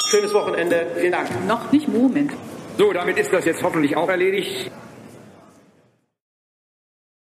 Schönes 0.09 0.33
Wochenende. 0.33 0.87
Vielen 0.95 1.11
Dank. 1.11 1.29
Noch 1.47 1.71
nicht 1.71 1.87
Moment. 1.87 2.31
So, 2.79 2.93
damit 2.93 3.17
ist 3.19 3.31
das 3.31 3.45
jetzt 3.45 3.61
hoffentlich 3.61 3.95
auch 3.95 4.09
erledigt. 4.09 4.71